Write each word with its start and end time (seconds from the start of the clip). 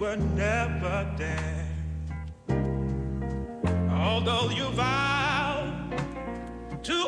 were 0.00 0.16
never 0.16 1.06
there. 1.18 1.68
Although 3.92 4.48
you 4.48 4.64
vowed 4.70 5.92
to 6.82 7.06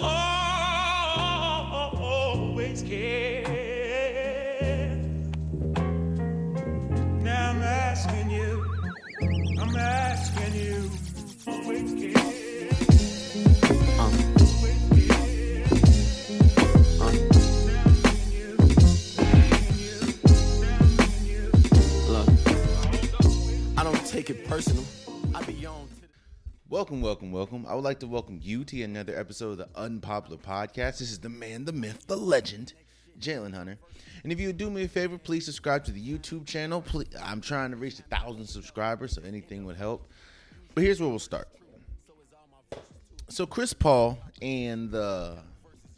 personal. 24.53 24.85
I 25.35 25.43
be 25.45 25.65
on 25.65 25.89
Welcome, 26.69 27.01
welcome, 27.01 27.33
welcome. 27.33 27.65
I 27.67 27.75
would 27.75 27.85
like 27.85 28.01
to 28.01 28.07
welcome 28.07 28.39
you 28.43 28.65
to 28.65 28.83
another 28.83 29.19
episode 29.19 29.53
of 29.53 29.57
the 29.57 29.69
Unpopular 29.75 30.37
Podcast. 30.37 30.99
This 30.99 31.11
is 31.11 31.21
the 31.21 31.31
man, 31.31 31.65
the 31.65 31.73
myth, 31.73 32.07
the 32.07 32.19
legend, 32.19 32.75
Jalen 33.19 33.55
Hunter. 33.55 33.79
And 34.23 34.31
if 34.31 34.39
you 34.39 34.49
would 34.49 34.59
do 34.59 34.69
me 34.69 34.85
a 34.85 34.89
favor, 34.89 35.17
please 35.17 35.47
subscribe 35.47 35.87
to 35.87 35.91
the 35.91 36.07
YouTube 36.07 36.45
channel. 36.45 36.83
Please, 36.83 37.09
I'm 37.23 37.41
trying 37.41 37.71
to 37.71 37.79
reach 37.79 37.99
a 37.99 38.03
thousand 38.03 38.47
subscribers, 38.47 39.15
so 39.15 39.23
anything 39.23 39.65
would 39.65 39.79
help. 39.79 40.07
But 40.75 40.85
here's 40.85 41.01
where 41.01 41.09
we'll 41.09 41.19
start. 41.19 41.49
So 43.31 43.47
Chris 43.47 43.73
Paul 43.73 44.19
and 44.43 44.91
the 44.91 45.39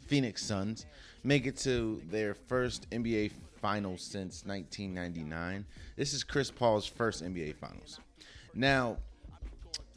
Phoenix 0.07 0.41
Suns 0.41 0.85
make 1.25 1.45
it 1.45 1.57
to 1.57 2.01
their 2.09 2.33
first 2.33 2.89
NBA 2.91 3.33
Finals 3.61 4.01
since 4.01 4.45
1999. 4.45 5.65
This 5.97 6.13
is 6.13 6.23
Chris 6.23 6.51
Paul's 6.51 6.85
first 6.85 7.21
NBA 7.21 7.55
Finals. 7.57 7.99
Now, 8.55 8.97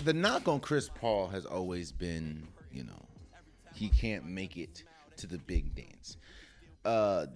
the 0.04 0.12
knock 0.12 0.48
on 0.48 0.60
Chris 0.60 0.90
Paul 0.92 1.28
has 1.28 1.46
always 1.46 1.92
been, 1.92 2.46
you 2.72 2.84
know, 2.84 3.06
he 3.74 3.88
can't 3.88 4.26
make 4.26 4.56
it 4.56 4.82
to 5.18 5.26
the 5.28 5.38
big 5.38 5.74
dance. 5.74 6.16
Uh, 6.84 7.26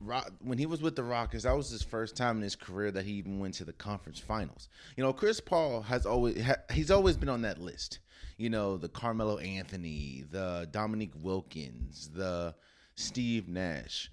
Rock, 0.00 0.32
when 0.42 0.56
he 0.56 0.64
was 0.64 0.80
with 0.80 0.96
the 0.96 1.04
Rockets, 1.04 1.44
that 1.44 1.54
was 1.54 1.68
his 1.68 1.82
first 1.82 2.16
time 2.16 2.38
in 2.38 2.42
his 2.42 2.56
career 2.56 2.90
that 2.90 3.04
he 3.04 3.12
even 3.12 3.38
went 3.38 3.54
to 3.54 3.64
the 3.64 3.72
conference 3.74 4.18
finals. 4.18 4.70
You 4.96 5.04
know, 5.04 5.12
Chris 5.12 5.40
Paul 5.40 5.82
has 5.82 6.06
always 6.06 6.42
ha, 6.42 6.54
he's 6.72 6.90
always 6.90 7.18
been 7.18 7.28
on 7.28 7.42
that 7.42 7.58
list. 7.58 7.98
You 8.38 8.48
know, 8.48 8.78
the 8.78 8.88
Carmelo 8.88 9.36
Anthony, 9.36 10.24
the 10.30 10.66
Dominique 10.70 11.12
Wilkins, 11.20 12.08
the 12.14 12.54
Steve 12.94 13.46
Nash, 13.46 14.10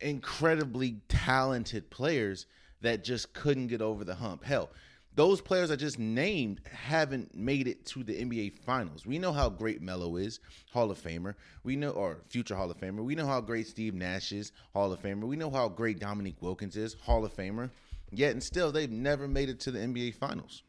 incredibly 0.00 1.02
talented 1.08 1.90
players 1.90 2.46
that 2.80 3.04
just 3.04 3.34
couldn't 3.34 3.66
get 3.66 3.82
over 3.82 4.04
the 4.04 4.14
hump. 4.14 4.44
Hell, 4.44 4.70
those 5.18 5.40
players 5.40 5.72
I 5.72 5.74
just 5.74 5.98
named 5.98 6.60
haven't 6.70 7.34
made 7.34 7.66
it 7.66 7.84
to 7.86 8.04
the 8.04 8.14
NBA 8.24 8.60
Finals. 8.60 9.04
We 9.04 9.18
know 9.18 9.32
how 9.32 9.48
great 9.48 9.82
Melo 9.82 10.14
is, 10.14 10.38
Hall 10.72 10.92
of 10.92 11.02
Famer. 11.02 11.34
We 11.64 11.74
know, 11.74 11.90
or 11.90 12.18
future 12.28 12.54
Hall 12.54 12.70
of 12.70 12.78
Famer. 12.78 13.02
We 13.02 13.16
know 13.16 13.26
how 13.26 13.40
great 13.40 13.66
Steve 13.66 13.94
Nash 13.94 14.30
is, 14.30 14.52
Hall 14.72 14.92
of 14.92 15.02
Famer. 15.02 15.24
We 15.24 15.34
know 15.34 15.50
how 15.50 15.68
great 15.70 15.98
Dominique 15.98 16.40
Wilkins 16.40 16.76
is, 16.76 16.94
Hall 17.02 17.24
of 17.24 17.34
Famer. 17.34 17.70
Yet 18.12 18.30
and 18.30 18.40
still, 18.40 18.70
they've 18.70 18.88
never 18.88 19.26
made 19.26 19.48
it 19.48 19.58
to 19.60 19.72
the 19.72 19.80
NBA 19.80 20.14
Finals. 20.14 20.62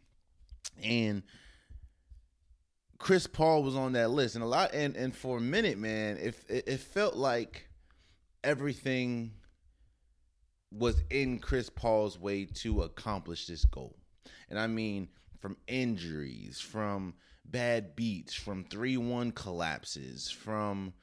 And 0.83 1.21
Chris 2.97 3.27
Paul 3.27 3.61
was 3.61 3.75
on 3.75 3.91
that 3.93 4.09
list, 4.09 4.33
and 4.33 4.43
a 4.43 4.47
lot, 4.47 4.73
and 4.73 4.95
and 4.95 5.15
for 5.15 5.37
a 5.37 5.41
minute, 5.41 5.77
man, 5.77 6.17
if 6.19 6.43
it, 6.49 6.63
it 6.67 6.79
felt 6.79 7.15
like 7.15 7.69
everything 8.43 9.31
was 10.71 11.03
in 11.11 11.37
Chris 11.37 11.69
Paul's 11.69 12.17
way 12.17 12.45
to 12.45 12.81
accomplish 12.81 13.45
this 13.45 13.63
goal. 13.65 13.95
And 14.49 14.59
I 14.59 14.67
mean, 14.67 15.09
from 15.39 15.57
injuries, 15.67 16.59
from 16.59 17.15
bad 17.45 17.95
beats, 17.95 18.33
from 18.33 18.63
3 18.65 18.97
1 18.97 19.31
collapses, 19.31 20.29
from 20.29 20.93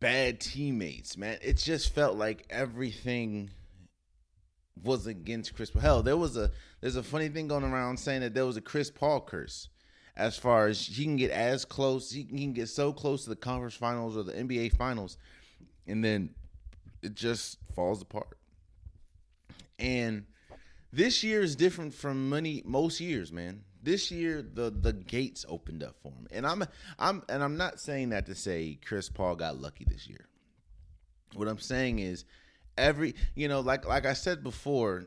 bad 0.00 0.40
teammates, 0.40 1.16
man. 1.16 1.38
It 1.42 1.56
just 1.56 1.94
felt 1.94 2.16
like 2.16 2.46
everything 2.50 3.50
was 4.82 5.06
against 5.06 5.54
Chris 5.54 5.70
Paul. 5.70 5.82
Hell, 5.82 6.02
there 6.02 6.16
was 6.16 6.36
a 6.36 6.50
there's 6.80 6.96
a 6.96 7.02
funny 7.02 7.28
thing 7.28 7.48
going 7.48 7.64
around 7.64 7.98
saying 7.98 8.20
that 8.22 8.34
there 8.34 8.46
was 8.46 8.56
a 8.56 8.60
Chris 8.62 8.90
Paul 8.90 9.20
curse. 9.20 9.68
As 10.14 10.36
far 10.36 10.66
as 10.66 10.84
he 10.84 11.04
can 11.04 11.16
get 11.16 11.30
as 11.30 11.64
close, 11.64 12.10
he 12.10 12.24
can 12.24 12.52
get 12.52 12.68
so 12.68 12.92
close 12.92 13.24
to 13.24 13.30
the 13.30 13.36
conference 13.36 13.74
finals 13.74 14.16
or 14.16 14.24
the 14.24 14.32
NBA 14.32 14.76
finals, 14.76 15.16
and 15.86 16.04
then 16.04 16.34
it 17.02 17.14
just 17.14 17.58
falls 17.74 18.02
apart. 18.02 18.36
And 19.78 20.26
this 20.92 21.24
year 21.24 21.40
is 21.40 21.56
different 21.56 21.94
from 21.94 22.28
many 22.28 22.62
most 22.64 23.00
years, 23.00 23.32
man. 23.32 23.64
This 23.82 24.10
year 24.10 24.42
the 24.42 24.70
the 24.70 24.92
gates 24.92 25.44
opened 25.48 25.82
up 25.82 25.96
for 26.02 26.12
him. 26.12 26.28
And 26.30 26.46
I'm 26.46 26.64
I'm 26.98 27.22
and 27.28 27.42
I'm 27.42 27.56
not 27.56 27.80
saying 27.80 28.10
that 28.10 28.26
to 28.26 28.34
say 28.34 28.78
Chris 28.84 29.08
Paul 29.08 29.34
got 29.36 29.56
lucky 29.56 29.84
this 29.88 30.06
year. 30.06 30.28
What 31.34 31.48
I'm 31.48 31.58
saying 31.58 31.98
is 31.98 32.24
every 32.76 33.14
you 33.34 33.48
know, 33.48 33.60
like 33.60 33.86
like 33.86 34.06
I 34.06 34.12
said 34.12 34.44
before, 34.44 35.06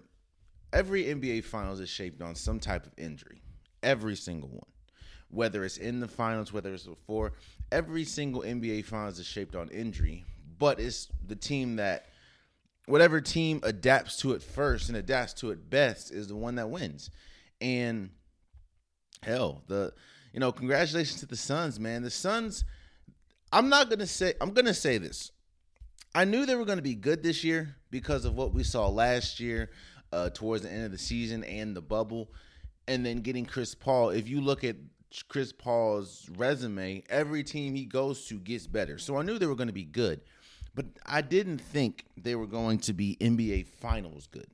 every 0.73 1.05
NBA 1.05 1.43
finals 1.43 1.79
is 1.79 1.89
shaped 1.89 2.21
on 2.21 2.35
some 2.35 2.59
type 2.59 2.85
of 2.85 2.93
injury. 2.97 3.41
Every 3.83 4.15
single 4.15 4.49
one. 4.49 4.61
Whether 5.29 5.63
it's 5.63 5.77
in 5.77 5.99
the 5.99 6.07
finals, 6.07 6.51
whether 6.51 6.73
it's 6.73 6.83
before, 6.83 7.33
every 7.71 8.05
single 8.05 8.41
NBA 8.41 8.85
finals 8.85 9.19
is 9.19 9.25
shaped 9.25 9.55
on 9.55 9.69
injury. 9.69 10.23
But 10.57 10.79
it's 10.79 11.09
the 11.27 11.35
team 11.35 11.75
that 11.75 12.07
whatever 12.87 13.21
team 13.21 13.59
adapts 13.63 14.17
to 14.17 14.33
it 14.33 14.43
first 14.43 14.89
and 14.89 14.97
adapts 14.97 15.33
to 15.33 15.51
it 15.51 15.69
best 15.69 16.11
is 16.11 16.27
the 16.27 16.35
one 16.35 16.55
that 16.55 16.69
wins. 16.69 17.09
And 17.61 18.11
hell, 19.23 19.63
the 19.67 19.93
you 20.33 20.39
know, 20.39 20.51
congratulations 20.51 21.21
to 21.21 21.25
the 21.25 21.37
Suns, 21.37 21.79
man. 21.79 22.03
The 22.03 22.09
Suns 22.09 22.65
I'm 23.51 23.69
not 23.69 23.89
going 23.89 23.99
to 23.99 24.07
say 24.07 24.33
I'm 24.41 24.51
going 24.51 24.65
to 24.65 24.73
say 24.73 24.97
this. 24.97 25.31
I 26.13 26.25
knew 26.25 26.45
they 26.45 26.55
were 26.55 26.65
going 26.65 26.77
to 26.77 26.83
be 26.83 26.95
good 26.95 27.23
this 27.23 27.43
year 27.43 27.75
because 27.89 28.25
of 28.25 28.35
what 28.35 28.53
we 28.53 28.63
saw 28.63 28.87
last 28.87 29.39
year 29.39 29.71
uh, 30.11 30.29
towards 30.29 30.63
the 30.63 30.71
end 30.71 30.85
of 30.85 30.91
the 30.91 30.97
season 30.97 31.43
and 31.43 31.75
the 31.75 31.81
bubble 31.81 32.31
and 32.87 33.05
then 33.05 33.21
getting 33.21 33.45
Chris 33.45 33.75
Paul. 33.75 34.09
If 34.09 34.27
you 34.27 34.41
look 34.41 34.63
at 34.63 34.75
Chris 35.27 35.51
Paul's 35.51 36.29
resume, 36.37 37.03
every 37.09 37.43
team 37.43 37.75
he 37.75 37.85
goes 37.85 38.25
to 38.27 38.39
gets 38.39 38.67
better. 38.67 38.97
So 38.97 39.17
I 39.17 39.23
knew 39.23 39.37
they 39.37 39.45
were 39.45 39.55
going 39.55 39.67
to 39.67 39.73
be 39.73 39.85
good 39.85 40.21
but 40.75 40.85
I 41.05 41.21
didn't 41.21 41.59
think 41.59 42.05
they 42.17 42.35
were 42.35 42.45
going 42.45 42.79
to 42.79 42.93
be 42.93 43.17
NBA 43.19 43.67
Finals 43.67 44.27
good, 44.27 44.47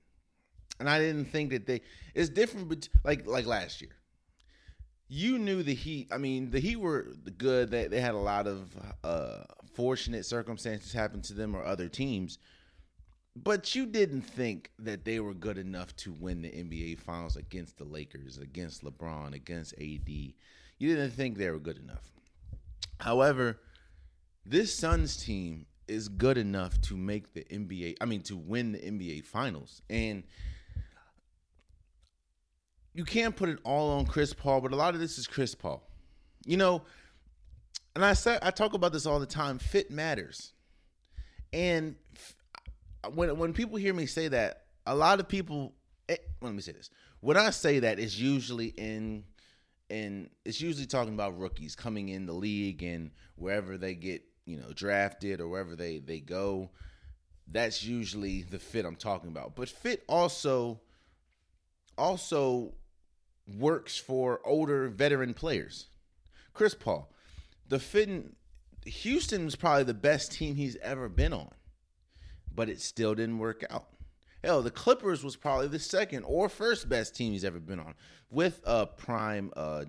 and 0.80 0.88
I 0.88 1.00
didn't 1.00 1.26
think 1.26 1.50
that 1.50 1.66
they. 1.66 1.82
It's 2.14 2.30
different, 2.30 2.70
but 2.70 2.88
like 3.04 3.26
like 3.26 3.46
last 3.46 3.82
year, 3.82 3.96
you 5.08 5.40
knew 5.40 5.64
the 5.64 5.74
Heat. 5.74 6.10
I 6.12 6.18
mean, 6.20 6.52
the 6.52 6.60
Heat 6.60 6.78
were 6.78 7.08
good. 7.38 7.72
They 7.72 7.88
they 7.88 8.00
had 8.00 8.14
a 8.14 8.20
lot 8.20 8.48
of 8.48 8.70
uh, 9.04 9.44
fortunate 9.74 10.26
circumstances 10.26 10.94
happen 10.94 11.22
to 11.24 11.34
them 11.34 11.56
or 11.56 11.66
other 11.66 11.90
teams, 11.90 12.38
but 13.36 13.74
you 13.74 13.88
didn't 13.88 14.22
think 14.22 14.72
that 14.78 15.04
they 15.04 15.20
were 15.20 15.34
good 15.34 15.58
enough 15.58 15.96
to 15.98 16.14
win 16.14 16.44
the 16.44 16.50
NBA 16.50 17.00
Finals 17.00 17.36
against 17.36 17.78
the 17.78 17.86
Lakers, 17.86 18.38
against 18.38 18.84
LeBron, 18.84 19.34
against 19.34 19.74
AD. 19.74 20.08
You 20.08 20.36
didn't 20.80 21.12
think 21.12 21.38
they 21.38 21.50
were 21.50 21.60
good 21.60 21.80
enough. 21.80 22.12
However, 23.00 23.60
this 24.46 24.74
Suns 24.74 25.18
team 25.18 25.66
is 25.92 26.08
good 26.08 26.38
enough 26.38 26.80
to 26.82 26.98
make 26.98 27.34
the 27.34 27.44
NBA, 27.44 27.98
I 28.02 28.06
mean, 28.06 28.22
to 28.24 28.36
win 28.36 28.72
the 28.72 28.80
NBA 28.80 29.26
finals. 29.26 29.82
And 29.90 30.24
you 32.94 33.06
can't 33.06 33.36
put 33.36 33.50
it 33.50 33.60
all 33.64 33.92
on 33.92 34.06
Chris 34.06 34.34
Paul, 34.34 34.62
but 34.62 34.72
a 34.72 34.76
lot 34.76 34.94
of 34.94 35.00
this 35.00 35.18
is 35.18 35.28
Chris 35.28 35.54
Paul. 35.54 35.84
You 36.46 36.58
know, 36.58 36.84
and 37.96 38.04
I 38.04 38.14
said 38.14 38.40
I 38.42 38.52
talk 38.52 38.74
about 38.74 38.94
this 38.94 39.06
all 39.06 39.20
the 39.20 39.26
time, 39.26 39.60
fit 39.60 39.92
matters. 39.92 40.54
And 41.54 41.96
when 43.14 43.38
when 43.38 43.54
people 43.54 43.78
hear 43.78 43.94
me 43.94 44.06
say 44.06 44.30
that, 44.30 44.64
a 44.86 44.96
lot 44.96 45.20
of 45.20 45.28
people 45.28 45.74
eh, 46.10 46.18
let 46.42 46.54
me 46.54 46.62
say 46.62 46.72
this. 46.72 46.90
When 47.20 47.38
I 47.38 47.52
say 47.52 47.80
that 47.80 48.00
it's 48.00 48.18
usually 48.18 48.68
in 48.68 49.26
and 49.90 50.30
it's 50.46 50.62
usually 50.62 50.86
talking 50.86 51.14
about 51.14 51.38
rookies 51.38 51.76
coming 51.76 52.10
in 52.10 52.26
the 52.26 52.34
league 52.34 52.82
and 52.82 53.12
wherever 53.36 53.78
they 53.78 53.94
get 53.94 54.24
you 54.46 54.58
know 54.58 54.72
drafted 54.74 55.40
or 55.40 55.48
wherever 55.48 55.76
they 55.76 56.00
they 56.00 56.20
go 56.20 56.70
that's 57.48 57.84
usually 57.84 58.44
the 58.44 58.60
fit 58.60 58.86
i'm 58.86 58.96
talking 58.96 59.30
about. 59.30 59.56
But 59.56 59.70
fit 59.70 60.04
also 60.08 60.80
also 61.98 62.74
works 63.58 63.98
for 63.98 64.40
older 64.46 64.88
veteran 64.88 65.34
players. 65.34 65.88
Chris 66.54 66.74
paul 66.74 67.12
the 67.68 67.80
fit 67.80 68.10
in, 68.10 68.36
houston 68.86 69.46
was 69.46 69.56
probably 69.56 69.84
the 69.84 69.94
best 69.94 70.32
team 70.32 70.56
he's 70.56 70.78
ever 70.78 71.08
been 71.08 71.34
on 71.34 71.52
but 72.54 72.70
it 72.70 72.82
still 72.82 73.16
didn't 73.16 73.38
work 73.38 73.64
out. 73.70 73.88
Hell 74.44 74.62
the 74.62 74.72
clippers 74.72 75.24
was 75.24 75.36
probably 75.36 75.68
the 75.68 75.80
second 75.80 76.24
or 76.24 76.50
first 76.50 76.90
best 76.90 77.16
team 77.16 77.32
he's 77.32 77.46
ever 77.46 77.60
been 77.60 77.80
on 77.80 77.94
with 78.30 78.62
a 78.66 78.88
prime 78.88 79.52
uh 79.56 79.86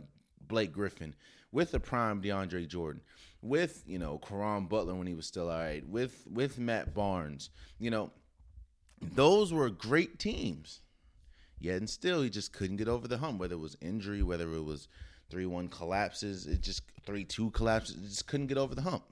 blake 0.47 0.73
griffin 0.73 1.15
with 1.51 1.73
a 1.73 1.81
prime 1.81 2.21
deandre 2.21 2.69
jordan 2.69 3.01
with 3.43 3.83
you 3.87 3.99
know 3.99 4.19
Caron 4.19 4.67
Butler 4.67 4.95
when 4.95 5.07
he 5.07 5.15
was 5.15 5.27
still 5.27 5.51
all 5.51 5.59
right, 5.59 5.87
with 5.87 6.25
with 6.31 6.59
Matt 6.59 6.95
Barnes, 6.95 7.51
you 7.79 7.91
know, 7.91 8.13
those 9.01 9.53
were 9.53 9.69
great 9.69 10.19
teams. 10.19 10.81
Yet 11.59 11.77
and 11.77 11.91
still, 11.91 12.23
he 12.23 12.31
just 12.31 12.53
couldn't 12.53 12.79
get 12.79 12.89
over 12.89 13.07
the 13.07 13.19
hump. 13.19 13.39
Whether 13.39 13.55
it 13.55 13.59
was 13.59 13.77
injury, 13.81 14.23
whether 14.23 14.53
it 14.53 14.65
was 14.65 14.89
three 15.31 15.47
one 15.47 15.69
collapses, 15.69 16.47
it 16.47 16.61
just 16.61 16.83
three 17.05 17.25
two 17.25 17.51
collapses, 17.51 17.97
it 17.97 18.09
just 18.09 18.27
couldn't 18.27 18.47
get 18.47 18.59
over 18.59 18.75
the 18.75 18.83
hump. 18.83 19.05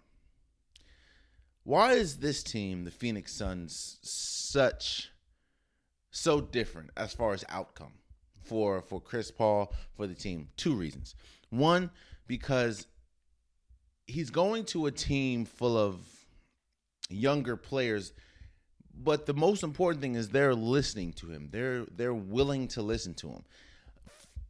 Why 1.63 1.93
is 1.93 2.17
this 2.17 2.43
team, 2.43 2.85
the 2.85 2.91
Phoenix 2.91 3.33
Suns, 3.33 3.99
such 4.03 5.11
so 6.11 6.41
different 6.41 6.91
as 6.97 7.13
far 7.13 7.35
as 7.35 7.45
outcome 7.49 7.93
for 8.43 8.83
for 8.83 9.01
Chris 9.01 9.31
Paul 9.31 9.73
for 9.97 10.07
the 10.07 10.15
team? 10.15 10.49
Two 10.57 10.75
reasons. 10.75 11.15
One, 11.51 11.91
because 12.27 12.87
he's 14.11 14.31
going 14.31 14.65
to 14.67 14.87
a 14.87 14.91
team 14.91 15.45
full 15.45 15.77
of 15.77 15.97
younger 17.09 17.57
players 17.57 18.13
but 19.03 19.27
the 19.27 19.35
most 19.35 19.63
important 19.63 20.03
thing 20.03 20.15
is 20.15 20.29
they're 20.29 20.55
listening 20.55 21.13
to 21.15 21.31
him. 21.31 21.49
They're 21.51 21.85
they're 21.97 22.15
willing 22.15 22.69
to 22.69 22.83
listen 22.83 23.15
to 23.15 23.29
him. 23.29 23.45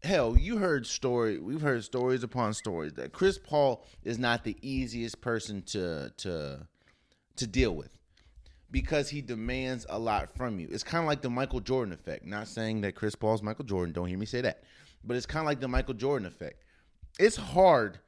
Hell 0.03 0.37
you 0.37 0.57
heard 0.57 0.87
story 0.87 1.39
we've 1.39 1.61
heard 1.61 1.85
stories 1.85 2.23
upon 2.23 2.55
stories 2.55 2.95
that 2.95 3.13
chris 3.13 3.39
paul 3.39 3.85
is 4.03 4.19
not 4.19 4.45
the 4.45 4.57
easiest 4.63 5.21
person 5.21 5.63
to 5.63 6.11
to 6.17 6.67
to 7.37 7.47
deal 7.47 7.77
with 7.77 7.91
because 8.71 9.11
he 9.11 9.21
demands 9.21 9.85
a 9.91 9.99
lot 9.99 10.35
from 10.35 10.59
you. 10.59 10.69
It's 10.71 10.83
kind 10.83 11.05
of 11.05 11.09
like 11.09 11.21
the 11.21 11.31
michael 11.31 11.61
jordan 11.61 11.93
effect. 11.93 12.25
Not 12.25 12.49
saying 12.49 12.81
that 12.81 12.95
chris 12.95 13.15
paul's 13.15 13.43
michael 13.43 13.67
jordan 13.67 13.93
don't 13.93 14.09
hear 14.09 14.19
me 14.19 14.27
say 14.27 14.41
that 14.41 14.65
but 15.05 15.17
it's 15.17 15.27
kind 15.27 15.43
of 15.43 15.47
like 15.47 15.61
the 15.61 15.69
michael 15.69 15.95
jordan 15.95 16.27
effect. 16.27 16.63
It's 17.19 17.37
hard 17.37 17.99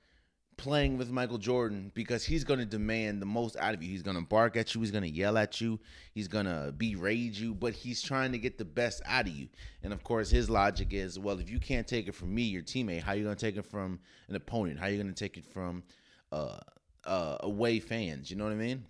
playing 0.56 0.99
with 0.99 1.10
Michael 1.10 1.38
Jordan 1.38 1.90
because 1.94 2.25
he's 2.25 2.44
going 2.44 2.60
to 2.60 2.66
demand 2.66 3.20
the 3.20 3.26
most 3.26 3.56
out 3.56 3.75
of 3.75 3.82
you. 3.82 3.88
He's 3.88 4.02
going 4.02 4.16
to 4.16 4.22
bark 4.22 4.56
at 4.56 4.75
you, 4.75 4.81
he's 4.81 4.90
going 4.90 5.04
to 5.04 5.10
yell 5.10 5.37
at 5.37 5.60
you, 5.60 5.81
he's 6.12 6.28
going 6.28 6.46
to 6.46 6.72
berate 6.76 7.38
you, 7.38 7.54
but 7.54 7.75
he's 7.75 8.02
trying 8.02 8.32
to 8.32 8.38
get 8.38 8.58
the 8.58 8.64
best 8.64 9.02
out 9.06 9.26
of 9.26 9.32
you. 9.34 9.49
And 9.82 9.93
of 9.93 10.04
course, 10.04 10.31
his 10.31 10.49
logic 10.49 10.88
is, 10.93 11.19
well, 11.19 11.38
if 11.38 11.50
you 11.50 11.58
can't 11.58 11.87
take 11.87 12.08
it 12.08 12.14
from 12.14 12.34
me, 12.34 12.43
your 12.43 12.62
teammate, 12.62 13.02
how 13.02 13.12
are 13.12 13.16
you 13.16 13.25
going 13.25 13.37
to 13.37 13.46
take 13.46 13.56
it 13.56 13.66
from 13.66 14.00
an 14.28 14.37
opponent? 14.37 14.78
How 14.78 14.87
are 14.87 14.90
you 14.90 15.02
going 15.02 15.12
to 15.12 15.25
take 15.25 15.37
it 15.37 15.44
from 15.44 15.82
uh, 16.31 16.58
uh, 17.04 17.38
away 17.40 17.81
fans? 17.81 18.31
You 18.31 18.37
know 18.37 18.44
what 18.44 18.52
I 18.52 18.56
mean? 18.56 18.84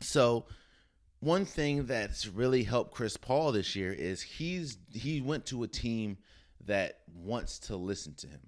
So, 0.00 0.46
one 1.20 1.44
thing 1.44 1.86
that's 1.86 2.28
really 2.28 2.62
helped 2.62 2.92
Chris 2.92 3.16
Paul 3.16 3.50
this 3.50 3.74
year 3.74 3.92
is 3.92 4.22
he's 4.22 4.78
he 4.92 5.20
went 5.20 5.46
to 5.46 5.64
a 5.64 5.68
team 5.68 6.18
that 6.66 7.00
wants 7.12 7.58
to 7.58 7.76
listen 7.76 8.14
to 8.14 8.28
him. 8.28 8.40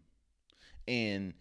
And 0.87 1.35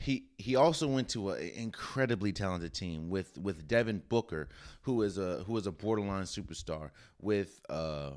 he 0.00 0.24
he 0.38 0.56
also 0.56 0.88
went 0.88 1.10
to 1.10 1.30
an 1.30 1.50
incredibly 1.54 2.32
talented 2.32 2.72
team 2.72 3.10
with 3.10 3.36
with 3.36 3.68
Devin 3.68 4.02
Booker, 4.08 4.48
who 4.82 5.02
is 5.02 5.18
a 5.18 5.44
who 5.46 5.56
is 5.58 5.66
a 5.66 5.72
borderline 5.72 6.22
superstar, 6.22 6.90
with 7.20 7.60
uh, 7.68 8.12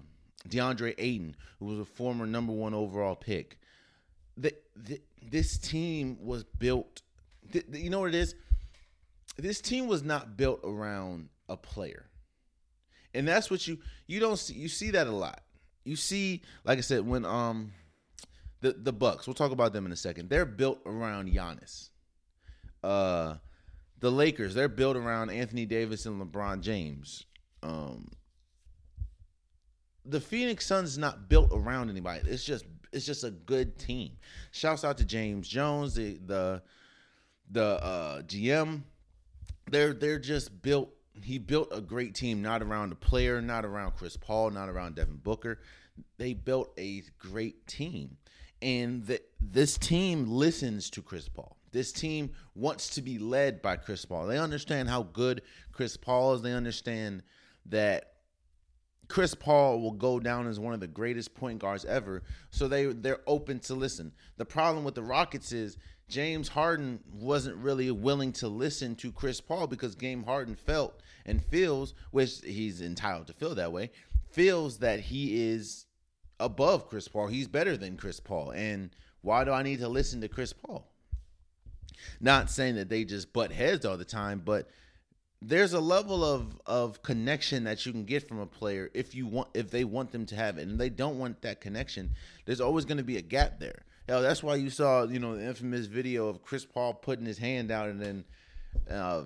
DeAndre 0.47 0.95
Ayton, 0.97 1.35
who 1.59 1.65
was 1.65 1.79
a 1.79 1.85
former 1.85 2.25
number 2.25 2.53
one 2.53 2.73
overall 2.73 3.15
pick. 3.15 3.59
The, 4.37 4.55
the, 4.75 5.01
this 5.21 5.57
team 5.57 6.17
was 6.21 6.45
built. 6.45 7.01
you 7.51 7.89
know 7.89 7.99
what 7.99 8.09
it 8.09 8.15
is? 8.15 8.33
This 9.37 9.59
team 9.59 9.87
was 9.87 10.03
not 10.03 10.37
built 10.37 10.61
around 10.63 11.29
a 11.49 11.57
player, 11.57 12.05
and 13.13 13.27
that's 13.27 13.51
what 13.51 13.67
you 13.67 13.77
you 14.07 14.21
don't 14.21 14.37
see. 14.37 14.53
You 14.53 14.69
see 14.69 14.91
that 14.91 15.07
a 15.07 15.11
lot. 15.11 15.41
You 15.83 15.97
see, 15.97 16.43
like 16.63 16.77
I 16.77 16.81
said, 16.81 17.05
when 17.05 17.25
um 17.25 17.73
the 18.63 18.71
the 18.71 18.93
Bucks. 18.93 19.27
We'll 19.27 19.33
talk 19.33 19.51
about 19.51 19.73
them 19.73 19.85
in 19.85 19.91
a 19.91 19.95
second. 19.95 20.29
They're 20.29 20.45
built 20.45 20.79
around 20.85 21.29
Giannis. 21.29 21.89
Uh, 22.81 23.35
the 23.99 24.09
Lakers. 24.09 24.55
They're 24.55 24.69
built 24.69 24.95
around 24.95 25.29
Anthony 25.29 25.65
Davis 25.65 26.05
and 26.05 26.19
LeBron 26.19 26.61
James. 26.61 27.25
Um, 27.61 28.09
the 30.05 30.19
Phoenix 30.19 30.65
Suns 30.65 30.97
not 30.97 31.29
built 31.29 31.49
around 31.51 31.89
anybody. 31.89 32.21
It's 32.27 32.43
just 32.43 32.65
it's 32.93 33.05
just 33.05 33.25
a 33.25 33.31
good 33.31 33.77
team. 33.77 34.13
Shouts 34.51 34.85
out 34.85 34.97
to 34.99 35.05
James 35.05 35.47
Jones, 35.47 35.95
the 35.95 36.19
the 36.25 36.63
the 37.51 37.83
uh, 37.83 38.21
GM. 38.21 38.83
They're 39.69 39.93
they're 39.93 40.19
just 40.19 40.61
built. 40.61 40.89
He 41.21 41.37
built 41.37 41.67
a 41.71 41.81
great 41.81 42.15
team, 42.15 42.41
not 42.41 42.63
around 42.63 42.93
a 42.93 42.95
player, 42.95 43.41
not 43.41 43.65
around 43.65 43.91
Chris 43.97 44.15
Paul, 44.15 44.51
not 44.51 44.69
around 44.69 44.95
Devin 44.95 45.17
Booker. 45.17 45.59
They 46.17 46.33
built 46.33 46.73
a 46.79 47.03
great 47.19 47.67
team 47.67 48.17
and 48.63 49.05
that 49.07 49.29
this 49.41 49.77
team 49.77 50.25
listens 50.27 50.89
to 50.91 51.01
Chris 51.01 51.27
Paul. 51.27 51.57
This 51.71 51.91
team 51.91 52.31
wants 52.55 52.89
to 52.91 53.01
be 53.01 53.19
led 53.19 53.61
by 53.61 53.75
Chris 53.75 54.05
Paul. 54.05 54.27
They 54.27 54.37
understand 54.37 54.89
how 54.89 55.03
good 55.03 55.41
Chris 55.71 55.97
Paul 55.97 56.35
is. 56.35 56.41
They 56.41 56.53
understand 56.53 57.23
that 57.65 58.13
Chris 59.09 59.35
Paul 59.35 59.81
will 59.81 59.91
go 59.91 60.19
down 60.19 60.47
as 60.47 60.59
one 60.59 60.73
of 60.73 60.79
the 60.79 60.87
greatest 60.87 61.35
point 61.35 61.59
guards 61.59 61.83
ever. 61.85 62.23
So 62.51 62.67
they 62.67 62.85
they're 62.85 63.21
open 63.27 63.59
to 63.61 63.75
listen. 63.75 64.13
The 64.37 64.45
problem 64.45 64.85
with 64.85 64.95
the 64.95 65.03
Rockets 65.03 65.51
is 65.51 65.77
James 66.07 66.47
Harden 66.47 66.99
wasn't 67.11 67.57
really 67.57 67.91
willing 67.91 68.31
to 68.33 68.47
listen 68.47 68.95
to 68.97 69.11
Chris 69.11 69.41
Paul 69.41 69.67
because 69.67 69.95
James 69.95 70.25
Harden 70.25 70.55
felt 70.55 71.01
and 71.25 71.43
feels, 71.43 71.95
which 72.11 72.39
he's 72.43 72.81
entitled 72.81 73.27
to 73.27 73.33
feel 73.33 73.55
that 73.55 73.71
way, 73.71 73.91
feels 74.31 74.77
that 74.77 74.99
he 74.99 75.49
is 75.49 75.85
above 76.43 76.89
Chris 76.89 77.07
Paul. 77.07 77.27
He's 77.27 77.47
better 77.47 77.77
than 77.77 77.97
Chris 77.97 78.19
Paul. 78.19 78.51
And 78.51 78.91
why 79.21 79.43
do 79.43 79.51
I 79.51 79.63
need 79.63 79.79
to 79.79 79.87
listen 79.87 80.21
to 80.21 80.27
Chris 80.27 80.53
Paul? 80.53 80.87
Not 82.19 82.49
saying 82.49 82.75
that 82.75 82.89
they 82.89 83.05
just 83.05 83.33
butt 83.33 83.51
heads 83.51 83.85
all 83.85 83.97
the 83.97 84.05
time, 84.05 84.41
but 84.43 84.69
there's 85.45 85.73
a 85.73 85.79
level 85.79 86.23
of 86.23 86.59
of 86.65 87.03
connection 87.03 87.65
that 87.65 87.85
you 87.85 87.91
can 87.91 88.05
get 88.05 88.27
from 88.27 88.39
a 88.39 88.45
player 88.45 88.89
if 88.93 89.13
you 89.13 89.27
want 89.27 89.49
if 89.53 89.69
they 89.69 89.83
want 89.83 90.11
them 90.11 90.25
to 90.25 90.35
have 90.35 90.57
it 90.57 90.67
and 90.67 90.79
they 90.79 90.89
don't 90.89 91.19
want 91.19 91.41
that 91.41 91.59
connection 91.59 92.11
there's 92.45 92.61
always 92.61 92.85
going 92.85 92.97
to 92.97 93.03
be 93.03 93.17
a 93.17 93.21
gap 93.21 93.59
there 93.59 93.83
Hell, 94.07 94.21
that's 94.21 94.41
why 94.41 94.55
you 94.55 94.69
saw 94.69 95.03
you 95.03 95.19
know 95.19 95.35
the 95.35 95.45
infamous 95.45 95.85
video 95.87 96.27
of 96.29 96.41
chris 96.43 96.63
paul 96.65 96.93
putting 96.93 97.25
his 97.25 97.37
hand 97.37 97.71
out 97.71 97.89
and 97.89 98.01
then 98.01 98.23
uh, 98.89 99.23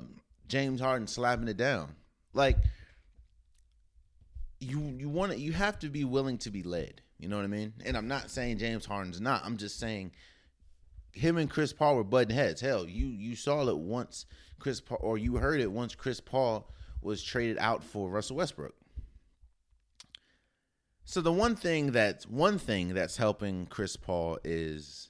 james 0.48 0.82
harden 0.82 1.08
slapping 1.08 1.48
it 1.48 1.58
down 1.58 1.94
like 2.34 2.58
you 4.60 4.96
you 4.98 5.10
want 5.10 5.38
you 5.38 5.54
have 5.54 5.78
to 5.80 5.90
be 5.90 6.04
willing 6.04 6.38
to 6.40 6.50
be 6.50 6.64
led 6.64 7.02
you 7.20 7.28
know 7.28 7.36
what 7.36 7.46
i 7.46 7.48
mean? 7.48 7.74
And 7.86 7.98
i'm 7.98 8.08
not 8.08 8.30
saying 8.30 8.58
james 8.60 8.86
harden's 8.86 9.22
not. 9.22 9.46
I'm 9.46 9.58
just 9.58 9.80
saying 9.80 10.12
him 11.12 11.38
and 11.38 11.50
chris 11.50 11.74
paul 11.74 11.96
were 11.96 12.04
butting 12.04 12.36
heads. 12.36 12.62
Hell 12.62 12.88
you 12.88 13.08
you 13.08 13.36
saw 13.36 13.68
it 13.68 13.78
once 13.78 14.26
chris 14.60 14.82
paul 14.82 15.00
or 15.02 15.18
you 15.18 15.36
heard 15.38 15.60
it 15.60 15.72
once 15.72 15.96
chris 15.96 16.20
paul 16.20 16.72
was 17.02 17.24
traded 17.24 17.58
out 17.60 17.84
for 17.84 18.10
russell 18.10 18.38
westbrook. 18.38 18.76
So 21.06 21.22
the 21.22 21.32
one 21.32 21.56
thing 21.56 21.92
that's 21.92 22.28
one 22.28 22.58
thing 22.58 22.94
that's 22.94 23.18
helping 23.18 23.66
chris 23.66 23.96
paul 23.96 24.40
is 24.44 25.10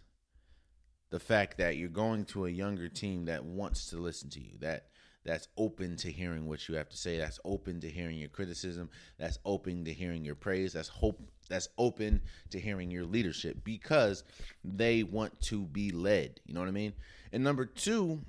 the 1.10 1.20
fact 1.20 1.58
that 1.58 1.78
you're 1.78 1.90
going 1.90 2.26
to 2.26 2.46
a 2.46 2.50
younger 2.50 2.90
team 2.90 3.26
that 3.26 3.44
wants 3.44 3.90
to 3.90 3.98
listen 3.98 4.30
to 4.32 4.42
you 4.42 4.58
that 4.60 4.88
that's 5.24 5.48
open 5.58 5.96
to 5.98 6.12
hearing 6.12 6.48
what 6.48 6.68
you 6.68 6.76
have 6.76 6.90
to 6.90 6.98
say 6.98 7.18
that's 7.18 7.40
open 7.44 7.80
to 7.82 7.90
hearing 7.90 8.18
your 8.18 8.30
criticism 8.30 8.90
that's 9.18 9.40
open 9.46 9.84
to 9.86 9.94
hearing 9.94 10.24
your 10.24 10.36
praise 10.36 10.74
that's 10.74 10.88
hope 10.88 11.20
that's 11.48 11.70
open 11.78 12.22
to 12.52 12.60
hearing 12.60 12.92
your 12.92 13.06
leadership 13.06 13.58
because 13.64 14.24
they 14.64 15.04
want 15.04 15.40
to 15.42 15.66
be 15.66 15.92
led. 15.92 16.40
You 16.46 16.54
know 16.54 16.60
what 16.60 16.70
i 16.70 16.72
mean? 16.72 16.94
And 17.32 17.44
number 17.44 17.66
two 17.66 18.22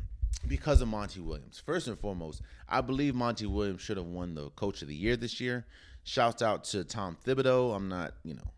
because 0.46 0.80
of 0.80 0.88
monty 0.88 1.20
williams. 1.20 1.62
First 1.64 1.88
and 1.88 1.98
foremost 1.98 2.42
i 2.68 2.80
believe 2.80 3.14
monty 3.14 3.46
williams 3.46 3.82
should 3.82 3.96
have 3.96 4.06
won 4.06 4.34
the 4.34 4.50
coach 4.50 4.82
of 4.82 4.88
the 4.88 4.94
year 4.94 5.16
this 5.16 5.40
year. 5.40 5.66
Shouts 6.04 6.42
out 6.42 6.64
to 6.64 6.84
tom 6.84 7.16
thibodeau. 7.24 7.74
I'm 7.74 7.88
not 7.88 8.14
you 8.24 8.34
know 8.34 8.50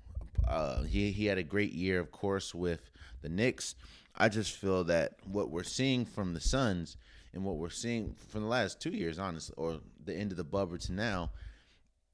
uh, 0.46 0.82
he, 0.82 1.12
he 1.12 1.26
had 1.26 1.38
a 1.38 1.42
great 1.42 1.72
year 1.72 2.00
of 2.00 2.10
course 2.10 2.54
with 2.54 2.90
the 3.22 3.28
knicks. 3.28 3.74
I 4.16 4.28
just 4.28 4.56
feel 4.56 4.84
that 4.84 5.14
what 5.24 5.50
we're 5.50 5.62
seeing 5.62 6.04
from 6.04 6.34
the 6.34 6.40
suns 6.40 6.96
and 7.32 7.44
what 7.44 7.56
we're 7.56 7.70
seeing 7.70 8.16
from 8.28 8.42
the 8.42 8.48
last 8.48 8.80
two 8.80 8.90
years, 8.90 9.18
honestly, 9.18 9.54
or 9.56 9.78
the 10.04 10.14
end 10.14 10.30
of 10.32 10.36
the 10.36 10.44
bubble 10.44 10.78
to 10.78 10.92
now, 10.92 11.30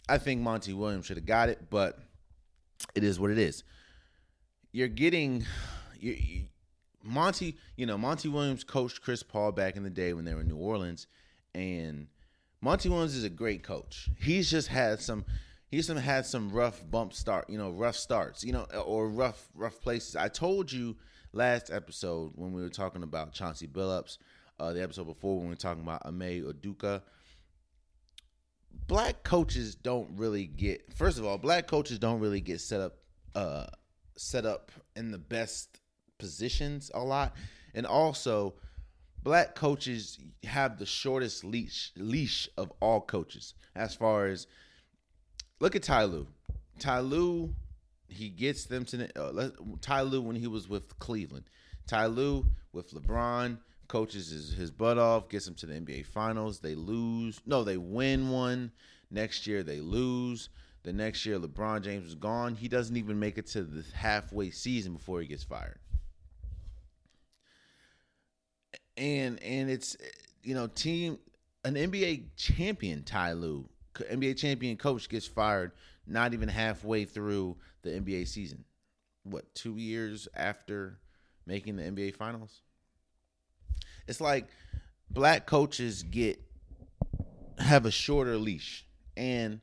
I 0.09 0.19
think 0.19 0.41
Monty 0.41 0.73
Williams 0.73 1.07
should 1.07 1.17
have 1.17 1.27
got 1.27 1.49
it, 1.49 1.71
but 1.71 1.99
it 2.95 3.05
is 3.05 3.19
what 3.19 3.31
it 3.31 3.39
is. 3.39 3.65
You're 4.73 4.89
getting 4.89 5.45
you, 5.99 6.13
you, 6.13 6.43
Monty, 7.03 7.57
you 7.77 7.87
know, 7.87 7.97
Monty 7.97 8.29
Williams 8.29 8.65
coached 8.65 9.03
Chris 9.03 9.23
Paul 9.23 9.53
back 9.53 9.77
in 9.77 9.83
the 9.83 9.91
day 9.91 10.13
when 10.13 10.25
they 10.25 10.35
were 10.35 10.41
in 10.41 10.49
New 10.49 10.57
Orleans, 10.57 11.07
and 11.55 12.09
Monty 12.61 12.89
Williams 12.89 13.15
is 13.15 13.25
a 13.25 13.31
great 13.31 13.63
coach. 13.63 14.11
He's 14.21 14.51
just 14.51 14.69
had 14.69 15.01
some 15.01 15.25
he's 15.69 15.87
some 15.87 15.97
had 15.97 16.27
some 16.27 16.51
rough 16.51 16.83
bump 16.91 17.13
start, 17.13 17.49
you 17.49 17.59
know, 17.59 17.71
rough 17.71 17.97
starts, 17.97 18.45
you 18.45 18.53
know, 18.53 18.65
or 18.85 19.09
rough 19.09 19.49
rough 19.55 19.81
places. 19.81 20.17
I 20.17 20.29
told 20.29 20.73
you 20.73 20.97
last 21.33 21.71
episode 21.71 22.33
when 22.35 22.53
we 22.53 22.63
were 22.63 22.69
talking 22.69 23.03
about 23.03 23.33
Chauncey 23.33 23.69
Billups 23.69 24.19
uh, 24.59 24.73
the 24.73 24.83
episode 24.83 25.05
before 25.05 25.37
when 25.37 25.47
we 25.47 25.51
were 25.51 25.57
talking 25.57 25.83
about 25.83 26.03
Ime 26.05 26.43
Udoka. 26.43 27.03
Black 28.87 29.23
coaches 29.25 29.75
don't 29.75 30.09
really 30.17 30.47
get. 30.47 30.93
First 30.95 31.19
of 31.19 31.25
all, 31.25 31.39
black 31.39 31.67
coaches 31.67 31.99
don't 31.99 32.21
really 32.21 32.41
get 32.41 32.61
set 32.61 32.81
up, 32.81 32.99
uh, 33.35 33.67
set 34.17 34.47
up 34.47 34.71
in 34.95 35.11
the 35.11 35.19
best 35.19 35.81
positions 36.19 36.91
a 36.95 37.01
lot, 37.01 37.35
and 37.75 37.85
also, 37.85 38.55
black 39.23 39.55
coaches 39.55 40.19
have 40.45 40.79
the 40.79 40.87
shortest 40.87 41.45
leash 41.45 41.93
leash 41.97 42.49
of 42.57 42.73
all 42.81 43.01
coaches. 43.01 43.55
As 43.75 43.95
far 43.95 44.27
as 44.27 44.47
look 45.61 45.75
at 45.75 45.83
Ty 45.83 46.05
Lue, 46.05 46.29
Ty 46.79 47.01
Lue 47.01 47.55
he 48.09 48.29
gets 48.29 48.65
them 48.65 48.85
to 48.85 49.09
uh, 49.17 49.33
let, 49.33 49.53
Ty 49.81 50.03
Lue 50.03 50.23
when 50.23 50.37
he 50.37 50.47
was 50.47 50.69
with 50.69 50.99
Cleveland. 50.99 51.45
Ty 51.87 52.07
Lue 52.07 52.47
with 52.73 52.93
LeBron 52.93 53.59
coaches 53.89 54.31
his, 54.31 54.53
his 54.53 54.71
butt 54.71 54.99
off, 54.99 55.29
gets 55.29 55.45
them 55.45 55.55
to 55.57 55.67
the 55.67 55.75
NBA 55.75 56.07
Finals. 56.07 56.61
They 56.61 56.75
lose. 56.75 57.41
No, 57.47 57.65
they 57.65 57.77
win 57.77 58.31
one. 58.31 58.73
Next 59.11 59.47
year 59.47 59.63
they 59.63 59.81
lose. 59.81 60.49
The 60.83 60.93
next 60.93 61.27
year 61.27 61.39
LeBron 61.39 61.83
James 61.83 62.07
is 62.07 62.15
gone. 62.15 62.55
He 62.55 62.69
doesn't 62.69 62.97
even 62.97 63.19
make 63.19 63.39
it 63.39 63.47
to 63.49 63.65
the 63.65 63.85
halfway 63.95 64.51
season 64.51 64.93
before 64.93 65.21
he 65.21 65.27
gets 65.27 65.43
fired. 65.43 65.79
And 68.97 69.43
and 69.43 69.69
it's 69.69 69.97
you 70.43 70.55
know 70.55 70.69
team 70.69 71.19
an 71.65 71.75
NBA 71.75 72.37
champion 72.37 73.03
Ty 73.03 73.33
Lue, 73.33 73.69
NBA 73.95 74.37
champion 74.37 74.77
coach 74.77 75.09
gets 75.09 75.27
fired 75.27 75.73
not 76.07 76.33
even 76.33 76.49
halfway 76.49 77.05
through 77.05 77.57
the 77.83 77.91
NBA 77.91 78.29
season. 78.29 78.65
What, 79.25 79.53
2 79.55 79.77
years 79.77 80.29
after 80.37 81.01
making 81.47 81.77
the 81.77 81.83
NBA 81.83 82.15
finals? 82.15 82.63
It's 84.07 84.21
like 84.21 84.47
black 85.11 85.47
coaches 85.47 86.03
get 86.03 86.41
have 87.59 87.87
a 87.87 87.91
shorter 87.91 88.37
leash 88.37 88.85
and 89.17 89.61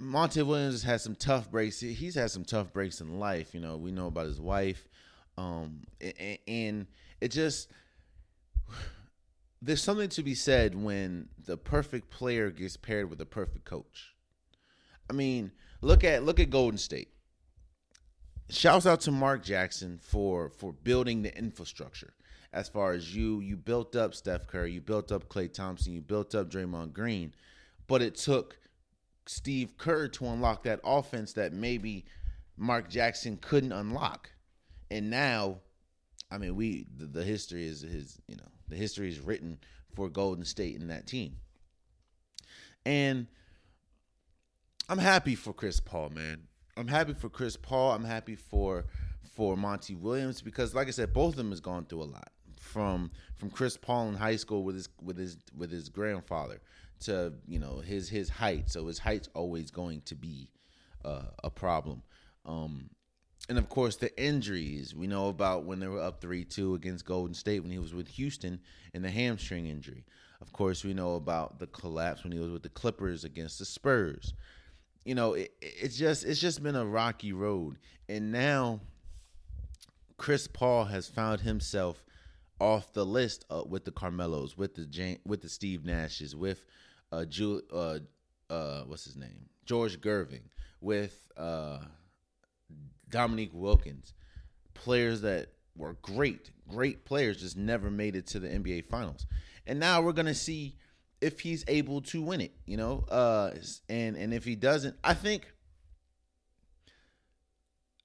Monty 0.00 0.42
Williams 0.42 0.82
has 0.84 1.02
some 1.02 1.14
tough 1.14 1.50
breaks. 1.50 1.80
He's 1.80 2.14
had 2.14 2.30
some 2.30 2.44
tough 2.44 2.72
breaks 2.72 3.00
in 3.00 3.18
life. 3.18 3.52
You 3.52 3.60
know, 3.60 3.76
we 3.76 3.92
know 3.92 4.06
about 4.06 4.26
his 4.26 4.40
wife, 4.40 4.88
um, 5.36 5.82
and, 6.00 6.38
and 6.48 6.86
it 7.20 7.28
just 7.28 7.70
there's 9.60 9.82
something 9.82 10.08
to 10.08 10.22
be 10.22 10.34
said 10.34 10.74
when 10.74 11.28
the 11.44 11.58
perfect 11.58 12.10
player 12.10 12.50
gets 12.50 12.78
paired 12.78 13.10
with 13.10 13.18
the 13.18 13.26
perfect 13.26 13.66
coach. 13.66 14.14
I 15.10 15.12
mean, 15.12 15.52
look 15.82 16.02
at 16.02 16.24
look 16.24 16.40
at 16.40 16.48
Golden 16.48 16.78
State. 16.78 17.08
Shouts 18.48 18.86
out 18.86 19.02
to 19.02 19.12
Mark 19.12 19.44
Jackson 19.44 20.00
for 20.02 20.48
for 20.48 20.72
building 20.72 21.22
the 21.22 21.36
infrastructure. 21.36 22.14
As 22.52 22.68
far 22.68 22.92
as 22.92 23.14
you, 23.14 23.40
you 23.40 23.56
built 23.56 23.94
up 23.94 24.14
Steph 24.14 24.46
Curry, 24.46 24.72
you 24.72 24.80
built 24.80 25.12
up 25.12 25.28
Klay 25.28 25.52
Thompson, 25.52 25.92
you 25.92 26.00
built 26.00 26.34
up 26.34 26.50
Draymond 26.50 26.92
Green, 26.92 27.32
but 27.86 28.02
it 28.02 28.16
took 28.16 28.58
Steve 29.26 29.76
Kerr 29.78 30.08
to 30.08 30.26
unlock 30.26 30.64
that 30.64 30.80
offense 30.82 31.32
that 31.34 31.52
maybe 31.52 32.06
Mark 32.56 32.90
Jackson 32.90 33.38
couldn't 33.40 33.72
unlock. 33.72 34.30
And 34.90 35.10
now, 35.10 35.58
I 36.30 36.38
mean, 36.38 36.56
we 36.56 36.86
the, 36.96 37.06
the 37.06 37.24
history 37.24 37.66
is 37.66 37.82
his, 37.82 38.20
you 38.26 38.36
know, 38.36 38.48
the 38.68 38.76
history 38.76 39.08
is 39.08 39.20
written 39.20 39.58
for 39.94 40.08
Golden 40.08 40.44
State 40.44 40.80
and 40.80 40.90
that 40.90 41.06
team. 41.06 41.36
And 42.84 43.28
I'm 44.88 44.98
happy 44.98 45.36
for 45.36 45.52
Chris 45.52 45.78
Paul, 45.78 46.10
man. 46.10 46.48
I'm 46.76 46.88
happy 46.88 47.14
for 47.14 47.28
Chris 47.28 47.56
Paul. 47.56 47.92
I'm 47.92 48.04
happy 48.04 48.34
for 48.34 48.86
for 49.36 49.56
Monty 49.56 49.94
Williams 49.94 50.42
because, 50.42 50.74
like 50.74 50.88
I 50.88 50.90
said, 50.90 51.12
both 51.12 51.34
of 51.34 51.36
them 51.36 51.50
has 51.50 51.60
gone 51.60 51.84
through 51.84 52.02
a 52.02 52.04
lot. 52.04 52.32
From 52.72 53.10
from 53.36 53.50
Chris 53.50 53.76
Paul 53.76 54.08
in 54.08 54.14
high 54.14 54.36
school 54.36 54.62
with 54.62 54.76
his 54.76 54.88
with 55.02 55.18
his 55.18 55.36
with 55.56 55.70
his 55.70 55.88
grandfather 55.88 56.60
to 57.00 57.32
you 57.46 57.58
know 57.58 57.78
his 57.78 58.08
his 58.08 58.28
height. 58.28 58.70
So 58.70 58.86
his 58.86 58.98
height's 58.98 59.28
always 59.34 59.70
going 59.70 60.02
to 60.02 60.14
be 60.14 60.48
uh, 61.04 61.22
a 61.42 61.50
problem. 61.50 62.02
Um, 62.46 62.90
and 63.48 63.58
of 63.58 63.68
course 63.68 63.96
the 63.96 64.16
injuries 64.22 64.94
we 64.94 65.06
know 65.06 65.28
about 65.28 65.64
when 65.64 65.80
they 65.80 65.88
were 65.88 66.00
up 66.00 66.20
3-2 66.20 66.76
against 66.76 67.04
golden 67.04 67.34
state 67.34 67.60
when 67.60 67.72
he 67.72 67.78
was 67.78 67.92
with 67.92 68.06
houston 68.06 68.60
and 68.94 69.04
the 69.04 69.10
hamstring 69.10 69.66
injury 69.66 70.04
of 70.40 70.52
course 70.52 70.84
we 70.84 70.94
know 70.94 71.16
about 71.16 71.58
the 71.58 71.66
collapse 71.66 72.22
when 72.22 72.32
he 72.32 72.38
was 72.38 72.50
with 72.50 72.62
the 72.62 72.68
clippers 72.68 73.24
against 73.24 73.58
the 73.58 73.64
spurs 73.64 74.34
you 75.04 75.14
know 75.14 75.34
it, 75.34 75.52
it's 75.60 75.96
just 75.96 76.24
it's 76.24 76.40
just 76.40 76.62
been 76.62 76.76
a 76.76 76.86
rocky 76.86 77.32
road 77.32 77.76
and 78.08 78.30
now 78.30 78.80
chris 80.16 80.46
paul 80.46 80.84
has 80.84 81.08
found 81.08 81.40
himself 81.40 82.04
off 82.60 82.92
the 82.92 83.04
list 83.04 83.44
uh, 83.50 83.62
with 83.66 83.84
the 83.84 83.90
carmelos 83.90 84.56
with 84.56 84.74
the 84.74 84.86
Jan- 84.86 85.18
with 85.26 85.40
the 85.40 85.48
steve 85.48 85.84
nashes 85.84 86.36
with 86.36 86.64
uh, 87.12 87.24
Ju- 87.24 87.62
uh 87.72 87.98
uh 88.48 88.82
what's 88.84 89.04
his 89.04 89.16
name 89.16 89.48
george 89.64 90.00
gervin 90.00 90.42
with 90.80 91.30
uh 91.36 91.78
Dominique 93.10 93.50
Wilkins, 93.52 94.14
players 94.74 95.20
that 95.22 95.48
were 95.76 95.94
great, 95.94 96.50
great 96.68 97.04
players, 97.04 97.40
just 97.40 97.56
never 97.56 97.90
made 97.90 98.16
it 98.16 98.26
to 98.28 98.40
the 98.40 98.48
NBA 98.48 98.86
Finals. 98.88 99.26
And 99.66 99.78
now 99.78 100.00
we're 100.00 100.12
gonna 100.12 100.34
see 100.34 100.76
if 101.20 101.40
he's 101.40 101.64
able 101.68 102.00
to 102.02 102.22
win 102.22 102.40
it, 102.40 102.52
you 102.66 102.76
know. 102.76 103.04
Uh, 103.08 103.52
and 103.88 104.16
and 104.16 104.32
if 104.32 104.44
he 104.44 104.56
doesn't, 104.56 104.96
I 105.04 105.14
think, 105.14 105.52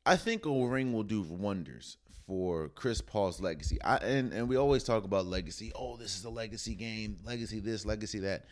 I 0.05 0.15
think 0.15 0.45
a 0.45 0.67
ring 0.67 0.93
will 0.93 1.03
do 1.03 1.21
wonders 1.21 1.97
for 2.27 2.70
Chris 2.70 3.01
Paul's 3.01 3.39
legacy. 3.39 3.82
I 3.82 3.98
and 3.98 4.34
and 4.34 4.50
we 4.50 4.55
always 4.55 4.84
talk 4.84 5.03
about 5.03 5.25
legacy. 5.25 5.72
Oh, 5.75 5.98
this 5.98 6.17
is 6.17 6.25
a 6.25 6.29
legacy 6.29 6.75
game, 6.75 7.20
legacy 7.24 7.60
this, 7.60 7.86
legacy 7.86 8.20
that. 8.20 8.46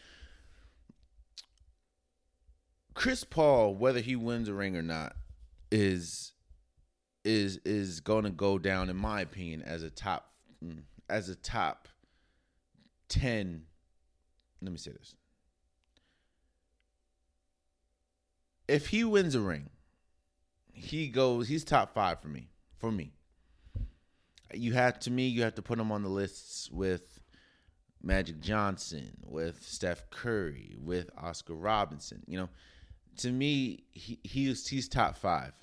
Chris 2.94 3.24
Paul, 3.24 3.76
whether 3.76 4.00
he 4.00 4.16
wins 4.16 4.48
a 4.48 4.54
ring 4.54 4.76
or 4.76 4.84
not, 4.84 5.16
is 5.72 6.34
is 7.26 7.58
is 7.66 8.00
going 8.00 8.24
to 8.26 8.30
go 8.30 8.58
down 8.58 8.90
in 8.90 8.96
my 8.96 9.22
opinion 9.22 9.62
as 9.62 9.82
a 9.82 9.90
top 9.90 10.32
mm, 10.64 10.84
as 11.10 11.30
a 11.30 11.36
top 11.36 11.88
10 13.10 13.64
let 14.62 14.72
me 14.72 14.78
say 14.78 14.92
this 14.92 15.16
if 18.68 18.88
he 18.88 19.04
wins 19.04 19.36
a 19.36 19.42
ring 19.42 19.70
he 20.74 21.08
goes 21.08 21.48
he's 21.48 21.64
top 21.64 21.94
5 21.94 22.22
for 22.22 22.28
me 22.28 22.50
for 22.78 22.92
me 22.92 23.14
you 24.54 24.74
have 24.74 25.00
to 25.00 25.12
me 25.12 25.28
you 25.28 25.44
have 25.44 25.56
to 25.56 25.62
put 25.62 25.80
him 25.80 25.92
on 25.92 26.04
the 26.04 26.10
lists 26.10 26.70
with 26.72 27.20
Magic 28.02 28.40
Johnson 28.40 29.18
with 29.26 29.64
Steph 29.64 30.10
Curry 30.10 30.76
with 30.80 31.10
Oscar 31.18 31.56
Robinson 31.56 32.24
you 32.28 32.38
know 32.38 32.50
to 33.18 33.32
me 33.32 33.84
he 33.92 34.20
he's 34.24 34.68
he's 34.68 34.88
top 34.88 35.18
5 35.18 35.54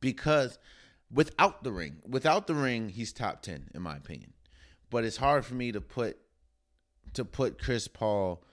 because 0.00 0.58
without 1.14 1.62
the 1.62 1.72
ring, 1.72 1.96
without 2.06 2.46
the 2.46 2.54
ring, 2.54 2.88
he's 2.88 3.12
top 3.12 3.42
ten 3.42 3.68
in 3.74 3.82
my 3.82 3.96
opinion. 3.96 4.32
But 4.90 5.04
it's 5.04 5.16
hard 5.16 5.44
for 5.44 5.54
me 5.54 5.72
to 5.72 5.80
put 5.80 6.18
to 7.14 7.24
put 7.24 7.62
Chris 7.62 7.88
Paul 7.88 8.44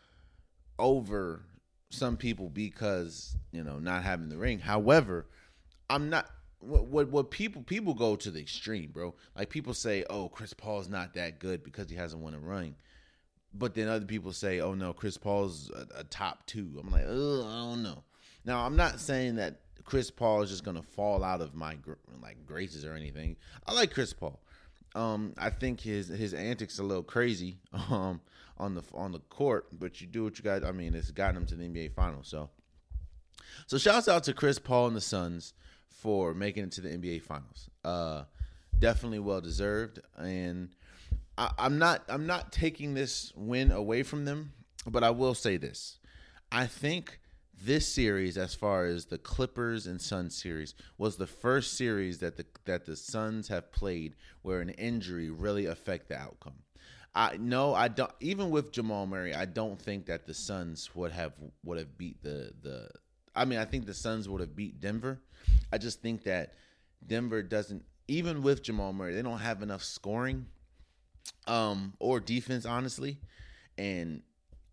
over 0.77 1.45
some 1.89 2.15
people 2.15 2.49
because 2.49 3.35
you 3.51 3.63
know 3.63 3.79
not 3.79 4.03
having 4.03 4.29
the 4.29 4.37
ring. 4.37 4.59
However, 4.59 5.27
I'm 5.89 6.09
not. 6.09 6.29
What, 6.61 6.85
what 6.85 7.09
what 7.09 7.31
people 7.31 7.63
people 7.63 7.93
go 7.93 8.15
to 8.15 8.31
the 8.31 8.39
extreme, 8.39 8.91
bro. 8.91 9.15
Like 9.35 9.49
people 9.49 9.73
say, 9.73 10.05
"Oh, 10.09 10.29
Chris 10.29 10.53
Paul's 10.53 10.89
not 10.89 11.13
that 11.15 11.39
good 11.39 11.63
because 11.63 11.89
he 11.89 11.95
hasn't 11.95 12.21
won 12.21 12.33
a 12.33 12.39
ring," 12.39 12.75
but 13.53 13.73
then 13.73 13.87
other 13.87 14.05
people 14.05 14.31
say, 14.31 14.59
"Oh 14.59 14.73
no, 14.73 14.93
Chris 14.93 15.17
Paul's 15.17 15.69
a, 15.71 15.99
a 15.99 16.03
top 16.03 16.45
two. 16.45 16.77
I'm 16.79 16.91
like, 16.91 17.05
oh, 17.07 17.45
I 17.47 17.69
don't 17.69 17.83
know. 17.83 18.03
Now, 18.45 18.65
I'm 18.65 18.75
not 18.75 18.99
saying 18.99 19.35
that 19.35 19.61
Chris 19.83 20.09
Paul 20.09 20.41
is 20.41 20.49
just 20.49 20.63
gonna 20.63 20.83
fall 20.83 21.23
out 21.23 21.41
of 21.41 21.53
my 21.53 21.77
like 22.21 22.45
graces 22.45 22.85
or 22.85 22.93
anything. 22.93 23.37
I 23.65 23.73
like 23.73 23.93
Chris 23.93 24.13
Paul. 24.13 24.39
Um, 24.93 25.33
I 25.37 25.49
think 25.49 25.81
his 25.81 26.07
his 26.07 26.33
antics 26.33 26.79
a 26.79 26.83
little 26.83 27.03
crazy 27.03 27.59
um, 27.73 28.21
on 28.57 28.75
the 28.75 28.83
on 28.93 29.11
the 29.11 29.19
court, 29.19 29.67
but 29.71 30.01
you 30.01 30.07
do 30.07 30.23
what 30.23 30.37
you 30.37 30.43
got. 30.43 30.63
I 30.63 30.71
mean, 30.71 30.95
it's 30.95 31.11
gotten 31.11 31.37
him 31.37 31.45
to 31.47 31.55
the 31.55 31.65
NBA 31.65 31.93
Finals. 31.93 32.27
So, 32.27 32.49
so 33.67 33.77
shouts 33.77 34.07
out 34.07 34.23
to 34.25 34.33
Chris 34.33 34.59
Paul 34.59 34.87
and 34.87 34.95
the 34.95 35.01
Suns 35.01 35.53
for 36.01 36.33
making 36.33 36.63
it 36.63 36.71
to 36.73 36.81
the 36.81 36.89
NBA 36.89 37.21
Finals. 37.21 37.69
Uh, 37.85 38.23
definitely 38.79 39.19
well 39.19 39.39
deserved, 39.39 39.99
and 40.17 40.69
I, 41.37 41.51
I'm 41.57 41.77
not 41.77 42.03
I'm 42.09 42.25
not 42.25 42.51
taking 42.51 42.93
this 42.93 43.31
win 43.35 43.71
away 43.71 44.03
from 44.03 44.25
them, 44.25 44.53
but 44.87 45.03
I 45.03 45.11
will 45.11 45.35
say 45.35 45.57
this: 45.57 45.99
I 46.51 46.65
think 46.65 47.19
this 47.63 47.87
series, 47.87 48.37
as 48.37 48.55
far 48.55 48.85
as 48.85 49.05
the 49.05 49.19
Clippers 49.19 49.85
and 49.85 50.01
Suns 50.01 50.35
series, 50.35 50.73
was 50.97 51.17
the 51.17 51.27
first 51.27 51.77
series 51.77 52.17
that 52.17 52.37
the 52.37 52.45
that 52.65 52.85
the 52.85 52.95
Suns 52.95 53.47
have 53.49 53.71
played 53.71 54.15
where 54.41 54.59
an 54.59 54.69
injury 54.69 55.29
really 55.29 55.67
affect 55.67 56.09
the 56.09 56.17
outcome. 56.17 56.55
I 57.13 57.37
no, 57.39 57.75
I 57.75 57.89
don't. 57.89 58.11
Even 58.19 58.49
with 58.49 58.71
Jamal 58.71 59.05
Murray, 59.05 59.35
I 59.35 59.45
don't 59.45 59.79
think 59.79 60.07
that 60.07 60.25
the 60.25 60.33
Suns 60.33 60.89
would 60.95 61.11
have 61.11 61.33
would 61.63 61.77
have 61.77 61.97
beat 61.97 62.23
the 62.23 62.53
the. 62.61 62.89
I 63.35 63.45
mean, 63.45 63.59
I 63.59 63.65
think 63.65 63.85
the 63.85 63.93
Suns 63.93 64.27
would 64.27 64.41
have 64.41 64.55
beat 64.55 64.79
Denver. 64.79 65.21
I 65.71 65.77
just 65.77 66.01
think 66.01 66.23
that 66.23 66.53
Denver 67.05 67.41
doesn't. 67.41 67.83
Even 68.07 68.41
with 68.41 68.61
Jamal 68.61 68.91
Murray, 68.91 69.13
they 69.13 69.21
don't 69.21 69.39
have 69.39 69.61
enough 69.61 69.83
scoring, 69.83 70.45
um, 71.47 71.93
or 71.99 72.19
defense, 72.19 72.65
honestly, 72.65 73.19
and 73.77 74.21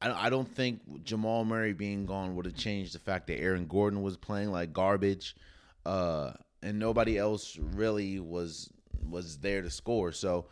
I, 0.00 0.27
I 0.27 0.31
don't 0.31 0.49
think 0.49 1.05
Jamal 1.05 1.45
Murray 1.45 1.73
being 1.73 2.05
gone 2.07 2.35
would 2.35 2.47
have 2.47 2.57
changed 2.57 2.95
the 2.95 2.99
fact 2.99 3.29
that 3.29 3.41
Aaron 3.41 3.67
Gordon 3.67 4.03
was 4.03 4.17
playing 4.17 4.50
like 4.50 4.73
garbage, 4.73 5.37
uh, 5.87 6.33
and 6.62 6.79
nobody 6.79 7.17
else 7.17 7.57
really 7.59 8.19
was 8.19 8.71
was 9.09 9.38
there 9.38 9.62
to 9.62 9.71
score. 9.71 10.12
So 10.12 10.47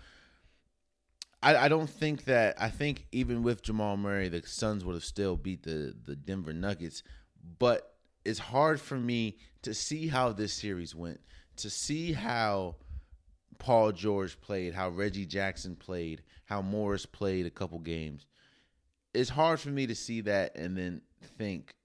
I, 1.43 1.57
I 1.57 1.69
don't 1.69 1.91
think 1.91 2.25
that 2.25 2.61
I 2.61 2.71
think 2.71 3.07
even 3.13 3.43
with 3.43 3.63
Jamal 3.63 3.97
Murray, 3.97 4.29
the 4.29 4.43
Suns 4.47 4.85
would 4.85 4.95
have 4.95 5.05
still 5.05 5.37
beat 5.37 5.63
the 5.63 5.95
the 6.05 6.17
Denver 6.17 6.53
Nuggets. 6.53 7.03
But 7.59 7.96
it's 8.27 8.41
hard 8.41 8.81
for 8.81 8.97
me 8.97 9.37
to 9.63 9.73
see 9.73 10.09
how 10.09 10.33
this 10.33 10.53
series 10.53 10.97
went, 10.97 11.21
to 11.57 11.71
see 11.71 12.13
how 12.13 12.75
Paul 13.59 13.93
George 13.93 14.41
played, 14.41 14.75
how 14.75 14.89
Reggie 14.89 15.27
Jackson 15.27 15.77
played, 15.77 16.23
how 16.45 16.61
Morris 16.61 17.07
played 17.07 17.47
a 17.47 17.51
couple 17.51 17.79
games. 17.79 18.27
It's 19.15 19.31
hard 19.31 19.61
for 19.61 19.69
me 19.69 19.87
to 19.87 19.95
see 19.95 20.23
that 20.23 20.57
and 20.57 20.77
then 20.77 21.03
think 21.39 21.77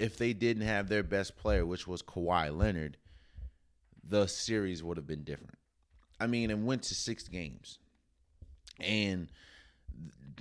if 0.00 0.18
they 0.18 0.32
didn't 0.32 0.66
have 0.66 0.88
their 0.88 1.04
best 1.04 1.36
player, 1.36 1.64
which 1.64 1.86
was 1.86 2.02
Kawhi 2.02 2.54
Leonard, 2.54 2.96
the 4.02 4.26
series 4.26 4.82
would 4.82 4.96
have 4.96 5.06
been 5.06 5.22
different. 5.22 5.58
I 6.18 6.26
mean, 6.26 6.50
it 6.50 6.58
went 6.58 6.82
to 6.84 6.96
six 6.96 7.28
games. 7.28 7.78
And 8.80 9.28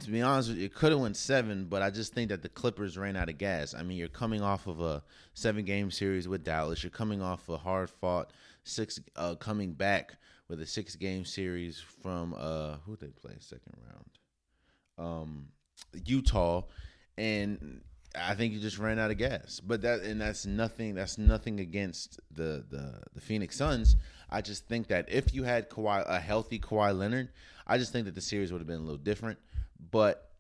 to 0.02 0.12
be 0.12 0.22
honest 0.22 0.50
you, 0.50 0.66
it 0.66 0.74
could 0.74 0.92
have 0.92 1.02
went 1.02 1.18
seven, 1.18 1.66
but 1.66 1.82
I 1.82 1.90
just 1.90 2.14
think 2.14 2.30
that 2.30 2.42
the 2.42 2.50
Clippers 2.50 2.98
ran 2.98 3.16
out 3.16 3.30
of 3.30 3.38
gas. 3.38 3.74
I 3.74 3.84
mean, 3.84 3.98
you're 3.98 4.08
coming 4.08 4.42
off 4.42 4.68
of 4.68 4.80
a 4.80 5.04
seven 5.34 5.66
game 5.66 5.92
series 5.92 6.28
with 6.28 6.44
Dallas. 6.44 6.84
You're 6.84 6.90
coming 6.90 7.22
off 7.22 7.48
a 7.50 7.58
hard 7.58 7.90
fought 7.90 8.32
six 8.64 9.00
uh 9.16 9.36
coming 9.36 9.74
back 9.74 10.18
with 10.48 10.62
a 10.62 10.66
six 10.66 10.96
game 10.96 11.26
series 11.26 11.80
from 11.80 12.36
uh 12.38 12.78
who 12.86 12.96
they 12.96 13.08
play 13.08 13.36
second 13.40 13.74
round? 13.88 14.10
Um 14.98 15.48
Utah. 16.06 16.64
And 17.18 17.82
I 18.16 18.34
think 18.34 18.54
you 18.54 18.60
just 18.60 18.80
ran 18.80 19.00
out 19.00 19.12
of 19.12 19.18
gas. 19.18 19.60
But 19.60 19.82
that 19.82 20.02
and 20.02 20.20
that's 20.20 20.46
nothing 20.46 20.96
that's 20.96 21.18
nothing 21.18 21.60
against 21.60 22.20
the 22.32 22.66
the 22.70 23.02
the 23.14 23.22
Phoenix 23.22 23.56
Suns. 23.56 23.96
I 24.30 24.42
just 24.42 24.68
think 24.68 24.88
that 24.88 25.10
if 25.10 25.34
you 25.34 25.44
had 25.44 25.70
Kawhi 25.70 26.06
a 26.08 26.20
healthy 26.20 26.60
Kawhi 26.60 26.98
Leonard, 26.98 27.30
I 27.68 27.78
just 27.78 27.92
think 27.92 28.06
that 28.06 28.16
the 28.16 28.22
series 28.22 28.52
would 28.52 28.60
have 28.60 28.68
been 28.68 28.78
a 28.78 28.84
little 28.84 28.98
different. 28.98 29.40
But 29.92 30.32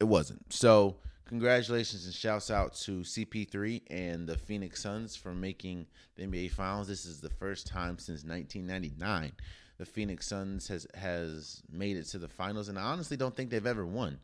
it 0.00 0.04
wasn't. 0.04 0.52
So 0.52 0.96
congratulations 1.26 2.06
and 2.06 2.14
shouts 2.14 2.50
out 2.50 2.74
to 2.74 3.00
CP3 3.00 3.82
and 3.90 4.26
the 4.26 4.36
Phoenix 4.36 4.82
Suns 4.82 5.16
for 5.16 5.34
making 5.34 5.86
the 6.16 6.24
NBA 6.24 6.52
Finals. 6.52 6.88
This 6.88 7.04
is 7.04 7.20
the 7.20 7.30
first 7.30 7.66
time 7.66 7.98
since 7.98 8.24
1999 8.24 9.32
the 9.78 9.86
Phoenix 9.86 10.26
Suns 10.26 10.68
has 10.68 10.86
has 10.94 11.62
made 11.70 11.96
it 11.96 12.04
to 12.06 12.18
the 12.18 12.28
finals, 12.28 12.68
and 12.68 12.78
I 12.78 12.82
honestly 12.82 13.16
don't 13.16 13.34
think 13.34 13.50
they've 13.50 13.64
ever 13.64 13.86
won. 13.86 14.18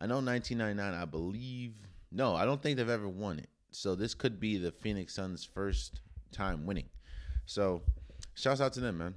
I 0.00 0.06
know 0.06 0.16
1999. 0.16 1.00
I 1.00 1.04
believe 1.04 1.74
no, 2.10 2.34
I 2.34 2.44
don't 2.44 2.62
think 2.62 2.78
they've 2.78 2.88
ever 2.88 3.08
won 3.08 3.38
it. 3.38 3.50
So 3.70 3.94
this 3.94 4.14
could 4.14 4.40
be 4.40 4.56
the 4.56 4.72
Phoenix 4.72 5.14
Suns' 5.14 5.44
first 5.44 6.00
time 6.32 6.64
winning. 6.64 6.88
So 7.44 7.82
shouts 8.34 8.60
out 8.60 8.72
to 8.74 8.80
them, 8.80 8.98
man. 8.98 9.14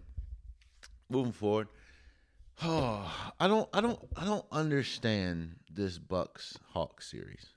Moving 1.10 1.32
forward. 1.32 1.70
Oh, 2.62 3.32
I 3.40 3.48
don't 3.48 3.70
I 3.74 3.82
don't 3.82 4.00
I 4.16 4.26
don't 4.26 4.46
understand 4.52 5.56
this 5.72 5.98
Bucks 5.98 6.58
Hawks 6.74 7.10
series. 7.10 7.48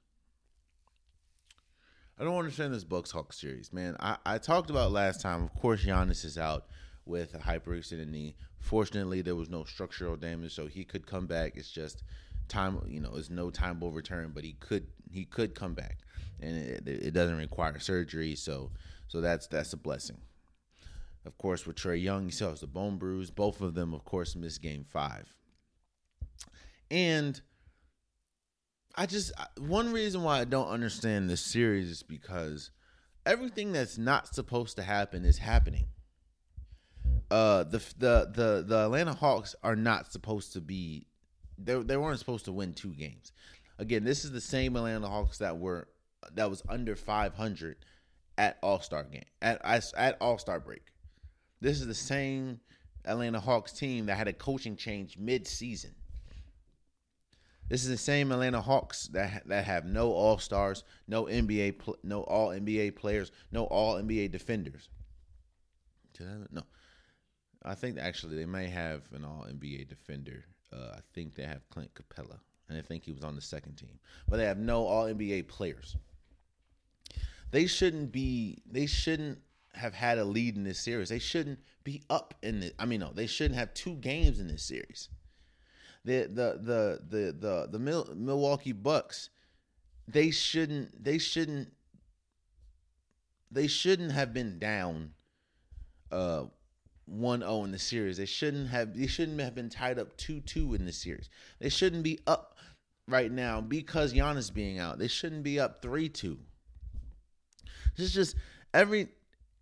I 2.19 2.25
don't 2.25 2.39
understand 2.39 2.73
this 2.73 2.85
Bucks 2.85 3.11
Hawks 3.11 3.41
series, 3.41 3.73
man. 3.73 3.97
I, 3.99 4.17
I 4.25 4.39
talked 4.39 4.71
about 4.71 4.93
last 4.93 5.21
time. 5.21 5.43
Of 5.43 5.55
course, 5.55 5.85
Giannis 5.85 6.25
is 6.25 6.39
out 6.39 6.67
with 7.05 7.35
a 7.35 7.39
hyperextended 7.39 8.09
knee. 8.09 8.37
Fortunately, 8.61 9.23
there 9.23 9.35
was 9.35 9.51
no 9.51 9.65
structural 9.65 10.15
damage, 10.17 10.55
so 10.55 10.67
he 10.67 10.85
could 10.85 11.07
come 11.07 11.27
back. 11.27 11.57
It's 11.57 11.71
just 11.71 12.05
time, 12.49 12.81
you 12.87 13.01
know, 13.01 13.15
it's 13.17 13.31
no 13.31 13.51
time 13.51 13.81
will 13.81 13.91
return, 13.91 14.31
but 14.33 14.45
he 14.45 14.53
could 14.53 14.87
he 15.11 15.25
could 15.25 15.55
come 15.55 15.75
back, 15.75 15.99
and 16.41 16.57
it, 16.57 16.87
it 16.87 17.15
doesn't 17.15 17.39
require 17.39 17.79
surgery. 17.81 18.37
So 18.37 18.71
so 19.09 19.21
that's 19.21 19.49
that's 19.49 19.73
a 19.73 19.77
blessing. 19.79 20.19
Of 21.25 21.39
course, 21.39 21.67
with 21.67 21.77
Trae 21.77 22.03
Young, 22.03 22.25
he 22.25 22.31
still 22.31 22.51
has 22.51 22.61
the 22.61 22.67
bone 22.67 22.99
bruise. 22.99 23.31
Both 23.31 23.61
of 23.61 23.75
them, 23.75 23.95
of 23.95 24.05
course, 24.05 24.35
missed 24.35 24.61
Game 24.61 24.85
Five, 24.85 25.33
and 26.91 27.41
I 28.95 29.07
just 29.07 29.33
one 29.59 29.93
reason 29.93 30.23
why 30.23 30.41
I 30.41 30.45
don't 30.45 30.69
understand 30.69 31.31
this 31.31 31.41
series 31.41 31.89
is 31.89 32.03
because 32.03 32.71
everything 33.25 33.73
that's 33.73 33.99
not 33.99 34.35
supposed 34.35 34.77
to 34.77 34.83
happen 34.83 35.25
is 35.25 35.39
happening. 35.39 35.87
Uh, 37.31 37.63
the 37.65 37.79
the 37.99 38.31
the 38.35 38.65
the 38.67 38.85
Atlanta 38.85 39.15
Hawks 39.15 39.55
are 39.63 39.77
not 39.77 40.13
supposed 40.13 40.53
to 40.53 40.61
be. 40.61 41.07
They 41.57 41.75
they 41.83 41.97
weren't 41.97 42.19
supposed 42.19 42.45
to 42.47 42.53
win 42.53 42.75
two 42.75 42.95
games. 42.95 43.33
Again, 43.79 44.05
this 44.05 44.25
is 44.25 44.33
the 44.33 44.41
same 44.41 44.77
Atlanta 44.77 45.09
Hawks 45.09 45.39
that 45.39 45.59
were 45.59 45.89
that 46.35 46.51
was 46.51 46.63
under 46.69 46.95
500 46.95 47.77
at 48.39 48.59
All 48.63 48.81
Star 48.81 49.05
game 49.05 49.25
at 49.41 49.61
at 49.97 50.17
All 50.21 50.39
Star 50.39 50.61
break. 50.61 50.83
This 51.63 51.81
is 51.81 51.87
the 51.87 51.95
same 51.95 52.59
Atlanta 53.05 53.39
Hawks 53.39 53.73
team 53.73 54.07
that 54.07 54.17
had 54.17 54.27
a 54.27 54.33
coaching 54.33 54.75
change 54.75 55.17
mid 55.17 55.47
season. 55.47 55.95
This 57.69 57.85
is 57.85 57.89
the 57.89 57.97
same 57.97 58.33
Atlanta 58.33 58.61
Hawks 58.61 59.07
that 59.13 59.47
that 59.47 59.65
have 59.65 59.85
no 59.85 60.11
All 60.11 60.39
Stars, 60.39 60.83
no 61.07 61.27
NBA, 61.27 61.81
no 62.03 62.23
All 62.25 62.49
NBA 62.49 62.97
players, 62.97 63.31
no 63.53 63.67
All 63.67 63.95
NBA 63.95 64.33
defenders. 64.33 64.89
No, 66.21 66.63
I 67.65 67.77
think 67.77 67.97
actually 67.97 68.37
they 68.37 68.45
may 68.45 68.69
have 68.69 69.03
an 69.13 69.25
All 69.25 69.47
NBA 69.49 69.89
defender. 69.89 70.45
Uh, 70.73 70.97
I 70.97 71.01
think 71.15 71.37
they 71.37 71.45
have 71.45 71.71
Clint 71.71 71.93
Capela, 71.95 72.41
and 72.69 72.77
I 72.77 72.83
think 72.83 73.05
he 73.05 73.13
was 73.13 73.23
on 73.23 73.37
the 73.37 73.41
second 73.41 73.77
team, 73.77 74.01
but 74.29 74.39
they 74.39 74.47
have 74.47 74.59
no 74.59 74.85
All 74.85 75.05
NBA 75.05 75.47
players. 75.47 75.97
They 77.53 77.67
shouldn't 77.69 78.11
be. 78.11 78.63
They 78.67 78.87
shouldn't 78.87 79.39
have 79.75 79.95
had 79.95 80.19
a 80.19 80.25
lead 80.25 80.57
in 80.57 80.65
this 80.65 80.79
series. 80.79 81.09
They 81.09 81.19
shouldn't 81.19 81.61
be 81.85 82.03
up 82.11 82.35
in 82.43 82.61
this. 82.61 82.73
I 82.79 82.87
mean, 82.87 83.01
no, 83.01 83.13
they 83.13 83.27
shouldn't 83.27 83.59
have 83.59 83.75
two 83.75 83.95
games 83.97 84.39
in 84.39 84.49
this 84.49 84.65
series 84.65 85.09
the 86.05 86.29
the 86.29 86.59
the 86.61 87.01
the 87.09 87.33
the 87.33 87.69
the 87.71 87.79
Mil- 87.79 88.15
Milwaukee 88.17 88.73
Bucks 88.73 89.31
they 90.09 90.31
shouldn't 90.31 91.03
they 91.03 91.19
shouldn't 91.19 91.73
they 93.51 93.67
shouldn't 93.67 94.13
have 94.13 94.33
been 94.33 94.59
down 94.59 95.13
uh 96.11 96.45
1-0 97.11 97.65
in 97.65 97.73
the 97.73 97.79
series. 97.79 98.17
They 98.17 98.27
shouldn't 98.27 98.69
have 98.71 98.97
they 98.97 99.07
shouldn't 99.07 99.41
have 99.41 99.55
been 99.55 99.69
tied 99.69 99.99
up 99.99 100.17
2-2 100.17 100.77
in 100.77 100.87
the 100.87 100.93
series. 100.93 101.29
They 101.61 101.69
shouldn't 101.69 102.03
be 102.03 102.21
up 102.27 102.57
right 103.07 103.31
now 103.31 103.61
because 103.61 104.15
Giannis 104.15 104.53
being 104.53 104.79
out. 104.79 104.99
They 104.99 105.09
shouldn't 105.09 105.43
be 105.43 105.61
up 105.61 105.83
3-2. 105.83 106.39
This 107.97 108.07
is 108.07 108.15
just 108.15 108.37
every 108.73 109.09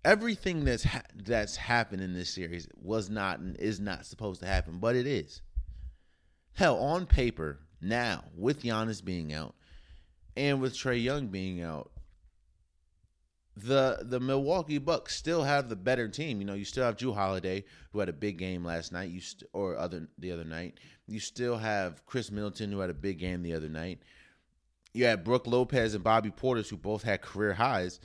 everything 0.04 0.64
that's 0.64 0.84
ha- 0.84 1.02
that's 1.14 1.56
happened 1.56 2.02
in 2.02 2.14
this 2.14 2.30
series 2.30 2.68
was 2.80 3.10
not 3.10 3.38
and 3.38 3.56
is 3.56 3.80
not 3.80 4.06
supposed 4.06 4.40
to 4.40 4.46
happen, 4.46 4.78
but 4.78 4.96
it 4.96 5.06
is. 5.06 5.42
Hell, 6.54 6.78
on 6.78 7.06
paper, 7.06 7.60
now, 7.80 8.24
with 8.36 8.62
Giannis 8.62 9.04
being 9.04 9.32
out 9.32 9.54
and 10.36 10.60
with 10.60 10.74
Trae 10.74 11.02
Young 11.02 11.28
being 11.28 11.62
out, 11.62 11.90
the 13.56 13.98
the 14.02 14.20
Milwaukee 14.20 14.78
Bucks 14.78 15.16
still 15.16 15.42
have 15.42 15.68
the 15.68 15.76
better 15.76 16.08
team. 16.08 16.40
You 16.40 16.46
know, 16.46 16.54
you 16.54 16.64
still 16.64 16.84
have 16.84 16.96
Jrue 16.96 17.14
Holiday, 17.14 17.64
who 17.92 18.00
had 18.00 18.08
a 18.08 18.14
big 18.14 18.38
game 18.38 18.64
last 18.64 18.92
night, 18.92 19.10
you 19.10 19.20
st- 19.20 19.48
or 19.52 19.76
other 19.76 20.08
the 20.18 20.32
other 20.32 20.44
night. 20.44 20.78
You 21.06 21.20
still 21.20 21.58
have 21.58 22.04
Khris 22.06 22.30
Middleton, 22.30 22.72
who 22.72 22.80
had 22.80 22.90
a 22.90 22.94
big 22.94 23.18
game 23.18 23.42
the 23.42 23.54
other 23.54 23.68
night. 23.68 24.00
You 24.92 25.04
had 25.04 25.24
Brook 25.24 25.46
Lopez 25.46 25.94
and 25.94 26.04
Bobby 26.04 26.30
Portis, 26.30 26.68
who 26.68 26.76
both 26.76 27.02
had 27.02 27.22
career 27.22 27.54
highs. 27.54 28.00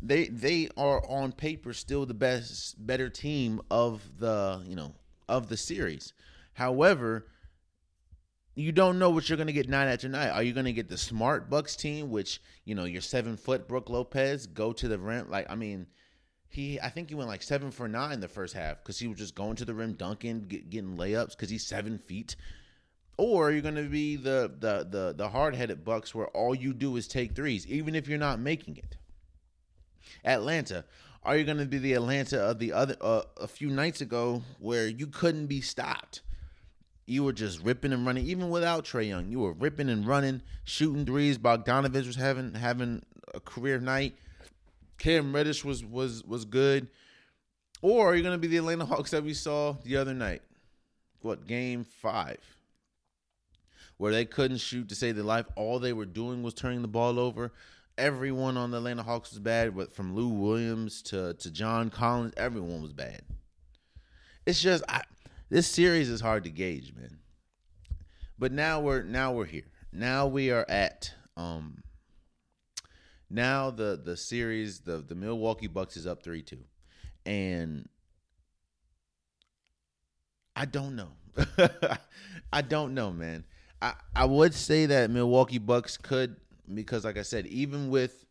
They 0.00 0.28
they 0.28 0.68
are 0.76 1.04
on 1.08 1.32
paper 1.32 1.72
still 1.72 2.06
the 2.06 2.14
best, 2.14 2.86
better 2.86 3.08
team 3.08 3.60
of 3.70 4.02
the 4.18 4.62
you 4.66 4.76
know 4.76 4.94
of 5.28 5.48
the 5.48 5.56
series. 5.56 6.12
However, 6.54 7.26
you 8.54 8.72
don't 8.72 8.98
know 8.98 9.10
what 9.10 9.28
you're 9.28 9.36
going 9.36 9.48
to 9.48 9.52
get 9.52 9.68
night 9.68 9.86
after 9.86 10.08
night. 10.08 10.30
Are 10.30 10.42
you 10.42 10.52
going 10.52 10.66
to 10.66 10.72
get 10.72 10.88
the 10.88 10.98
smart 10.98 11.48
Bucks 11.48 11.76
team, 11.76 12.10
which 12.10 12.40
you 12.64 12.74
know 12.74 12.84
your 12.84 13.02
seven 13.02 13.36
foot 13.36 13.68
Brook 13.68 13.88
Lopez 13.88 14.46
go 14.46 14.72
to 14.72 14.88
the 14.88 14.98
rim? 14.98 15.30
Like 15.30 15.50
I 15.50 15.54
mean, 15.54 15.86
he 16.48 16.80
I 16.80 16.90
think 16.90 17.08
he 17.08 17.14
went 17.14 17.28
like 17.28 17.42
seven 17.42 17.70
for 17.70 17.88
nine 17.88 18.20
the 18.20 18.28
first 18.28 18.54
half 18.54 18.78
because 18.78 18.98
he 18.98 19.08
was 19.08 19.18
just 19.18 19.34
going 19.34 19.56
to 19.56 19.64
the 19.64 19.74
rim, 19.74 19.94
dunking, 19.94 20.42
get, 20.42 20.70
getting 20.70 20.96
layups 20.96 21.30
because 21.30 21.50
he's 21.50 21.66
seven 21.66 21.98
feet. 21.98 22.36
Or 23.16 23.48
are 23.48 23.50
you're 23.50 23.62
going 23.62 23.74
to 23.74 23.82
be 23.82 24.14
the 24.14 24.52
the 24.58 24.86
the 24.88 25.14
the 25.16 25.28
hard 25.28 25.56
headed 25.56 25.84
Bucks 25.84 26.14
where 26.14 26.28
all 26.28 26.54
you 26.54 26.72
do 26.72 26.96
is 26.96 27.08
take 27.08 27.34
threes, 27.34 27.66
even 27.66 27.94
if 27.94 28.06
you're 28.06 28.18
not 28.18 28.38
making 28.38 28.76
it. 28.76 28.96
Atlanta, 30.24 30.84
are 31.22 31.36
you 31.36 31.44
going 31.44 31.58
to 31.58 31.66
be 31.66 31.78
the 31.78 31.94
Atlanta 31.94 32.40
of 32.40 32.58
the 32.58 32.72
other 32.72 32.96
uh, 33.00 33.22
a 33.36 33.48
few 33.48 33.68
nights 33.68 34.00
ago 34.00 34.42
where 34.58 34.86
you 34.86 35.06
couldn't 35.06 35.46
be 35.46 35.60
stopped? 35.60 36.22
You 37.06 37.24
were 37.24 37.32
just 37.32 37.62
ripping 37.62 37.92
and 37.92 38.06
running, 38.06 38.26
even 38.26 38.50
without 38.50 38.84
Trae 38.84 39.08
Young. 39.08 39.30
You 39.30 39.40
were 39.40 39.52
ripping 39.52 39.88
and 39.88 40.06
running, 40.06 40.42
shooting 40.64 41.06
threes. 41.06 41.38
Bogdanovic 41.38 42.06
was 42.06 42.16
having 42.16 42.54
having 42.54 43.02
a 43.34 43.40
career 43.40 43.78
night. 43.78 44.16
Cam 44.98 45.34
Reddish 45.34 45.64
was 45.64 45.84
was 45.84 46.22
was 46.24 46.44
good. 46.44 46.88
Or 47.80 48.10
are 48.10 48.14
you 48.14 48.22
going 48.22 48.34
to 48.34 48.38
be 48.38 48.48
the 48.48 48.56
Atlanta 48.56 48.86
Hawks 48.86 49.12
that 49.12 49.22
we 49.22 49.34
saw 49.34 49.76
the 49.84 49.96
other 49.96 50.14
night? 50.14 50.42
What 51.20 51.46
game 51.46 51.84
five? 51.84 52.40
Where 53.96 54.12
they 54.12 54.24
couldn't 54.24 54.58
shoot 54.58 54.88
to 54.88 54.94
save 54.94 55.16
their 55.16 55.24
life. 55.24 55.46
All 55.56 55.78
they 55.78 55.92
were 55.92 56.06
doing 56.06 56.42
was 56.42 56.54
turning 56.54 56.82
the 56.82 56.88
ball 56.88 57.18
over. 57.18 57.52
Everyone 57.98 58.56
on 58.56 58.70
the 58.70 58.78
Atlanta 58.78 59.02
Hawks 59.02 59.30
was 59.30 59.40
bad, 59.40 59.76
but 59.76 59.92
from 59.92 60.14
Lou 60.14 60.28
Williams 60.28 61.02
to 61.02 61.34
to 61.34 61.50
John 61.50 61.90
Collins, 61.90 62.32
everyone 62.36 62.80
was 62.80 62.92
bad. 62.92 63.22
It's 64.46 64.62
just 64.62 64.84
I, 64.88 65.02
this 65.50 65.66
series 65.66 66.08
is 66.08 66.20
hard 66.20 66.44
to 66.44 66.50
gauge, 66.50 66.94
man. 66.94 67.18
But 68.38 68.52
now 68.52 68.80
we're 68.80 69.02
now 69.02 69.32
we're 69.32 69.46
here. 69.46 69.66
Now 69.92 70.26
we 70.26 70.50
are 70.50 70.64
at 70.68 71.12
um 71.36 71.82
now 73.28 73.70
the 73.70 74.00
the 74.02 74.16
series 74.16 74.80
the 74.80 74.98
the 74.98 75.14
Milwaukee 75.14 75.66
Bucks 75.66 75.96
is 75.96 76.06
up 76.06 76.22
three 76.22 76.42
two, 76.42 76.64
and 77.26 77.88
I 80.54 80.64
don't 80.66 80.96
know. 80.96 81.10
I 82.52 82.62
don't 82.62 82.94
know, 82.94 83.10
man. 83.10 83.44
I 83.82 83.94
I 84.14 84.24
would 84.24 84.54
say 84.54 84.86
that 84.86 85.10
Milwaukee 85.10 85.58
Bucks 85.58 85.96
could 85.96 86.36
because, 86.74 87.04
like 87.04 87.16
I 87.16 87.22
said, 87.22 87.46
even 87.46 87.90
with 87.90 88.24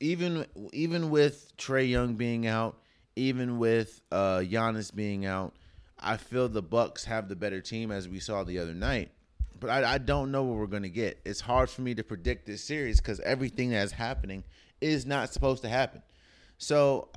even 0.00 0.46
even 0.72 1.10
with 1.10 1.56
Trae 1.56 1.88
Young 1.88 2.14
being 2.14 2.46
out, 2.46 2.78
even 3.14 3.58
with 3.58 4.00
uh 4.12 4.38
Giannis 4.38 4.94
being 4.94 5.26
out, 5.26 5.54
I 5.98 6.16
feel 6.16 6.48
the 6.48 6.62
Bucks 6.62 7.04
have 7.04 7.28
the 7.28 7.36
better 7.36 7.60
team 7.60 7.90
as 7.90 8.08
we 8.08 8.20
saw 8.20 8.44
the 8.44 8.58
other 8.58 8.74
night. 8.74 9.10
But 9.58 9.70
I, 9.70 9.94
I 9.94 9.98
don't 9.98 10.30
know 10.30 10.42
what 10.42 10.58
we're 10.58 10.66
gonna 10.66 10.88
get. 10.88 11.20
It's 11.24 11.40
hard 11.40 11.70
for 11.70 11.82
me 11.82 11.94
to 11.94 12.02
predict 12.02 12.46
this 12.46 12.62
series 12.62 13.00
because 13.00 13.20
everything 13.20 13.70
that's 13.70 13.92
happening 13.92 14.44
is 14.80 15.06
not 15.06 15.32
supposed 15.32 15.62
to 15.62 15.68
happen. 15.68 16.02
So, 16.58 17.08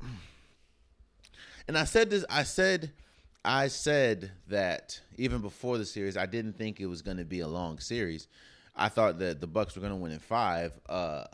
and 1.68 1.76
I 1.76 1.84
said 1.84 2.10
this. 2.10 2.24
I 2.30 2.44
said, 2.44 2.92
I 3.44 3.68
said 3.68 4.32
that 4.48 5.00
even 5.16 5.40
before 5.40 5.78
the 5.78 5.84
series, 5.84 6.16
I 6.16 6.26
didn't 6.26 6.56
think 6.56 6.80
it 6.80 6.86
was 6.86 7.02
going 7.02 7.18
to 7.18 7.24
be 7.24 7.40
a 7.40 7.48
long 7.48 7.78
series. 7.78 8.28
I 8.76 8.88
thought 8.88 9.18
that 9.20 9.40
the 9.40 9.46
Bucks 9.46 9.74
were 9.74 9.80
going 9.80 9.92
to 9.92 9.98
win 9.98 10.12
in 10.12 10.18
five. 10.18 10.78
Uh, 10.88 11.24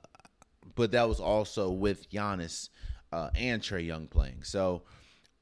but 0.75 0.93
that 0.93 1.09
was 1.09 1.21
also 1.21 1.71
with 1.71 2.11
Giannis 2.11 2.69
uh, 3.13 3.31
and 3.35 3.63
Trae 3.63 3.85
Young 3.85 4.07
playing. 4.07 4.43
So 4.43 4.83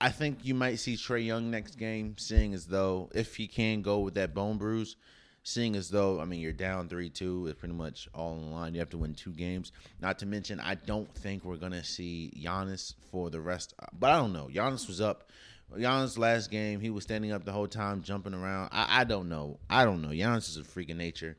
I 0.00 0.10
think 0.10 0.38
you 0.42 0.54
might 0.54 0.76
see 0.76 0.94
Trae 0.94 1.24
Young 1.24 1.50
next 1.50 1.76
game, 1.76 2.16
seeing 2.18 2.54
as 2.54 2.66
though 2.66 3.10
if 3.14 3.36
he 3.36 3.46
can 3.46 3.82
go 3.82 4.00
with 4.00 4.14
that 4.14 4.34
bone 4.34 4.58
bruise, 4.58 4.96
seeing 5.42 5.76
as 5.76 5.88
though 5.88 6.20
I 6.20 6.24
mean 6.24 6.40
you're 6.40 6.52
down 6.52 6.88
three 6.88 7.10
two, 7.10 7.46
it's 7.46 7.58
pretty 7.58 7.74
much 7.74 8.08
all 8.14 8.34
in 8.34 8.52
line. 8.52 8.74
You 8.74 8.80
have 8.80 8.90
to 8.90 8.98
win 8.98 9.14
two 9.14 9.32
games. 9.32 9.72
Not 10.00 10.18
to 10.20 10.26
mention, 10.26 10.60
I 10.60 10.76
don't 10.76 11.12
think 11.14 11.44
we're 11.44 11.56
gonna 11.56 11.84
see 11.84 12.32
Giannis 12.36 12.94
for 13.10 13.30
the 13.30 13.40
rest. 13.40 13.74
But 13.98 14.10
I 14.10 14.18
don't 14.18 14.32
know. 14.32 14.48
Giannis 14.52 14.86
was 14.86 15.00
up. 15.00 15.30
Giannis 15.76 16.16
last 16.16 16.50
game, 16.50 16.80
he 16.80 16.88
was 16.88 17.04
standing 17.04 17.30
up 17.30 17.44
the 17.44 17.52
whole 17.52 17.66
time, 17.66 18.02
jumping 18.02 18.32
around. 18.32 18.70
I, 18.72 19.00
I 19.00 19.04
don't 19.04 19.28
know. 19.28 19.58
I 19.68 19.84
don't 19.84 20.00
know. 20.00 20.08
Giannis 20.08 20.48
is 20.48 20.56
a 20.56 20.64
freak 20.64 20.88
of 20.88 20.96
nature 20.96 21.36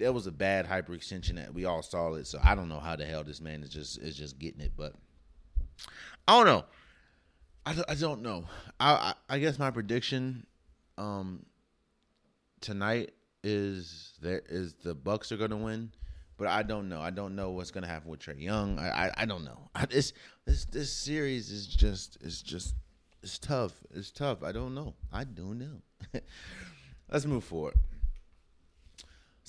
there 0.00 0.12
was 0.12 0.26
a 0.26 0.32
bad 0.32 0.66
hyperextension 0.66 1.36
that 1.36 1.52
we 1.52 1.66
all 1.66 1.82
saw 1.82 2.14
it. 2.14 2.26
So 2.26 2.40
I 2.42 2.54
don't 2.54 2.68
know 2.68 2.80
how 2.80 2.96
the 2.96 3.04
hell 3.04 3.22
this 3.22 3.40
man 3.40 3.62
is 3.62 3.68
just 3.68 3.98
is 3.98 4.16
just 4.16 4.38
getting 4.38 4.60
it, 4.60 4.72
but 4.76 4.94
I 6.26 6.36
don't 6.36 6.46
know. 6.46 6.64
I, 7.66 7.74
I 7.90 7.94
don't 7.94 8.22
know. 8.22 8.46
I, 8.80 8.92
I 8.92 9.36
I 9.36 9.38
guess 9.38 9.58
my 9.58 9.70
prediction 9.70 10.46
um 10.98 11.44
tonight 12.60 13.12
is 13.44 14.14
there 14.20 14.42
is 14.48 14.74
the 14.82 14.94
Bucks 14.94 15.30
are 15.32 15.36
going 15.36 15.50
to 15.50 15.56
win, 15.56 15.92
but 16.38 16.48
I 16.48 16.62
don't 16.62 16.88
know. 16.88 17.00
I 17.00 17.10
don't 17.10 17.36
know 17.36 17.50
what's 17.50 17.70
going 17.70 17.82
to 17.82 17.88
happen 17.88 18.10
with 18.10 18.20
Trae 18.20 18.40
Young. 18.40 18.78
I 18.78 19.06
I, 19.06 19.12
I 19.18 19.26
don't 19.26 19.44
know. 19.44 19.68
I, 19.74 19.84
this 19.84 20.14
this 20.46 20.64
this 20.64 20.90
series 20.90 21.50
is 21.50 21.66
just 21.66 22.16
is 22.22 22.40
just 22.40 22.74
it's 23.22 23.38
tough. 23.38 23.74
It's 23.94 24.10
tough. 24.10 24.42
I 24.42 24.52
don't 24.52 24.74
know. 24.74 24.94
I 25.12 25.24
don't 25.24 25.58
know. 25.58 25.82
Let's 27.12 27.26
move 27.26 27.44
forward. 27.44 27.74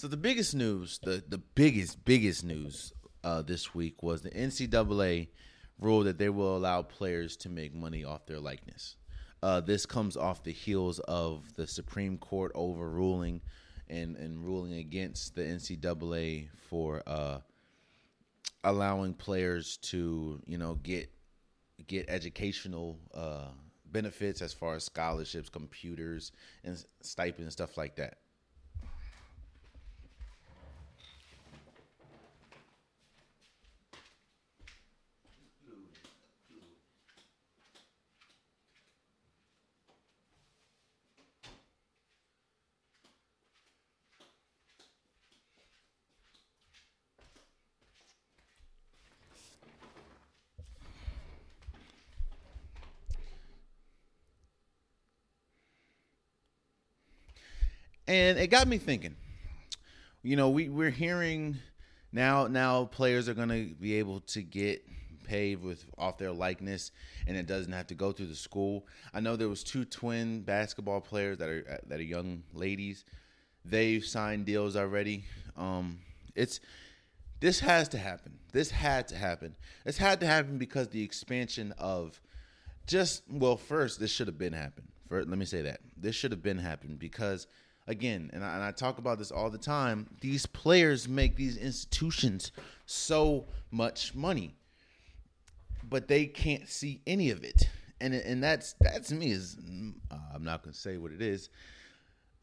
So 0.01 0.07
the 0.07 0.17
biggest 0.17 0.55
news, 0.55 0.99
the 1.03 1.23
the 1.29 1.37
biggest 1.37 2.03
biggest 2.05 2.43
news 2.43 2.91
uh, 3.23 3.43
this 3.43 3.75
week 3.75 4.01
was 4.01 4.23
the 4.23 4.31
NCAA 4.31 5.27
rule 5.79 6.03
that 6.05 6.17
they 6.17 6.29
will 6.29 6.57
allow 6.57 6.81
players 6.81 7.37
to 7.37 7.49
make 7.49 7.75
money 7.75 8.03
off 8.03 8.25
their 8.25 8.39
likeness. 8.39 8.95
Uh, 9.43 9.61
this 9.61 9.85
comes 9.85 10.17
off 10.17 10.41
the 10.41 10.51
heels 10.51 10.97
of 11.01 11.53
the 11.53 11.67
Supreme 11.67 12.17
Court 12.17 12.51
overruling 12.55 13.41
and 13.89 14.15
and 14.15 14.43
ruling 14.43 14.73
against 14.73 15.35
the 15.35 15.43
NCAA 15.43 16.47
for 16.67 17.03
uh, 17.05 17.37
allowing 18.63 19.13
players 19.13 19.77
to 19.91 20.41
you 20.47 20.57
know 20.57 20.79
get 20.81 21.11
get 21.85 22.09
educational 22.09 22.97
uh, 23.13 23.49
benefits 23.91 24.41
as 24.41 24.51
far 24.51 24.73
as 24.73 24.83
scholarships, 24.83 25.47
computers, 25.47 26.31
and 26.63 26.83
stipends 27.01 27.53
stuff 27.53 27.77
like 27.77 27.97
that. 27.97 28.20
And 58.11 58.37
it 58.37 58.47
got 58.47 58.67
me 58.67 58.77
thinking. 58.77 59.15
You 60.21 60.35
know, 60.35 60.49
we 60.49 60.67
we're 60.67 60.89
hearing 60.89 61.57
now 62.11 62.47
now 62.47 62.85
players 62.85 63.29
are 63.29 63.33
going 63.33 63.49
to 63.49 63.73
be 63.75 63.95
able 63.95 64.19
to 64.21 64.41
get 64.41 64.85
paid 65.23 65.63
with 65.63 65.85
off 65.97 66.17
their 66.17 66.33
likeness, 66.33 66.91
and 67.25 67.37
it 67.37 67.47
doesn't 67.47 67.71
have 67.71 67.87
to 67.87 67.95
go 67.95 68.11
through 68.11 68.27
the 68.27 68.35
school. 68.35 68.85
I 69.13 69.21
know 69.21 69.37
there 69.37 69.47
was 69.47 69.63
two 69.63 69.85
twin 69.85 70.41
basketball 70.41 70.99
players 70.99 71.37
that 71.37 71.47
are 71.47 71.79
that 71.87 71.99
are 71.99 72.03
young 72.03 72.43
ladies. 72.53 73.05
They've 73.63 74.03
signed 74.03 74.45
deals 74.45 74.75
already. 74.75 75.23
Um, 75.55 75.99
it's 76.35 76.59
this 77.39 77.61
has 77.61 77.87
to 77.89 77.97
happen. 77.97 78.39
This 78.51 78.71
had 78.71 79.07
to 79.07 79.15
happen. 79.15 79.55
This 79.85 79.97
had 79.97 80.19
to 80.19 80.27
happen 80.27 80.57
because 80.57 80.89
the 80.89 81.01
expansion 81.01 81.73
of 81.77 82.19
just 82.87 83.23
well, 83.31 83.55
first 83.55 84.01
this 84.01 84.11
should 84.11 84.27
have 84.27 84.37
been 84.37 84.53
happened. 84.53 84.89
For 85.07 85.23
let 85.23 85.37
me 85.37 85.45
say 85.45 85.61
that 85.61 85.79
this 85.95 86.13
should 86.13 86.31
have 86.31 86.43
been 86.43 86.57
happened 86.57 86.99
because 86.99 87.47
again, 87.91 88.29
and 88.33 88.43
I, 88.43 88.55
and 88.55 88.63
I 88.63 88.71
talk 88.71 88.97
about 88.97 89.19
this 89.19 89.31
all 89.31 89.49
the 89.49 89.57
time. 89.57 90.07
These 90.21 90.45
players 90.47 91.07
make 91.07 91.35
these 91.35 91.57
institutions 91.57 92.51
so 92.85 93.45
much 93.69 94.15
money, 94.15 94.55
but 95.83 96.07
they 96.07 96.25
can't 96.25 96.67
see 96.67 97.01
any 97.05 97.29
of 97.29 97.43
it, 97.43 97.69
and 97.99 98.13
and 98.13 98.43
that's 98.43 98.73
that 98.81 99.05
to 99.05 99.15
me 99.15 99.31
is 99.31 99.57
uh, 100.09 100.15
I'm 100.33 100.43
not 100.43 100.63
gonna 100.63 100.73
say 100.73 100.97
what 100.97 101.11
it 101.11 101.21
is. 101.21 101.49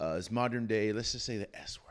Uh, 0.00 0.14
it's 0.16 0.30
modern 0.30 0.66
day. 0.66 0.92
Let's 0.92 1.12
just 1.12 1.26
say 1.26 1.38
the 1.38 1.58
S 1.58 1.78
word 1.80 1.88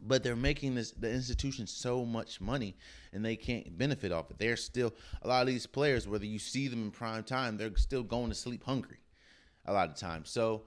but 0.00 0.22
they're 0.22 0.36
making 0.36 0.74
this 0.74 0.92
the 0.92 1.10
institution 1.10 1.66
so 1.66 2.04
much 2.04 2.40
money 2.40 2.76
and 3.12 3.24
they 3.24 3.36
can't 3.36 3.76
benefit 3.76 4.12
off 4.12 4.30
it. 4.30 4.38
They're 4.38 4.56
still 4.56 4.92
a 5.22 5.28
lot 5.28 5.42
of 5.42 5.48
these 5.48 5.66
players, 5.66 6.06
whether 6.06 6.26
you 6.26 6.38
see 6.38 6.68
them 6.68 6.84
in 6.84 6.90
prime 6.90 7.24
time, 7.24 7.56
they're 7.56 7.76
still 7.76 8.02
going 8.02 8.28
to 8.28 8.34
sleep 8.34 8.64
hungry 8.64 8.98
a 9.66 9.72
lot 9.72 9.88
of 9.88 9.96
times. 9.96 10.30
So 10.30 10.64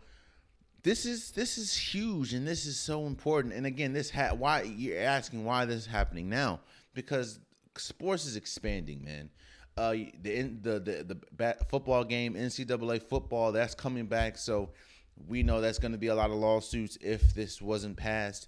this 0.88 1.06
is 1.06 1.32
this 1.32 1.58
is 1.58 1.76
huge 1.76 2.34
and 2.34 2.48
this 2.48 2.66
is 2.66 2.80
so 2.80 3.08
important. 3.08 3.54
And 3.54 3.66
again, 3.66 3.92
this 3.92 4.10
ha- 4.10 4.34
why 4.34 4.62
you're 4.62 5.02
asking 5.02 5.44
why 5.44 5.66
this 5.66 5.80
is 5.82 5.86
happening 5.86 6.30
now 6.30 6.62
because 6.94 7.40
sports 7.78 8.26
is 8.26 8.38
expanding, 8.38 9.04
man. 9.04 9.30
Uh, 9.76 9.92
the 10.22 10.44
the 10.62 10.80
the 10.80 11.04
the 11.04 11.18
bat, 11.34 11.70
football 11.70 12.06
game, 12.06 12.36
NCAA 12.36 13.04
football, 13.04 13.52
that's 13.52 13.76
coming 13.76 14.06
back. 14.06 14.38
So 14.38 14.70
we 15.28 15.44
know 15.44 15.60
that's 15.60 15.78
going 15.78 15.92
to 15.92 15.98
be 15.98 16.08
a 16.08 16.16
lot 16.16 16.30
of 16.30 16.38
lawsuits 16.38 16.98
if 17.02 17.34
this 17.34 17.62
wasn't 17.62 17.98
passed. 17.98 18.48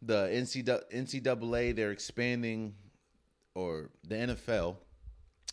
The 0.00 0.28
NCAA, 0.28 1.74
they're 1.74 1.90
expanding, 1.90 2.72
or 3.56 3.90
the 4.06 4.14
NFL 4.14 4.76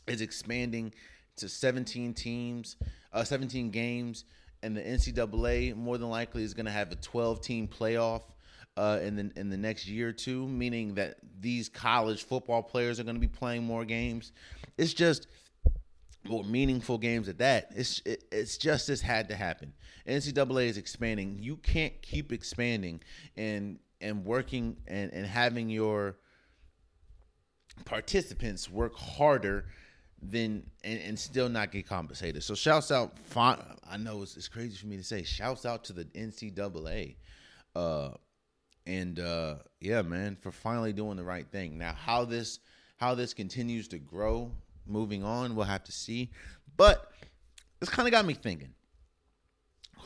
is 0.06 0.21
expanding 0.21 0.93
to 1.38 1.50
17 1.50 2.13
teams, 2.13 2.76
uh, 3.12 3.23
17 3.23 3.71
games, 3.71 4.23
and 4.67 4.75
the 4.75 4.82
NCAA 4.82 5.75
more 5.75 5.97
than 5.97 6.10
likely 6.10 6.43
is 6.43 6.53
going 6.53 6.65
to 6.65 6.71
have 6.71 6.91
a 6.91 6.95
12 6.95 7.39
team 7.39 7.69
playoff 7.69 8.21
uh, 8.75 8.99
in 9.01 9.15
the 9.15 9.32
in 9.38 9.49
the 9.49 9.58
next 9.58 9.88
year 9.88 10.10
or 10.10 10.12
two, 10.12 10.45
meaning 10.45 10.93
that 10.95 11.15
these 11.39 11.69
college 11.69 12.25
football 12.25 12.62
players 12.62 12.99
are 12.99 13.03
going 13.03 13.15
to 13.15 13.21
be 13.21 13.30
playing 13.30 13.63
more 13.63 13.86
games. 13.86 14.34
It's 14.77 14.93
just 14.93 15.27
more 16.25 16.43
meaningful 16.43 16.97
games 16.97 17.30
at 17.30 17.38
that. 17.38 17.71
It's 17.75 18.01
it, 18.06 18.25
it's 18.30 18.58
just 18.58 18.88
this 18.88 18.99
had 18.99 19.30
to 19.30 19.36
happen. 19.36 19.73
NCAA 20.06 20.67
is 20.67 20.77
expanding. 20.77 21.39
You 21.41 21.56
can't 21.56 21.99
keep 22.01 22.34
expanding 22.34 23.01
and 23.38 23.80
and 24.01 24.25
working 24.25 24.75
and 24.86 25.13
and 25.13 25.25
having 25.25 25.69
your 25.69 26.17
participants 27.86 28.69
work 28.69 28.95
harder 28.95 29.65
than 30.21 30.69
and, 30.84 30.99
and 31.01 31.19
still 31.19 31.49
not 31.49 31.71
get 31.71 31.88
compensated. 31.88 32.43
So 32.43 32.56
shouts 32.56 32.91
out. 32.91 33.13
I 33.36 33.97
know 33.97 34.21
it's, 34.23 34.36
it's 34.36 34.47
crazy 34.47 34.75
for 34.77 34.88
me 34.88 34.97
to 34.97 35.03
say. 35.03 35.23
Shouts 35.23 35.65
out 35.65 35.84
to 35.86 35.93
the 35.93 36.06
NCAA. 36.06 37.15
Uh, 37.75 38.10
and 38.86 39.19
uh, 39.19 39.56
yeah, 39.80 40.01
man, 40.01 40.38
for 40.39 40.51
finally 40.51 40.93
doing 40.93 41.17
the 41.17 41.23
right 41.23 41.47
thing. 41.51 41.77
Now, 41.77 41.93
how 41.93 42.25
this 42.25 42.60
how 42.97 43.13
this 43.13 43.34
continues 43.34 43.88
to 43.89 43.99
grow 43.99 44.51
moving 44.88 45.23
on, 45.23 45.56
we'll 45.56 45.65
have 45.65 45.84
to 45.84 45.91
see. 45.91 46.32
But 46.75 47.12
this 47.80 47.89
kind 47.89 48.08
of 48.08 48.12
got 48.12 48.25
me 48.25 48.34
thinking. 48.34 48.73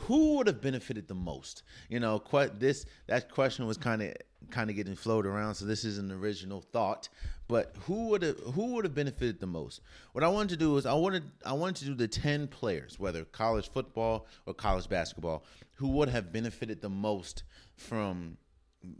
Who 0.06 0.36
would 0.36 0.46
have 0.48 0.60
benefited 0.60 1.06
the 1.06 1.14
most? 1.14 1.62
You 1.88 2.00
know, 2.00 2.18
que- 2.18 2.50
this 2.58 2.86
that 3.06 3.30
question 3.30 3.66
was 3.66 3.76
kind 3.76 4.02
of 4.02 4.14
kind 4.50 4.68
of 4.68 4.76
getting 4.76 4.96
floated 4.96 5.28
around, 5.28 5.54
so 5.54 5.64
this 5.64 5.84
is 5.84 5.98
an 5.98 6.10
original 6.10 6.60
thought. 6.60 7.08
But 7.46 7.76
who 7.86 8.08
would 8.08 8.22
have 8.22 8.38
who 8.38 8.74
would 8.74 8.84
have 8.84 8.94
benefited 8.94 9.38
the 9.38 9.46
most? 9.46 9.80
What 10.12 10.24
I 10.24 10.28
wanted 10.28 10.50
to 10.50 10.56
do 10.56 10.76
is 10.76 10.86
I 10.86 10.94
wanted 10.94 11.24
I 11.44 11.52
wanted 11.52 11.76
to 11.76 11.84
do 11.86 11.94
the 11.94 12.08
ten 12.08 12.48
players, 12.48 12.98
whether 12.98 13.24
college 13.24 13.70
football 13.70 14.26
or 14.46 14.54
college 14.54 14.88
basketball, 14.88 15.44
who 15.74 15.88
would 15.88 16.08
have 16.08 16.32
benefited 16.32 16.80
the 16.80 16.90
most 16.90 17.44
from 17.76 18.38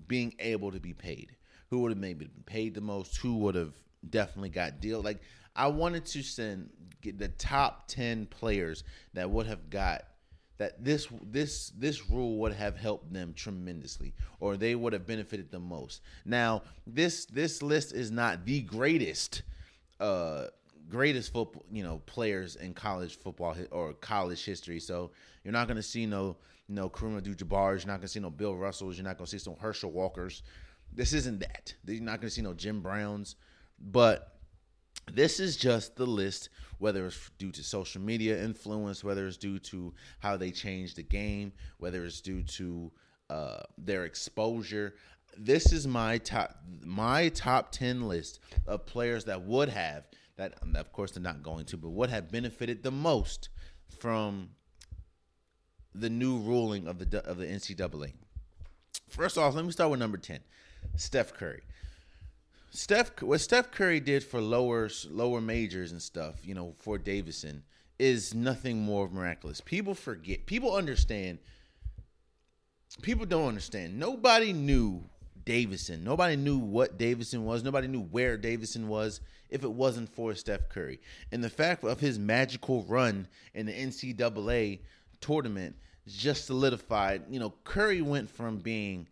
being 0.06 0.34
able 0.38 0.70
to 0.70 0.80
be 0.80 0.94
paid. 0.94 1.36
Who 1.70 1.80
would 1.80 1.90
have 1.90 1.98
maybe 1.98 2.26
been 2.26 2.44
paid 2.44 2.74
the 2.74 2.80
most? 2.80 3.16
Who 3.16 3.38
would 3.38 3.54
have 3.54 3.74
definitely 4.08 4.50
got 4.50 4.80
deal? 4.80 5.02
Like 5.02 5.20
I 5.56 5.66
wanted 5.66 6.06
to 6.06 6.22
send 6.22 6.70
the 7.02 7.28
top 7.28 7.88
ten 7.88 8.26
players 8.26 8.84
that 9.14 9.28
would 9.30 9.46
have 9.46 9.68
got 9.68 10.04
that 10.62 10.84
this 10.84 11.08
this 11.24 11.72
this 11.76 12.08
rule 12.08 12.36
would 12.36 12.52
have 12.52 12.76
helped 12.76 13.12
them 13.12 13.34
tremendously 13.34 14.14
or 14.38 14.56
they 14.56 14.76
would 14.76 14.92
have 14.92 15.04
benefited 15.04 15.50
the 15.50 15.58
most. 15.58 16.02
Now 16.24 16.62
this 16.86 17.26
this 17.26 17.62
list 17.62 17.92
is 17.92 18.12
not 18.12 18.44
the 18.44 18.60
greatest 18.60 19.42
uh 19.98 20.46
greatest 20.88 21.32
football 21.32 21.64
you 21.72 21.82
know 21.82 21.98
players 22.06 22.54
in 22.54 22.74
college 22.74 23.18
football 23.18 23.56
or 23.72 23.94
college 23.94 24.44
history. 24.44 24.78
So 24.78 25.10
you're 25.42 25.52
not 25.52 25.66
going 25.66 25.78
to 25.78 25.82
see 25.82 26.06
no 26.06 26.36
no 26.68 26.88
Kareem 26.88 27.16
Abdul-Jabbar 27.16 27.78
you're 27.78 27.86
not 27.88 27.98
going 27.98 28.02
to 28.02 28.08
see 28.08 28.20
no 28.20 28.30
Bill 28.30 28.54
Russells 28.54 28.96
you're 28.96 29.04
not 29.04 29.18
going 29.18 29.26
to 29.26 29.30
see 29.30 29.38
some 29.38 29.56
Herschel 29.56 29.90
Walkers. 29.90 30.44
This 30.92 31.12
isn't 31.12 31.40
that. 31.40 31.74
You're 31.86 32.02
not 32.02 32.20
going 32.20 32.28
to 32.28 32.34
see 32.34 32.42
no 32.42 32.54
Jim 32.54 32.82
Browns. 32.82 33.34
But 33.80 34.31
this 35.10 35.40
is 35.40 35.56
just 35.56 35.96
the 35.96 36.06
list, 36.06 36.48
whether 36.78 37.06
it's 37.06 37.30
due 37.38 37.50
to 37.52 37.62
social 37.62 38.00
media 38.00 38.42
influence, 38.42 39.02
whether 39.02 39.26
it's 39.26 39.36
due 39.36 39.58
to 39.58 39.92
how 40.20 40.36
they 40.36 40.50
changed 40.50 40.96
the 40.96 41.02
game, 41.02 41.52
whether 41.78 42.04
it's 42.04 42.20
due 42.20 42.42
to 42.42 42.90
uh, 43.30 43.60
their 43.78 44.04
exposure. 44.04 44.94
This 45.36 45.72
is 45.72 45.86
my 45.86 46.18
top 46.18 46.58
my 46.84 47.30
top 47.30 47.72
ten 47.72 48.06
list 48.08 48.40
of 48.66 48.84
players 48.86 49.24
that 49.24 49.42
would 49.42 49.70
have 49.70 50.04
that 50.36 50.54
of 50.74 50.92
course 50.92 51.12
they're 51.12 51.22
not 51.22 51.42
going 51.42 51.64
to, 51.66 51.76
but 51.76 51.90
would 51.90 52.10
have 52.10 52.30
benefited 52.30 52.82
the 52.82 52.90
most 52.90 53.48
from 53.98 54.50
the 55.94 56.10
new 56.10 56.38
ruling 56.38 56.86
of 56.86 56.98
the 56.98 57.24
of 57.24 57.38
the 57.38 57.46
NCAA. 57.46 58.12
First 59.08 59.36
off, 59.36 59.54
let 59.54 59.64
me 59.64 59.72
start 59.72 59.90
with 59.90 60.00
number 60.00 60.18
ten, 60.18 60.40
Steph 60.96 61.32
Curry. 61.34 61.62
Steph, 62.74 63.20
what 63.20 63.38
Steph 63.38 63.70
Curry 63.70 64.00
did 64.00 64.24
for 64.24 64.40
lower 64.40 64.88
lower 65.10 65.42
majors 65.42 65.92
and 65.92 66.00
stuff, 66.00 66.36
you 66.46 66.54
know, 66.54 66.74
for 66.78 66.96
Davidson, 66.96 67.64
is 67.98 68.34
nothing 68.34 68.80
more 68.80 69.10
miraculous. 69.10 69.60
People 69.60 69.94
forget. 69.94 70.46
People 70.46 70.74
understand. 70.74 71.38
People 73.02 73.26
don't 73.26 73.48
understand. 73.48 73.98
Nobody 73.98 74.54
knew 74.54 75.02
Davidson. 75.44 76.02
Nobody 76.02 76.34
knew 76.34 76.56
what 76.56 76.96
Davidson 76.96 77.44
was. 77.44 77.62
Nobody 77.62 77.88
knew 77.88 78.02
where 78.02 78.38
Davidson 78.38 78.88
was 78.88 79.20
if 79.50 79.64
it 79.64 79.72
wasn't 79.72 80.08
for 80.08 80.34
Steph 80.34 80.70
Curry. 80.70 80.98
And 81.30 81.44
the 81.44 81.50
fact 81.50 81.84
of 81.84 82.00
his 82.00 82.18
magical 82.18 82.84
run 82.84 83.28
in 83.52 83.66
the 83.66 83.72
NCAA 83.72 84.80
tournament 85.20 85.76
just 86.06 86.46
solidified. 86.46 87.24
You 87.28 87.38
know, 87.38 87.52
Curry 87.64 88.00
went 88.00 88.30
from 88.30 88.58
being 88.58 89.08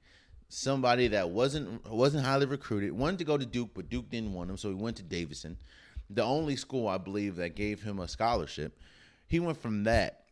somebody 0.51 1.09
that 1.09 1.31
wasn't 1.31 1.89
wasn't 1.91 2.25
highly 2.25 2.45
recruited, 2.45 2.93
wanted 2.93 3.19
to 3.21 3.25
go 3.25 3.39
to 3.39 3.47
Duke, 3.47 3.71
but 3.73 3.89
Duke 3.89 4.11
didn't 4.11 4.35
want 4.35 4.51
him, 4.51 4.59
so 4.59 4.69
he 4.69 4.75
went 4.75 4.97
to 4.99 5.03
Davidson, 5.03 5.57
the 6.11 6.25
only 6.25 6.57
school 6.57 6.89
I 6.89 6.99
believe 6.99 7.37
that 7.37 7.55
gave 7.55 7.83
him 7.83 8.01
a 8.01 8.09
scholarship. 8.09 8.79
He 9.29 9.41
went 9.41 9.63
from 9.63 9.85
that 9.85 10.25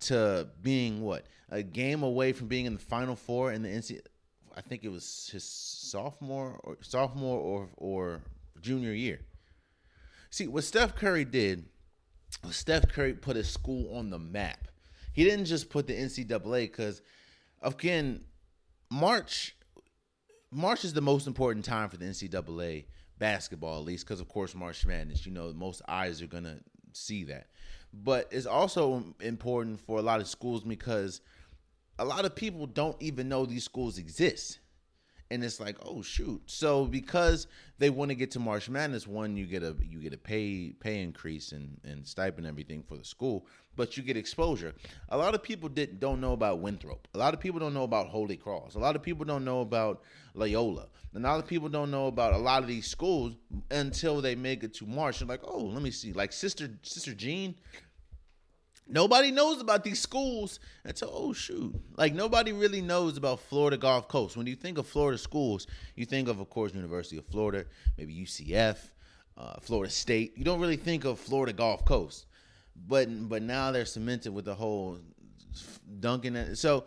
to 0.00 0.48
being 0.60 1.00
what 1.00 1.26
a 1.50 1.62
game 1.62 2.02
away 2.02 2.32
from 2.32 2.48
being 2.48 2.66
in 2.66 2.74
the 2.74 2.80
Final 2.80 3.16
Four 3.16 3.52
in 3.52 3.62
the 3.62 3.68
NC. 3.68 4.00
I 4.56 4.60
think 4.60 4.84
it 4.84 4.90
was 4.90 5.30
his 5.32 5.44
sophomore 5.44 6.60
or 6.64 6.76
sophomore 6.80 7.38
or 7.38 7.68
or 7.76 8.20
junior 8.60 8.92
year. 8.92 9.20
See 10.30 10.48
what 10.48 10.64
Steph 10.64 10.96
Curry 10.96 11.24
did. 11.24 11.66
was 12.44 12.56
Steph 12.56 12.88
Curry 12.88 13.14
put 13.14 13.36
his 13.36 13.48
school 13.48 13.96
on 13.96 14.10
the 14.10 14.18
map. 14.18 14.68
He 15.12 15.24
didn't 15.24 15.46
just 15.46 15.70
put 15.70 15.86
the 15.86 15.92
NCAA 15.92 16.62
because, 16.62 17.02
again, 17.62 18.22
March 18.90 19.56
March 20.52 20.84
is 20.84 20.92
the 20.92 21.00
most 21.00 21.26
important 21.26 21.64
time 21.64 21.88
for 21.88 21.96
the 21.96 22.04
NCAA 22.04 22.84
basketball, 23.18 23.78
at 23.78 23.84
least 23.84 24.04
because 24.04 24.20
of 24.20 24.28
course 24.28 24.54
March 24.54 24.84
Madness. 24.84 25.24
You 25.24 25.32
know, 25.32 25.52
most 25.52 25.82
eyes 25.86 26.20
are 26.22 26.26
gonna 26.26 26.58
see 26.92 27.24
that, 27.24 27.46
but 27.92 28.28
it's 28.32 28.46
also 28.46 29.04
important 29.20 29.80
for 29.80 29.98
a 29.98 30.02
lot 30.02 30.20
of 30.20 30.26
schools 30.26 30.64
because 30.64 31.20
a 31.98 32.04
lot 32.04 32.24
of 32.24 32.34
people 32.34 32.66
don't 32.66 33.00
even 33.00 33.28
know 33.28 33.46
these 33.46 33.64
schools 33.64 33.98
exist. 33.98 34.58
And 35.32 35.44
it's 35.44 35.60
like, 35.60 35.76
oh 35.82 36.02
shoot! 36.02 36.42
So 36.46 36.86
because 36.86 37.46
they 37.78 37.88
want 37.88 38.08
to 38.08 38.16
get 38.16 38.32
to 38.32 38.40
March 38.40 38.68
Madness, 38.68 39.06
one 39.06 39.36
you 39.36 39.46
get 39.46 39.62
a 39.62 39.76
you 39.80 40.00
get 40.00 40.12
a 40.12 40.18
pay 40.18 40.72
pay 40.72 41.00
increase 41.02 41.52
and 41.52 41.78
and 41.84 42.04
stipend 42.04 42.48
everything 42.48 42.82
for 42.82 42.96
the 42.96 43.04
school, 43.04 43.46
but 43.76 43.96
you 43.96 44.02
get 44.02 44.16
exposure. 44.16 44.74
A 45.08 45.16
lot 45.16 45.34
of 45.34 45.42
people 45.42 45.68
didn't 45.68 46.00
don't 46.00 46.20
know 46.20 46.32
about 46.32 46.60
Winthrop. 46.60 47.08
A 47.14 47.18
lot 47.18 47.34
of 47.34 47.40
people 47.40 47.60
don't 47.60 47.74
know 47.74 47.84
about 47.84 48.08
Holy 48.08 48.36
Cross. 48.36 48.74
A 48.74 48.78
lot 48.78 48.96
of 48.96 49.02
people 49.02 49.24
don't 49.24 49.44
know 49.44 49.60
about 49.60 50.02
Loyola. 50.34 50.86
And 51.14 51.24
a 51.24 51.28
lot 51.28 51.40
of 51.40 51.46
people 51.46 51.68
don't 51.68 51.90
know 51.90 52.06
about 52.06 52.34
a 52.34 52.38
lot 52.38 52.62
of 52.62 52.68
these 52.68 52.86
schools 52.86 53.34
until 53.70 54.20
they 54.20 54.34
make 54.34 54.62
it 54.62 54.74
to 54.74 54.86
March. 54.86 55.20
And 55.20 55.28
like, 55.28 55.40
oh, 55.44 55.64
let 55.64 55.82
me 55.82 55.90
see. 55.90 56.12
Like 56.12 56.32
Sister 56.32 56.70
Sister 56.82 57.14
Jean, 57.14 57.54
Nobody 58.92 59.30
knows 59.30 59.60
about 59.60 59.84
these 59.84 60.00
schools 60.00 60.58
until 60.82 61.10
oh 61.12 61.32
shoot. 61.32 61.72
Like 61.96 62.12
nobody 62.12 62.52
really 62.52 62.80
knows 62.80 63.16
about 63.16 63.38
Florida 63.38 63.76
Gulf 63.76 64.08
Coast. 64.08 64.36
When 64.36 64.48
you 64.48 64.56
think 64.56 64.78
of 64.78 64.86
Florida 64.86 65.16
schools, 65.16 65.68
you 65.94 66.04
think 66.04 66.28
of 66.28 66.40
of 66.40 66.50
course 66.50 66.74
University 66.74 67.16
of 67.16 67.24
Florida, 67.26 67.66
maybe 67.96 68.12
UCF, 68.12 68.78
uh, 69.36 69.60
Florida 69.60 69.92
State. 69.92 70.36
You 70.36 70.42
don't 70.42 70.60
really 70.60 70.76
think 70.76 71.04
of 71.04 71.20
Florida 71.20 71.52
Gulf 71.52 71.84
Coast. 71.84 72.26
But 72.76 73.28
but 73.28 73.42
now 73.42 73.70
they're 73.72 73.84
cemented 73.84 74.32
with 74.32 74.44
the 74.44 74.54
whole 74.54 74.98
dunking 76.00 76.36
it. 76.36 76.56
So 76.56 76.84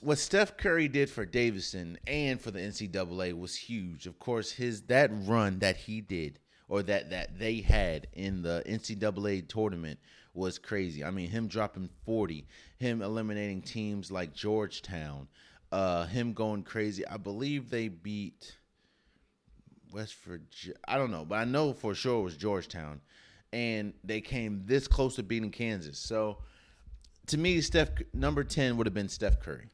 what 0.00 0.18
Steph 0.18 0.56
Curry 0.56 0.88
did 0.88 1.10
for 1.10 1.26
Davidson 1.26 1.98
and 2.06 2.40
for 2.40 2.50
the 2.50 2.60
NCAA 2.60 3.38
was 3.38 3.54
huge. 3.56 4.06
Of 4.06 4.18
course, 4.18 4.52
his 4.52 4.82
that 4.82 5.10
run 5.12 5.58
that 5.58 5.76
he 5.76 6.00
did 6.00 6.38
or 6.68 6.82
that 6.82 7.10
that 7.10 7.38
they 7.38 7.60
had 7.60 8.06
in 8.12 8.42
the 8.42 8.62
NCAA 8.66 9.48
tournament 9.48 9.98
was 10.32 10.58
crazy. 10.58 11.04
I 11.04 11.10
mean, 11.10 11.30
him 11.30 11.48
dropping 11.48 11.88
40, 12.04 12.46
him 12.78 13.02
eliminating 13.02 13.62
teams 13.62 14.10
like 14.10 14.34
Georgetown, 14.34 15.28
uh, 15.72 16.06
him 16.06 16.32
going 16.32 16.62
crazy. 16.62 17.06
I 17.06 17.16
believe 17.16 17.70
they 17.70 17.88
beat 17.88 18.56
West 19.92 20.14
Virginia. 20.24 20.78
I 20.86 20.96
don't 20.98 21.10
know, 21.10 21.24
but 21.24 21.36
I 21.36 21.44
know 21.44 21.72
for 21.72 21.94
sure 21.94 22.20
it 22.20 22.24
was 22.24 22.36
Georgetown, 22.36 23.00
and 23.52 23.92
they 24.04 24.20
came 24.20 24.62
this 24.66 24.88
close 24.88 25.16
to 25.16 25.22
beating 25.22 25.50
Kansas. 25.50 25.98
So, 25.98 26.38
to 27.28 27.38
me, 27.38 27.60
Steph 27.60 27.90
number 28.14 28.44
ten 28.44 28.76
would 28.76 28.86
have 28.86 28.94
been 28.94 29.08
Steph 29.08 29.40
Curry. 29.40 29.68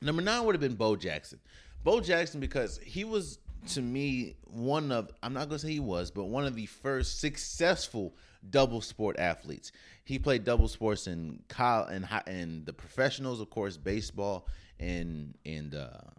Number 0.00 0.22
nine 0.22 0.44
would 0.44 0.54
have 0.54 0.60
been 0.60 0.74
Bo 0.74 0.96
Jackson. 0.96 1.40
Bo 1.82 2.00
Jackson 2.00 2.40
because 2.40 2.78
he 2.78 3.04
was 3.04 3.38
to 3.68 3.80
me 3.80 4.36
one 4.44 4.92
of 4.92 5.10
I'm 5.22 5.32
not 5.32 5.48
gonna 5.48 5.58
say 5.58 5.72
he 5.72 5.80
was, 5.80 6.10
but 6.10 6.24
one 6.24 6.46
of 6.46 6.54
the 6.54 6.66
first 6.66 7.20
successful 7.20 8.14
double 8.50 8.80
sport 8.80 9.18
athletes. 9.18 9.72
He 10.04 10.18
played 10.18 10.44
double 10.44 10.68
sports 10.68 11.06
in 11.06 11.42
college 11.48 11.94
and 11.94 12.08
and 12.26 12.66
the 12.66 12.72
professionals, 12.72 13.40
of 13.40 13.50
course, 13.50 13.76
baseball 13.76 14.48
and 14.78 15.36
and 15.44 15.74
uh, 15.74 16.10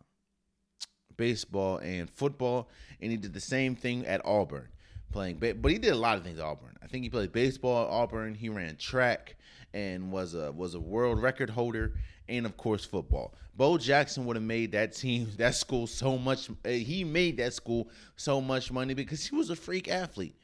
baseball 1.17 1.77
and 1.77 2.09
football, 2.09 2.69
and 3.01 3.11
he 3.11 3.17
did 3.17 3.33
the 3.33 3.41
same 3.41 3.75
thing 3.75 4.05
at 4.05 4.25
Auburn, 4.25 4.67
playing. 5.15 5.37
But 5.37 5.71
he 5.71 5.77
did 5.77 5.93
a 5.93 5.95
lot 5.95 6.17
of 6.17 6.23
things 6.23 6.39
at 6.39 6.45
Auburn. 6.45 6.75
I 6.83 6.87
think 6.87 7.03
he 7.03 7.09
played 7.09 7.31
baseball 7.31 7.85
at 7.85 7.89
Auburn. 7.91 8.35
He 8.35 8.49
ran 8.49 8.75
track 8.75 9.35
and 9.73 10.11
was 10.11 10.35
a 10.35 10.51
was 10.51 10.75
a 10.75 10.79
world 10.79 11.21
record 11.21 11.49
holder, 11.49 11.93
and 12.27 12.45
of 12.45 12.57
course 12.57 12.83
football. 12.85 13.33
Bo 13.55 13.77
Jackson 13.77 14.25
would 14.25 14.35
have 14.35 14.43
made 14.43 14.73
that 14.73 14.93
team, 14.93 15.31
that 15.37 15.55
school, 15.55 15.87
so 15.87 16.17
much. 16.17 16.49
uh, 16.49 16.69
He 16.69 17.03
made 17.05 17.37
that 17.37 17.53
school 17.53 17.89
so 18.17 18.41
much 18.41 18.71
money 18.71 18.93
because 18.93 19.25
he 19.25 19.35
was 19.35 19.49
a 19.49 19.55
freak 19.55 19.87
athlete. 19.87 20.35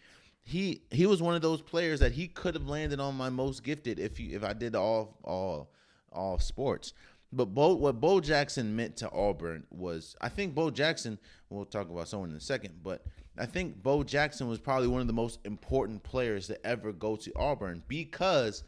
He 0.43 0.81
he 0.89 1.05
was 1.05 1.21
one 1.21 1.35
of 1.35 1.41
those 1.41 1.61
players 1.61 1.99
that 1.99 2.13
he 2.13 2.27
could 2.27 2.55
have 2.55 2.67
landed 2.67 2.99
on 2.99 3.15
my 3.15 3.29
most 3.29 3.63
gifted 3.63 3.99
if 3.99 4.19
you 4.19 4.35
if 4.35 4.43
I 4.43 4.53
did 4.53 4.75
all 4.75 5.17
all 5.23 5.69
all 6.11 6.39
sports. 6.39 6.93
But 7.33 7.45
Bo, 7.53 7.75
what 7.75 8.01
Bo 8.01 8.19
Jackson 8.19 8.75
meant 8.75 8.97
to 8.97 9.11
Auburn 9.11 9.63
was, 9.69 10.17
I 10.19 10.27
think 10.29 10.53
Bo 10.55 10.69
Jackson. 10.69 11.17
We'll 11.49 11.65
talk 11.65 11.89
about 11.89 12.07
someone 12.07 12.29
in 12.31 12.35
a 12.35 12.41
second, 12.41 12.75
but 12.83 13.05
I 13.41 13.47
think 13.47 13.81
Bo 13.81 14.03
Jackson 14.03 14.47
was 14.47 14.59
probably 14.59 14.87
one 14.87 15.01
of 15.01 15.07
the 15.07 15.13
most 15.13 15.39
important 15.45 16.03
players 16.03 16.45
to 16.47 16.63
ever 16.65 16.91
go 16.91 17.15
to 17.15 17.31
Auburn 17.35 17.81
because 17.87 18.63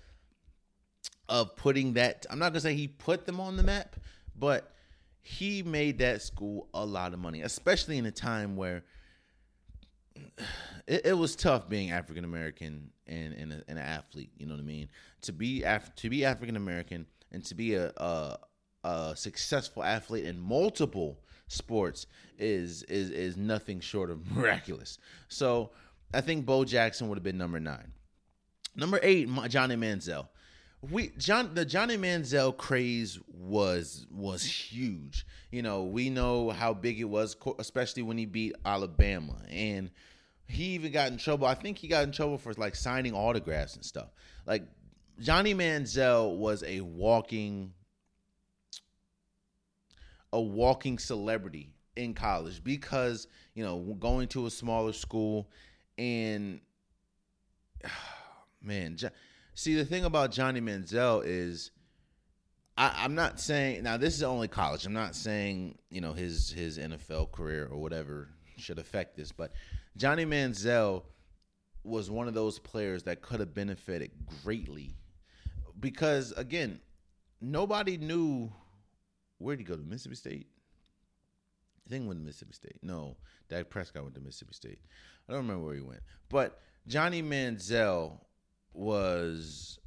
of 1.30 1.56
putting 1.56 1.94
that. 1.94 2.26
I'm 2.32 2.40
not 2.40 2.54
gonna 2.54 2.62
say 2.62 2.74
he 2.74 2.88
put 2.88 3.28
them 3.28 3.40
on 3.40 3.56
the 3.56 3.62
map, 3.62 3.96
but 4.36 4.74
he 5.22 5.62
made 5.62 6.00
that 6.00 6.24
school 6.24 6.70
a 6.74 6.84
lot 6.84 7.14
of 7.14 7.20
money, 7.20 7.42
especially 7.44 8.00
in 8.00 8.08
a 8.08 8.12
time 8.12 8.56
where 8.56 8.84
it, 10.88 11.06
it 11.06 11.18
was 11.18 11.36
tough 11.36 11.70
being 11.70 11.92
African 11.92 12.26
American 12.26 12.90
and, 13.08 13.34
and, 13.34 13.54
a- 13.54 13.64
and 13.68 13.78
an 13.78 13.86
athlete. 13.86 14.32
You 14.38 14.48
know 14.48 14.56
what 14.56 14.62
I 14.62 14.66
mean? 14.66 14.90
To 15.22 15.32
be 15.34 15.64
Af- 15.64 15.94
to 15.98 16.10
be 16.10 16.26
African 16.26 16.56
American 16.56 17.06
and 17.32 17.46
to 17.46 17.56
be 17.56 17.76
a, 17.76 17.92
a 17.98 18.38
a 18.84 19.14
successful 19.16 19.84
athlete 19.84 20.26
in 20.26 20.40
multiple 20.40 21.20
sports 21.47 22.08
is 22.38 22.84
is 22.84 23.10
is 23.10 23.38
nothing 23.38 23.79
short 23.79 24.10
of 24.10 24.32
miraculous. 24.36 24.97
So 25.27 25.71
I 26.13 26.21
think 26.21 26.45
Bo 26.45 26.65
Jackson 26.65 27.10
would 27.10 27.17
have 27.17 27.23
been 27.23 27.38
number 27.38 27.60
nine. 27.60 27.93
Number 28.75 28.99
eight, 29.03 29.29
Johnny 29.49 29.75
Manziel. 29.75 30.27
We 30.82 31.10
John 31.17 31.53
the 31.53 31.63
Johnny 31.63 31.97
Manziel 31.97 32.56
craze 32.56 33.19
was 33.27 34.06
was 34.12 34.43
huge. 34.43 35.25
You 35.51 35.62
know, 35.62 35.84
we 35.84 36.10
know 36.10 36.49
how 36.49 36.73
big 36.73 36.99
it 36.99 37.06
was, 37.06 37.38
especially 37.60 38.03
when 38.03 38.17
he 38.17 38.25
beat 38.25 38.53
Alabama, 38.65 39.36
and 39.49 39.91
he 40.47 40.65
even 40.65 40.91
got 40.91 41.12
in 41.12 41.17
trouble. 41.17 41.47
I 41.47 41.53
think 41.53 41.77
he 41.77 41.88
got 41.88 42.03
in 42.03 42.12
trouble 42.12 42.38
for 42.38 42.53
like 42.53 42.75
signing 42.75 43.13
autographs 43.13 43.75
and 43.75 43.86
stuff. 43.86 44.10
Like 44.45 44.63
Johnny 45.19 45.53
Manziel 45.53 46.36
was 46.38 46.63
a 46.63 46.82
walking 46.82 47.73
a 50.34 50.41
walking 50.41 50.98
celebrity 50.98 51.69
in 51.96 52.13
college 52.13 52.62
because 52.63 53.28
you 53.54 53.63
know 53.63 53.78
going 54.00 54.28
to 54.28 54.48
a 54.48 54.50
smaller 54.50 54.91
school 54.91 55.48
and 55.98 56.60
man 58.62 58.98
see 59.54 59.76
the 59.76 59.86
thing 59.86 60.04
about 60.04 60.32
johnny 60.32 60.60
manziel 60.60 61.22
is 61.24 61.72
I, 62.76 62.91
i'm 63.04 63.13
not 63.13 63.39
saying 63.39 63.84
now 63.84 63.98
this 63.98 64.15
is 64.15 64.24
only 64.24 64.48
college 64.48 64.88
i'm 64.88 64.93
not 64.93 65.15
saying 65.15 65.78
you 65.91 66.02
know 66.02 66.13
his 66.13 66.50
his 66.50 66.80
nfl 66.80 67.32
career 67.32 67.67
or 67.72 67.78
whatever 67.78 68.30
should 68.58 68.80
affect 68.80 69.15
this 69.15 69.32
but 69.32 69.52
johnny 69.96 70.26
manziel 70.26 71.04
was 71.84 72.10
one 72.10 72.28
of 72.28 72.34
those 72.34 72.58
players 72.58 73.04
that 73.04 73.22
could 73.22 73.39
have 73.39 73.54
benefited 73.54 74.10
greatly 74.43 74.96
because 75.80 76.32
again 76.32 76.80
nobody 77.39 77.98
knew 77.98 78.52
where'd 79.43 79.60
he 79.60 79.65
go 79.65 79.75
to 79.75 79.84
Mississippi 79.84 80.15
State? 80.15 80.47
I 81.86 81.89
think 81.89 82.08
went 82.08 82.19
to 82.19 82.25
Mississippi 82.25 82.53
State. 82.53 82.77
No, 82.82 83.17
Dak 83.49 83.69
Prescott 83.69 84.03
went 84.03 84.15
to 84.15 84.21
Mississippi 84.21 84.53
State. 84.53 84.79
I 85.27 85.34
don't 85.34 85.41
remember 85.41 85.65
where 85.65 85.75
he 85.75 85.82
went. 85.82 86.01
But 86.29 86.60
Johnny 86.88 87.21
Manziel 87.21 88.19
was 88.73 89.79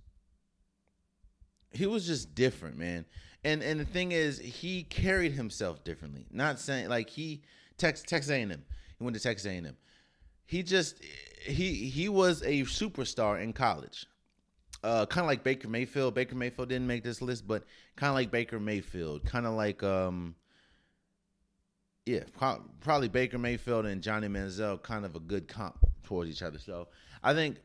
he 1.72 1.86
was 1.86 2.06
just 2.06 2.34
different, 2.34 2.76
man. 2.78 3.06
And 3.44 3.62
and 3.62 3.80
the 3.80 3.84
thing 3.84 4.12
is, 4.12 4.38
he 4.38 4.82
carried 4.84 5.32
himself 5.32 5.84
differently. 5.84 6.26
Not 6.30 6.58
saying 6.58 6.88
like 6.88 7.10
he 7.10 7.42
Tex 7.78 8.02
Texas 8.02 8.30
A&M. 8.30 8.50
He 8.50 9.04
went 9.04 9.16
to 9.16 9.22
Texas 9.22 9.46
A&M. 9.46 9.76
He 10.44 10.62
just 10.62 11.02
he 11.44 11.88
he 11.88 12.08
was 12.08 12.42
a 12.42 12.62
superstar 12.62 13.40
in 13.40 13.52
college 13.52 14.06
uh, 14.82 15.06
kind 15.06 15.24
of 15.24 15.28
like 15.28 15.42
Baker 15.42 15.68
Mayfield. 15.68 16.14
Baker 16.14 16.34
Mayfield 16.34 16.68
didn't 16.68 16.86
make 16.86 17.04
this 17.04 17.22
list, 17.22 17.46
but 17.46 17.64
kind 17.96 18.08
of 18.10 18.14
like 18.14 18.30
Baker 18.30 18.60
Mayfield, 18.60 19.24
kind 19.24 19.46
of 19.46 19.54
like 19.54 19.82
um, 19.82 20.34
yeah, 22.04 22.24
pro- 22.36 22.62
probably 22.80 23.08
Baker 23.08 23.38
Mayfield 23.38 23.86
and 23.86 24.02
Johnny 24.02 24.28
Manziel, 24.28 24.82
kind 24.82 25.04
of 25.04 25.16
a 25.16 25.20
good 25.20 25.48
comp 25.48 25.76
towards 26.04 26.30
each 26.30 26.42
other. 26.42 26.58
So 26.58 26.88
I 27.22 27.34
think 27.34 27.56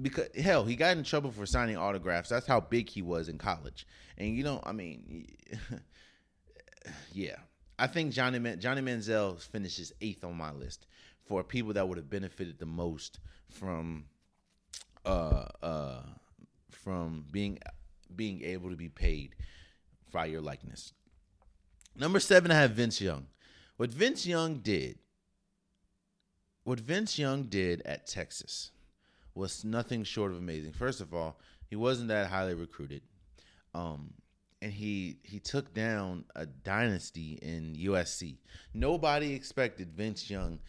because 0.00 0.28
hell, 0.36 0.64
he 0.64 0.76
got 0.76 0.96
in 0.96 1.04
trouble 1.04 1.30
for 1.30 1.46
signing 1.46 1.76
autographs. 1.76 2.28
That's 2.28 2.46
how 2.46 2.60
big 2.60 2.88
he 2.88 3.02
was 3.02 3.28
in 3.28 3.38
college, 3.38 3.86
and 4.18 4.36
you 4.36 4.42
know, 4.42 4.60
I 4.64 4.72
mean, 4.72 5.26
yeah, 7.12 7.36
I 7.78 7.86
think 7.86 8.12
Johnny 8.12 8.38
Man- 8.38 8.60
Johnny 8.60 8.82
Manziel 8.82 9.40
finishes 9.40 9.92
eighth 10.00 10.24
on 10.24 10.36
my 10.36 10.52
list 10.52 10.86
for 11.26 11.42
people 11.44 11.72
that 11.74 11.88
would 11.88 11.98
have 11.98 12.10
benefited 12.10 12.58
the 12.58 12.66
most 12.66 13.20
from 13.50 14.04
uh 15.04 15.44
uh 15.62 16.02
from 16.86 17.24
being 17.32 17.58
being 18.14 18.44
able 18.44 18.70
to 18.70 18.76
be 18.76 18.88
paid 18.88 19.34
by 20.12 20.26
your 20.26 20.40
likeness. 20.40 20.92
Number 21.96 22.20
seven, 22.20 22.52
I 22.52 22.60
have 22.60 22.70
Vince 22.70 23.00
Young. 23.00 23.26
What 23.76 23.90
Vince 23.90 24.24
Young 24.24 24.58
did, 24.58 25.00
what 26.62 26.78
Vince 26.78 27.18
Young 27.18 27.42
did 27.48 27.82
at 27.84 28.06
Texas 28.06 28.70
was 29.34 29.64
nothing 29.64 30.04
short 30.04 30.30
of 30.30 30.38
amazing. 30.38 30.74
First 30.74 31.00
of 31.00 31.12
all, 31.12 31.40
he 31.68 31.74
wasn't 31.74 32.06
that 32.08 32.28
highly 32.28 32.54
recruited. 32.54 33.02
Um, 33.74 34.14
and 34.62 34.72
he 34.72 35.18
he 35.24 35.40
took 35.40 35.74
down 35.74 36.24
a 36.36 36.46
dynasty 36.46 37.40
in 37.42 37.74
USC. 37.74 38.36
Nobody 38.72 39.34
expected 39.34 39.90
Vince 39.90 40.30
Young 40.30 40.60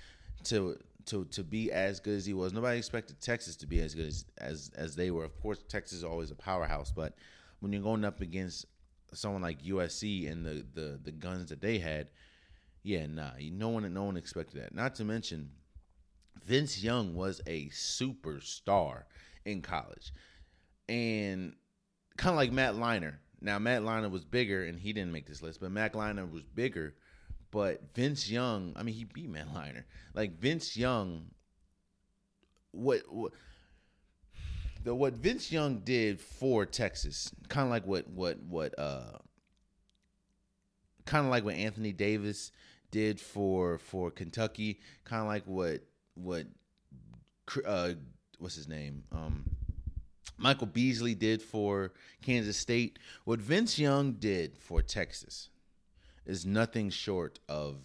to 0.45 0.79
to 1.07 1.25
to 1.25 1.43
be 1.43 1.71
as 1.71 1.99
good 1.99 2.15
as 2.15 2.25
he 2.25 2.33
was. 2.33 2.53
Nobody 2.53 2.77
expected 2.77 3.19
Texas 3.19 3.55
to 3.57 3.67
be 3.67 3.79
as 3.81 3.95
good 3.95 4.07
as 4.07 4.25
as, 4.37 4.71
as 4.75 4.95
they 4.95 5.11
were. 5.11 5.23
Of 5.23 5.39
course, 5.41 5.59
Texas 5.67 5.99
is 5.99 6.03
always 6.03 6.31
a 6.31 6.35
powerhouse, 6.35 6.91
but 6.91 7.15
when 7.59 7.73
you're 7.73 7.81
going 7.81 8.05
up 8.05 8.21
against 8.21 8.65
someone 9.13 9.41
like 9.41 9.63
USC 9.63 10.31
and 10.31 10.45
the 10.45 10.65
the 10.73 10.99
the 11.03 11.11
guns 11.11 11.49
that 11.49 11.61
they 11.61 11.79
had, 11.79 12.09
yeah, 12.83 13.05
nah, 13.07 13.31
no 13.39 13.69
one 13.69 13.91
no 13.93 14.03
one 14.03 14.17
expected 14.17 14.61
that. 14.61 14.73
Not 14.73 14.95
to 14.95 15.05
mention, 15.05 15.49
Vince 16.45 16.81
Young 16.83 17.15
was 17.15 17.41
a 17.47 17.67
superstar 17.69 19.03
in 19.45 19.61
college, 19.61 20.11
and 20.87 21.53
kind 22.17 22.33
of 22.33 22.37
like 22.37 22.51
Matt 22.51 22.75
Leinart. 22.75 23.17
Now 23.39 23.59
Matt 23.59 23.81
Leinart 23.81 24.11
was 24.11 24.25
bigger, 24.25 24.65
and 24.65 24.79
he 24.79 24.93
didn't 24.93 25.11
make 25.11 25.27
this 25.27 25.41
list, 25.41 25.61
but 25.61 25.71
Matt 25.71 25.93
Leinart 25.93 26.31
was 26.31 26.43
bigger. 26.43 26.95
But 27.51 27.93
Vince 27.95 28.29
Young, 28.29 28.73
I 28.75 28.83
mean, 28.83 28.95
he 28.95 29.05
beat 29.05 29.29
Matt 29.29 29.53
Leinart. 29.53 29.85
Like 30.13 30.39
Vince 30.39 30.75
Young, 30.75 31.27
what 32.71 33.01
what 33.09 33.33
the 34.83 34.93
what 34.93 35.13
Vince 35.13 35.51
Young 35.51 35.79
did 35.79 36.19
for 36.19 36.65
Texas, 36.65 37.31
kind 37.47 37.65
of 37.65 37.71
like 37.71 37.85
what 37.85 38.09
what 38.09 38.39
what 38.43 38.77
uh, 38.77 39.17
kind 41.05 41.25
of 41.25 41.31
like 41.31 41.45
what 41.45 41.55
Anthony 41.55 41.93
Davis 41.93 42.51
did 42.91 43.19
for 43.19 43.77
for 43.77 44.11
Kentucky, 44.11 44.79
kind 45.05 45.21
of 45.21 45.27
like 45.27 45.43
what 45.45 45.81
what 46.15 46.45
uh 47.65 47.93
what's 48.39 48.55
his 48.55 48.67
name 48.67 49.03
um 49.11 49.45
Michael 50.37 50.67
Beasley 50.67 51.15
did 51.15 51.41
for 51.41 51.93
Kansas 52.21 52.57
State. 52.57 52.99
What 53.25 53.39
Vince 53.39 53.79
Young 53.79 54.13
did 54.13 54.57
for 54.57 54.81
Texas 54.81 55.49
is 56.27 56.45
nothing 56.45 56.89
short 56.89 57.39
of 57.49 57.77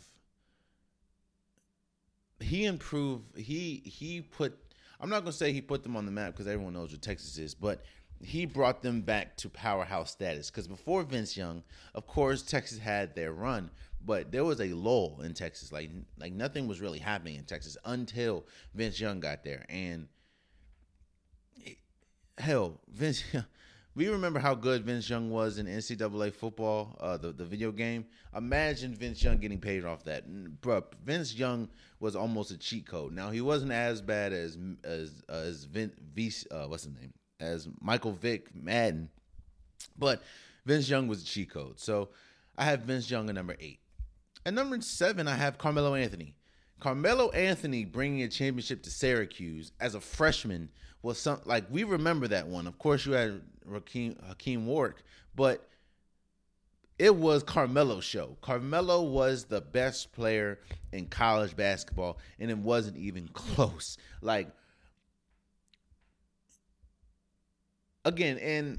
he 2.40 2.64
improved 2.64 3.38
he 3.38 3.82
he 3.84 4.20
put 4.20 4.58
I'm 5.00 5.08
not 5.08 5.24
to 5.26 5.32
say 5.32 5.52
he 5.52 5.60
put 5.60 5.82
them 5.82 5.96
on 5.96 6.06
the 6.06 6.12
map 6.12 6.32
because 6.32 6.46
everyone 6.46 6.74
knows 6.74 6.92
what 6.92 7.02
Texas 7.02 7.36
is, 7.36 7.54
but 7.54 7.82
he 8.20 8.46
brought 8.46 8.82
them 8.82 9.00
back 9.00 9.36
to 9.38 9.48
powerhouse 9.48 10.12
status 10.12 10.48
because 10.48 10.68
before 10.68 11.02
Vince 11.02 11.36
Young, 11.36 11.64
of 11.94 12.06
course, 12.06 12.42
Texas 12.42 12.78
had 12.78 13.16
their 13.16 13.32
run, 13.32 13.68
but 14.04 14.30
there 14.30 14.44
was 14.44 14.60
a 14.60 14.72
lull 14.72 15.20
in 15.22 15.34
Texas. 15.34 15.72
Like 15.72 15.90
like 16.18 16.32
nothing 16.32 16.68
was 16.68 16.80
really 16.80 17.00
happening 17.00 17.36
in 17.36 17.44
Texas 17.44 17.76
until 17.84 18.46
Vince 18.74 19.00
Young 19.00 19.18
got 19.18 19.42
there. 19.42 19.66
And 19.68 20.06
hell, 22.38 22.80
Vince 22.88 23.24
we 23.94 24.08
remember 24.08 24.38
how 24.38 24.54
good 24.54 24.84
Vince 24.84 25.08
Young 25.08 25.30
was 25.30 25.58
in 25.58 25.66
NCAA 25.66 26.32
football, 26.32 26.96
uh, 27.00 27.16
the 27.16 27.32
the 27.32 27.44
video 27.44 27.70
game. 27.70 28.06
Imagine 28.34 28.94
Vince 28.94 29.22
Young 29.22 29.38
getting 29.38 29.60
paid 29.60 29.84
off 29.84 30.04
that, 30.04 30.24
bro. 30.60 30.82
Vince 31.04 31.34
Young 31.34 31.68
was 32.00 32.16
almost 32.16 32.50
a 32.50 32.58
cheat 32.58 32.86
code. 32.86 33.12
Now 33.12 33.30
he 33.30 33.40
wasn't 33.40 33.72
as 33.72 34.00
bad 34.00 34.32
as 34.32 34.56
as 34.84 35.22
as 35.28 35.64
Vin, 35.64 35.92
v, 36.14 36.32
uh, 36.50 36.64
what's 36.66 36.84
his 36.84 36.94
name 36.94 37.12
as 37.40 37.68
Michael 37.80 38.12
Vick 38.12 38.54
Madden, 38.54 39.10
but 39.98 40.22
Vince 40.64 40.88
Young 40.88 41.08
was 41.08 41.22
a 41.22 41.26
cheat 41.26 41.50
code. 41.50 41.78
So 41.78 42.10
I 42.56 42.64
have 42.64 42.80
Vince 42.80 43.10
Young 43.10 43.28
at 43.28 43.34
number 43.34 43.56
eight. 43.60 43.80
At 44.46 44.54
number 44.54 44.80
seven, 44.80 45.28
I 45.28 45.36
have 45.36 45.58
Carmelo 45.58 45.94
Anthony. 45.94 46.34
Carmelo 46.80 47.30
Anthony 47.30 47.84
bringing 47.84 48.22
a 48.22 48.28
championship 48.28 48.82
to 48.82 48.90
Syracuse 48.90 49.70
as 49.78 49.94
a 49.94 50.00
freshman 50.00 50.68
was 51.02 51.18
some 51.18 51.40
like 51.44 51.64
we 51.70 51.84
remember 51.84 52.28
that 52.28 52.46
one. 52.46 52.66
Of 52.66 52.78
course, 52.78 53.04
you 53.06 53.12
had 53.12 53.40
Hakim, 53.70 54.16
Hakim 54.26 54.66
Warrick, 54.66 55.02
but 55.34 55.68
it 56.98 57.14
was 57.14 57.42
Carmelo's 57.42 58.04
show. 58.04 58.36
Carmelo 58.40 59.02
was 59.02 59.44
the 59.44 59.60
best 59.60 60.12
player 60.12 60.60
in 60.92 61.06
college 61.06 61.56
basketball, 61.56 62.18
and 62.38 62.50
it 62.50 62.58
wasn't 62.58 62.96
even 62.96 63.28
close. 63.32 63.96
Like 64.20 64.48
again, 68.04 68.38
and 68.38 68.78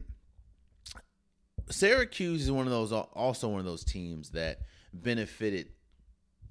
Syracuse 1.70 2.44
is 2.44 2.52
one 2.52 2.66
of 2.66 2.72
those 2.72 2.92
also 2.92 3.50
one 3.50 3.60
of 3.60 3.66
those 3.66 3.84
teams 3.84 4.32
that 4.32 4.60
benefited 4.94 5.70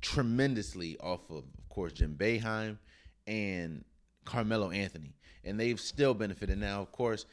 tremendously 0.01 0.97
off 0.99 1.31
of, 1.31 1.45
of 1.59 1.69
course, 1.69 1.93
Jim 1.93 2.17
Boeheim 2.19 2.79
and 3.27 3.85
Carmelo 4.25 4.71
Anthony, 4.71 5.15
and 5.45 5.59
they've 5.59 5.81
still 5.81 6.15
benefited. 6.15 6.59
Now, 6.59 6.81
of 6.81 6.93
course, 6.93 7.27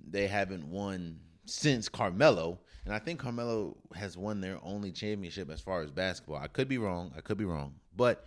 they 0.00 0.26
haven't 0.26 0.68
won 0.68 1.20
since 1.46 1.88
Carmelo, 1.88 2.60
and 2.84 2.94
I 2.94 2.98
think 2.98 3.20
Carmelo 3.20 3.76
has 3.94 4.16
won 4.16 4.40
their 4.40 4.58
only 4.62 4.92
championship 4.92 5.50
as 5.50 5.60
far 5.60 5.82
as 5.82 5.90
basketball. 5.90 6.36
I 6.36 6.48
could 6.48 6.68
be 6.68 6.78
wrong. 6.78 7.12
I 7.16 7.20
could 7.20 7.38
be 7.38 7.44
wrong, 7.44 7.74
but 7.96 8.26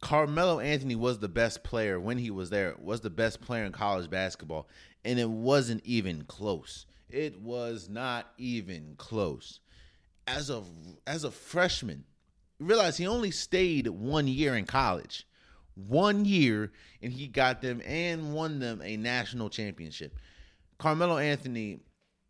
Carmelo 0.00 0.58
Anthony 0.58 0.96
was 0.96 1.20
the 1.20 1.28
best 1.28 1.62
player 1.62 1.98
when 1.98 2.18
he 2.18 2.30
was 2.30 2.50
there. 2.50 2.74
Was 2.78 3.00
the 3.00 3.10
best 3.10 3.40
player 3.40 3.64
in 3.64 3.72
college 3.72 4.10
basketball, 4.10 4.68
and 5.04 5.18
it 5.18 5.30
wasn't 5.30 5.84
even 5.84 6.24
close. 6.24 6.86
It 7.08 7.40
was 7.40 7.88
not 7.88 8.32
even 8.36 8.94
close. 8.96 9.60
As 10.26 10.50
a 10.50 10.62
as 11.06 11.24
a 11.24 11.30
freshman, 11.30 12.04
realize 12.58 12.96
he 12.96 13.06
only 13.06 13.30
stayed 13.30 13.86
one 13.88 14.26
year 14.26 14.56
in 14.56 14.66
college, 14.66 15.26
one 15.74 16.24
year, 16.24 16.72
and 17.02 17.12
he 17.12 17.26
got 17.26 17.62
them 17.62 17.80
and 17.84 18.34
won 18.34 18.58
them 18.58 18.80
a 18.82 18.96
national 18.96 19.50
championship. 19.50 20.16
Carmelo 20.78 21.18
Anthony 21.18 21.80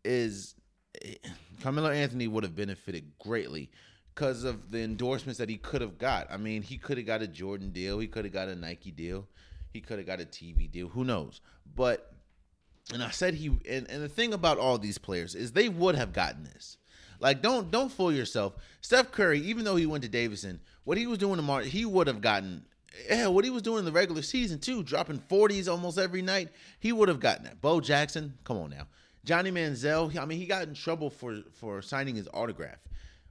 is 0.05 0.55
Carmelo 1.61 1.89
Anthony 1.89 2.27
would 2.27 2.43
have 2.43 2.55
benefited 2.55 3.11
greatly 3.19 3.69
because 4.13 4.43
of 4.43 4.71
the 4.71 4.81
endorsements 4.83 5.39
that 5.39 5.49
he 5.49 5.57
could 5.57 5.81
have 5.81 5.97
got. 5.97 6.31
I 6.31 6.37
mean, 6.37 6.61
he 6.61 6.77
could 6.77 6.97
have 6.97 7.07
got 7.07 7.21
a 7.21 7.27
Jordan 7.27 7.71
deal, 7.71 7.99
he 7.99 8.07
could 8.07 8.25
have 8.25 8.33
got 8.33 8.47
a 8.47 8.55
Nike 8.55 8.91
deal, 8.91 9.27
he 9.71 9.81
could 9.81 9.97
have 9.97 10.07
got 10.07 10.21
a 10.21 10.25
TV 10.25 10.71
deal. 10.71 10.87
Who 10.89 11.03
knows? 11.03 11.41
But 11.75 12.13
and 12.93 13.01
I 13.01 13.11
said 13.11 13.35
he 13.35 13.47
and, 13.69 13.89
and 13.89 14.03
the 14.03 14.09
thing 14.09 14.33
about 14.33 14.57
all 14.57 14.77
these 14.77 14.97
players 14.97 15.35
is 15.35 15.51
they 15.51 15.69
would 15.69 15.95
have 15.95 16.13
gotten 16.13 16.43
this. 16.43 16.77
Like 17.19 17.41
don't 17.41 17.71
don't 17.71 17.91
fool 17.91 18.11
yourself. 18.11 18.53
Steph 18.81 19.11
Curry, 19.11 19.39
even 19.39 19.63
though 19.65 19.77
he 19.77 19.85
went 19.85 20.03
to 20.03 20.09
Davidson, 20.09 20.59
what 20.83 20.97
he 20.97 21.07
was 21.07 21.17
doing 21.17 21.37
tomorrow, 21.37 21.63
he 21.63 21.85
would 21.85 22.07
have 22.07 22.21
gotten 22.21 22.65
yeah, 23.09 23.27
what 23.27 23.43
he 23.43 23.49
was 23.49 23.61
doing 23.61 23.79
in 23.79 23.85
the 23.85 23.91
regular 23.91 24.21
season 24.21 24.59
too, 24.59 24.83
dropping 24.83 25.19
40s 25.19 25.69
almost 25.69 25.97
every 25.97 26.21
night, 26.21 26.49
he 26.79 26.91
would 26.91 27.09
have 27.09 27.19
gotten 27.19 27.43
that. 27.45 27.61
Bo 27.61 27.81
Jackson, 27.81 28.33
come 28.43 28.57
on 28.57 28.69
now. 28.69 28.87
Johnny 29.25 29.51
Manziel, 29.51 30.17
I 30.17 30.25
mean, 30.25 30.37
he 30.37 30.45
got 30.45 30.67
in 30.67 30.73
trouble 30.73 31.09
for 31.09 31.41
for 31.53 31.81
signing 31.81 32.15
his 32.15 32.27
autograph 32.33 32.79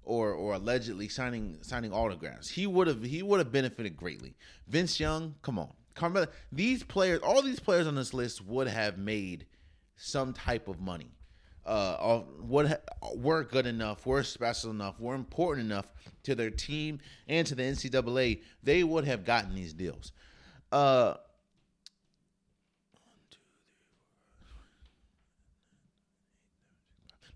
or 0.05 0.33
or 0.33 0.55
allegedly 0.55 1.09
signing 1.09 1.59
signing 1.63 1.93
autographs. 1.93 2.49
He 2.49 2.67
would 2.67 2.87
have 2.87 3.03
he 3.03 3.23
would 3.23 3.39
have 3.39 3.53
benefited 3.53 3.97
greatly. 3.97 4.35
Vince 4.69 4.99
Young, 4.99 5.35
come 5.43 5.59
on. 5.59 5.73
Carmelo, 5.95 6.27
these 6.51 6.83
players, 6.83 7.21
all 7.21 7.43
these 7.43 7.61
players 7.61 7.87
on 7.87 7.95
this 7.95 8.15
list 8.15 8.45
would 8.45 8.67
have 8.69 8.97
made 8.97 9.47
some 9.97 10.33
type 10.33 10.69
of 10.69 10.81
money. 10.81 11.13
Uh, 11.65 12.23
ha- 12.51 12.77
were 13.15 13.45
good 13.45 13.67
enough, 13.67 14.05
were 14.05 14.23
special 14.23 14.71
enough, 14.71 14.99
were 14.99 15.15
important 15.15 15.67
enough 15.67 15.87
to 16.25 16.35
their 16.35 16.51
team 16.51 16.99
and 17.29 17.47
to 17.47 17.55
the 17.55 17.63
NCAA. 17.63 18.43
They 18.63 18.83
would 18.83 19.05
have 19.05 19.25
gotten 19.25 19.55
these 19.55 19.73
deals. 19.73 20.13
Uh, 20.73 21.15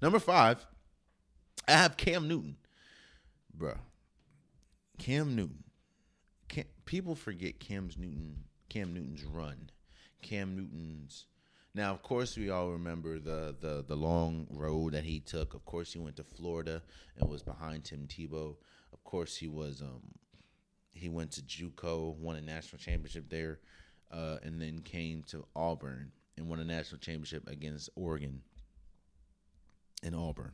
number 0.03 0.19
five, 0.19 0.67
I 1.69 1.73
have 1.73 1.97
Cam 1.97 2.27
Newton, 2.27 2.57
bruh. 3.57 3.79
Cam 4.99 5.37
Newton. 5.37 5.65
Cam, 6.49 6.65
people 6.85 7.15
forget 7.15 7.61
Cam's 7.61 7.97
Newton. 7.97 8.45
Cam 8.69 8.95
Newton's 8.95 9.25
run. 9.25 9.71
Cam 10.23 10.57
Newton's. 10.57 11.27
Now, 11.77 11.93
of 11.93 12.01
course, 12.03 12.39
we 12.39 12.49
all 12.49 12.71
remember 12.71 13.19
the 13.19 13.55
the 13.61 13.85
the 13.87 13.97
long 13.97 14.47
road 14.51 14.95
that 14.95 15.05
he 15.05 15.21
took. 15.21 15.53
Of 15.53 15.67
course, 15.67 15.93
he 15.93 15.99
went 15.99 16.17
to 16.17 16.25
Florida 16.25 16.83
and 17.19 17.29
was 17.29 17.43
behind 17.43 17.85
Tim 17.85 18.07
Tebow. 18.09 18.57
Of 18.95 19.05
course, 19.05 19.37
he 19.37 19.47
was 19.47 19.83
um 19.83 20.01
he 20.95 21.11
went 21.11 21.33
to 21.33 21.43
JUCO, 21.43 22.17
won 22.17 22.37
a 22.37 22.41
national 22.41 22.79
championship 22.79 23.29
there, 23.29 23.59
uh, 24.11 24.39
and 24.43 24.59
then 24.59 24.79
came 24.79 25.23
to 25.25 25.45
Auburn 25.55 26.13
and 26.39 26.49
won 26.49 26.61
a 26.61 26.65
national 26.65 26.99
championship 26.99 27.47
against 27.47 27.91
Oregon 27.95 28.41
in 30.03 30.15
Auburn. 30.15 30.53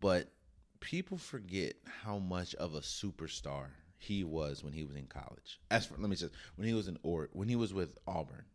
But 0.00 0.32
people 0.80 1.18
forget 1.18 1.74
how 2.02 2.18
much 2.18 2.56
of 2.56 2.74
a 2.74 2.80
superstar 2.80 3.66
he 3.96 4.24
was 4.24 4.64
when 4.64 4.72
he 4.72 4.82
was 4.82 4.96
in 4.96 5.06
college. 5.06 5.60
As 5.70 5.86
for 5.86 5.94
let 5.98 6.10
me 6.10 6.16
say, 6.16 6.30
when 6.56 6.66
he 6.66 6.74
was 6.74 6.88
in 6.88 6.98
or 7.04 7.28
when 7.32 7.48
he 7.48 7.54
was 7.54 7.72
with 7.72 7.96
Auburn, 8.08 8.46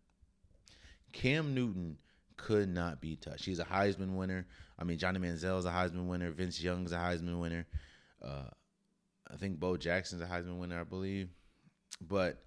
Cam 1.15 1.55
Newton 1.55 1.97
could 2.35 2.67
not 2.67 2.99
be 2.99 3.15
touched. 3.15 3.45
He's 3.45 3.59
a 3.59 3.65
Heisman 3.65 4.15
winner. 4.17 4.45
I 4.77 4.83
mean, 4.83 4.97
Johnny 4.97 5.17
Manziel 5.17 5.57
is 5.57 5.65
a 5.65 5.71
Heisman 5.71 6.07
winner. 6.07 6.29
Vince 6.29 6.61
Young's 6.61 6.91
a 6.91 6.97
Heisman 6.97 7.39
winner. 7.39 7.65
Uh, 8.21 8.49
I 9.31 9.37
think 9.37 9.57
Bo 9.57 9.77
Jackson's 9.77 10.21
a 10.21 10.25
Heisman 10.25 10.59
winner, 10.59 10.77
I 10.77 10.83
believe. 10.83 11.29
But 12.01 12.43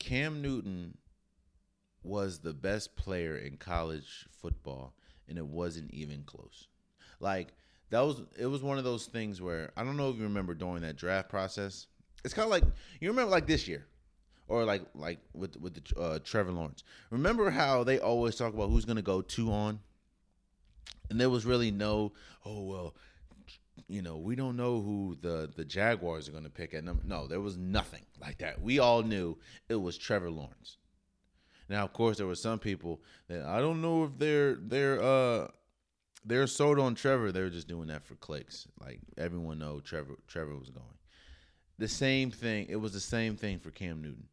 Cam 0.00 0.42
Newton 0.42 0.98
was 2.02 2.40
the 2.40 2.52
best 2.52 2.96
player 2.96 3.36
in 3.36 3.56
college 3.56 4.26
football, 4.42 4.92
and 5.28 5.38
it 5.38 5.46
wasn't 5.46 5.92
even 5.92 6.24
close. 6.24 6.66
Like 7.20 7.54
that 7.90 8.00
was 8.00 8.22
it 8.36 8.46
was 8.46 8.60
one 8.60 8.78
of 8.78 8.84
those 8.84 9.06
things 9.06 9.40
where 9.40 9.70
I 9.76 9.84
don't 9.84 9.96
know 9.96 10.10
if 10.10 10.16
you 10.16 10.24
remember 10.24 10.54
during 10.54 10.82
that 10.82 10.96
draft 10.96 11.28
process. 11.28 11.86
It's 12.24 12.34
kind 12.34 12.44
of 12.44 12.50
like 12.50 12.64
you 13.00 13.08
remember 13.08 13.30
like 13.30 13.46
this 13.46 13.68
year, 13.68 13.86
or 14.50 14.64
like 14.64 14.82
like 14.94 15.20
with 15.32 15.56
with 15.56 15.74
the, 15.74 16.00
uh, 16.00 16.18
Trevor 16.24 16.50
Lawrence. 16.50 16.82
Remember 17.10 17.50
how 17.50 17.84
they 17.84 17.98
always 17.98 18.34
talk 18.34 18.52
about 18.52 18.68
who's 18.68 18.84
going 18.84 18.96
to 18.96 19.02
go 19.02 19.22
two 19.22 19.50
on, 19.52 19.78
and 21.08 21.20
there 21.20 21.30
was 21.30 21.46
really 21.46 21.70
no 21.70 22.12
oh 22.44 22.62
well, 22.64 22.94
you 23.88 24.02
know 24.02 24.18
we 24.18 24.34
don't 24.34 24.56
know 24.56 24.82
who 24.82 25.16
the 25.20 25.50
the 25.56 25.64
Jaguars 25.64 26.28
are 26.28 26.32
going 26.32 26.44
to 26.44 26.50
pick 26.50 26.74
at 26.74 26.84
number. 26.84 27.02
No, 27.06 27.28
there 27.28 27.40
was 27.40 27.56
nothing 27.56 28.04
like 28.20 28.38
that. 28.38 28.60
We 28.60 28.80
all 28.80 29.02
knew 29.02 29.38
it 29.68 29.76
was 29.76 29.96
Trevor 29.96 30.30
Lawrence. 30.30 30.78
Now, 31.68 31.84
of 31.84 31.92
course, 31.92 32.18
there 32.18 32.26
were 32.26 32.34
some 32.34 32.58
people 32.58 33.00
that 33.28 33.46
I 33.46 33.60
don't 33.60 33.80
know 33.80 34.04
if 34.04 34.18
they're 34.18 34.56
they're 34.56 35.00
uh 35.00 35.48
they're 36.24 36.48
sold 36.48 36.80
on 36.80 36.96
Trevor. 36.96 37.30
They 37.30 37.40
were 37.40 37.50
just 37.50 37.68
doing 37.68 37.86
that 37.86 38.04
for 38.04 38.16
clicks. 38.16 38.66
Like 38.80 38.98
everyone 39.16 39.60
know 39.60 39.78
Trevor 39.78 40.16
Trevor 40.26 40.56
was 40.56 40.70
going. 40.70 40.86
The 41.78 41.86
same 41.86 42.32
thing. 42.32 42.66
It 42.68 42.76
was 42.76 42.92
the 42.92 43.00
same 43.00 43.36
thing 43.36 43.60
for 43.60 43.70
Cam 43.70 44.02
Newton. 44.02 44.26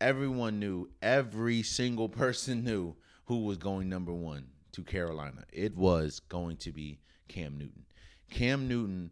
Everyone 0.00 0.60
knew. 0.60 0.88
Every 1.02 1.62
single 1.62 2.08
person 2.08 2.64
knew 2.64 2.94
who 3.24 3.44
was 3.44 3.58
going 3.58 3.88
number 3.88 4.12
one 4.12 4.46
to 4.72 4.82
Carolina. 4.82 5.44
It 5.52 5.76
was 5.76 6.20
going 6.20 6.56
to 6.58 6.72
be 6.72 7.00
Cam 7.28 7.58
Newton. 7.58 7.84
Cam 8.30 8.68
Newton 8.68 9.10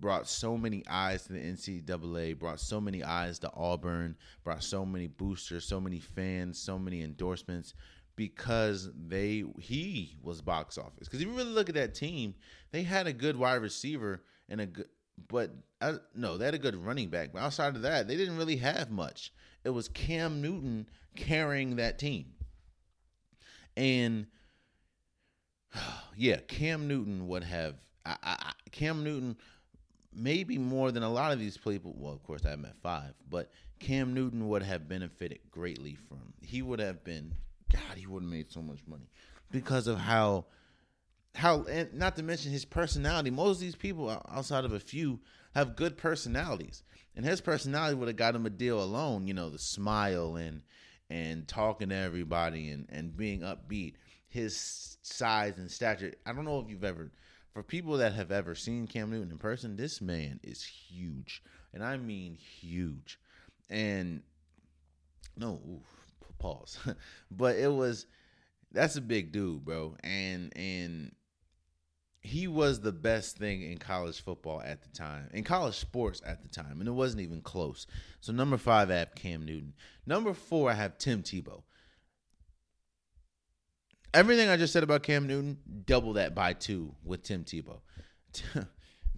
brought 0.00 0.28
so 0.28 0.56
many 0.56 0.82
eyes 0.88 1.24
to 1.24 1.34
the 1.34 1.38
NCAA, 1.38 2.38
brought 2.38 2.60
so 2.60 2.80
many 2.80 3.02
eyes 3.02 3.38
to 3.40 3.50
Auburn, 3.54 4.16
brought 4.44 4.62
so 4.62 4.86
many 4.86 5.06
boosters, 5.06 5.64
so 5.64 5.80
many 5.80 6.00
fans, 6.00 6.58
so 6.58 6.78
many 6.78 7.02
endorsements 7.02 7.74
because 8.16 8.90
they 8.94 9.44
he 9.58 10.16
was 10.22 10.42
box 10.42 10.76
office. 10.76 11.08
Because 11.08 11.20
if 11.20 11.28
you 11.28 11.34
really 11.34 11.50
look 11.50 11.68
at 11.68 11.74
that 11.74 11.94
team, 11.94 12.34
they 12.70 12.82
had 12.82 13.06
a 13.06 13.12
good 13.12 13.36
wide 13.36 13.62
receiver 13.62 14.22
and 14.48 14.60
a 14.60 14.66
good, 14.66 14.88
but 15.28 15.50
uh, 15.80 15.94
no, 16.14 16.36
they 16.36 16.44
had 16.44 16.54
a 16.54 16.58
good 16.58 16.76
running 16.76 17.08
back. 17.08 17.30
But 17.32 17.42
outside 17.42 17.76
of 17.76 17.82
that, 17.82 18.06
they 18.06 18.16
didn't 18.16 18.36
really 18.36 18.56
have 18.56 18.90
much. 18.90 19.32
It 19.64 19.70
was 19.70 19.88
Cam 19.88 20.40
Newton 20.40 20.88
carrying 21.16 21.76
that 21.76 21.98
team, 21.98 22.26
and 23.76 24.26
yeah, 26.16 26.38
Cam 26.48 26.88
Newton 26.88 27.28
would 27.28 27.44
have. 27.44 27.74
I, 28.04 28.16
I, 28.22 28.52
Cam 28.70 29.04
Newton, 29.04 29.36
maybe 30.12 30.58
more 30.58 30.90
than 30.90 31.02
a 31.02 31.10
lot 31.10 31.32
of 31.32 31.38
these 31.38 31.56
people. 31.56 31.94
Well, 31.96 32.12
of 32.12 32.22
course, 32.22 32.46
I 32.46 32.56
met 32.56 32.76
five, 32.82 33.12
but 33.28 33.50
Cam 33.78 34.14
Newton 34.14 34.48
would 34.48 34.62
have 34.62 34.88
benefited 34.88 35.40
greatly 35.50 35.96
from. 36.08 36.32
He 36.42 36.62
would 36.62 36.80
have 36.80 37.04
been. 37.04 37.34
God, 37.72 37.96
he 37.96 38.06
would 38.06 38.22
have 38.22 38.30
made 38.30 38.50
so 38.50 38.60
much 38.60 38.80
money 38.88 39.08
because 39.52 39.86
of 39.86 39.96
how, 39.96 40.46
how, 41.36 41.62
and 41.64 41.94
not 41.94 42.16
to 42.16 42.22
mention 42.22 42.50
his 42.50 42.64
personality. 42.64 43.30
Most 43.30 43.56
of 43.56 43.60
these 43.60 43.76
people, 43.76 44.10
outside 44.28 44.64
of 44.64 44.72
a 44.72 44.80
few, 44.80 45.20
have 45.54 45.76
good 45.76 45.96
personalities, 45.96 46.82
and 47.16 47.24
his 47.24 47.40
personality 47.40 47.96
would 47.96 48.08
have 48.08 48.16
got 48.16 48.34
him 48.34 48.46
a 48.46 48.50
deal 48.50 48.82
alone. 48.82 49.26
You 49.26 49.34
know, 49.34 49.50
the 49.50 49.58
smile 49.58 50.36
and 50.36 50.62
and 51.08 51.46
talking 51.48 51.88
to 51.88 51.96
everybody 51.96 52.70
and 52.70 52.86
and 52.90 53.16
being 53.16 53.40
upbeat. 53.40 53.94
His 54.28 54.96
size 55.02 55.58
and 55.58 55.68
stature. 55.68 56.14
I 56.24 56.32
don't 56.32 56.44
know 56.44 56.60
if 56.60 56.70
you've 56.70 56.84
ever 56.84 57.10
for 57.52 57.62
people 57.62 57.96
that 57.96 58.12
have 58.12 58.30
ever 58.30 58.54
seen 58.54 58.86
Cam 58.86 59.10
Newton 59.10 59.32
in 59.32 59.38
person, 59.38 59.76
this 59.76 60.00
man 60.00 60.40
is 60.42 60.62
huge, 60.62 61.42
and 61.74 61.82
I 61.82 61.96
mean 61.96 62.34
huge. 62.34 63.18
And 63.68 64.22
no, 65.36 65.60
oof, 65.68 66.38
pause, 66.38 66.78
but 67.30 67.56
it 67.56 67.72
was 67.72 68.06
that's 68.72 68.96
a 68.96 69.00
big 69.00 69.32
dude, 69.32 69.64
bro, 69.64 69.96
and 70.04 70.52
and 70.56 71.12
he 72.22 72.46
was 72.46 72.80
the 72.80 72.92
best 72.92 73.38
thing 73.38 73.62
in 73.62 73.78
college 73.78 74.20
football 74.20 74.60
at 74.60 74.82
the 74.82 74.88
time, 74.90 75.28
in 75.32 75.42
college 75.42 75.76
sports 75.76 76.20
at 76.24 76.42
the 76.42 76.48
time, 76.48 76.78
and 76.80 76.88
it 76.88 76.92
wasn't 76.92 77.22
even 77.22 77.40
close. 77.40 77.86
So 78.20 78.32
number 78.32 78.58
five, 78.58 78.90
I 78.90 78.96
have 78.96 79.14
Cam 79.14 79.46
Newton. 79.46 79.72
Number 80.06 80.34
four, 80.34 80.70
I 80.70 80.74
have 80.74 80.98
Tim 80.98 81.22
Tebow. 81.22 81.62
Everything 84.12 84.48
I 84.48 84.56
just 84.56 84.72
said 84.72 84.82
about 84.82 85.02
Cam 85.02 85.26
Newton, 85.26 85.58
double 85.86 86.14
that 86.14 86.34
by 86.34 86.52
two 86.52 86.94
with 87.02 87.22
Tim 87.22 87.44
Tebow. 87.44 87.80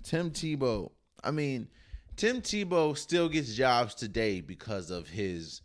Tim 0.05 0.31
Tebow, 0.31 0.93
I 1.25 1.33
mean, 1.33 1.69
Tim 2.17 2.41
Tebow 2.41 2.97
still 2.97 3.29
gets 3.29 3.55
jobs 3.55 3.95
today 3.95 4.41
because 4.41 4.91
of 4.91 5.09
his, 5.09 5.63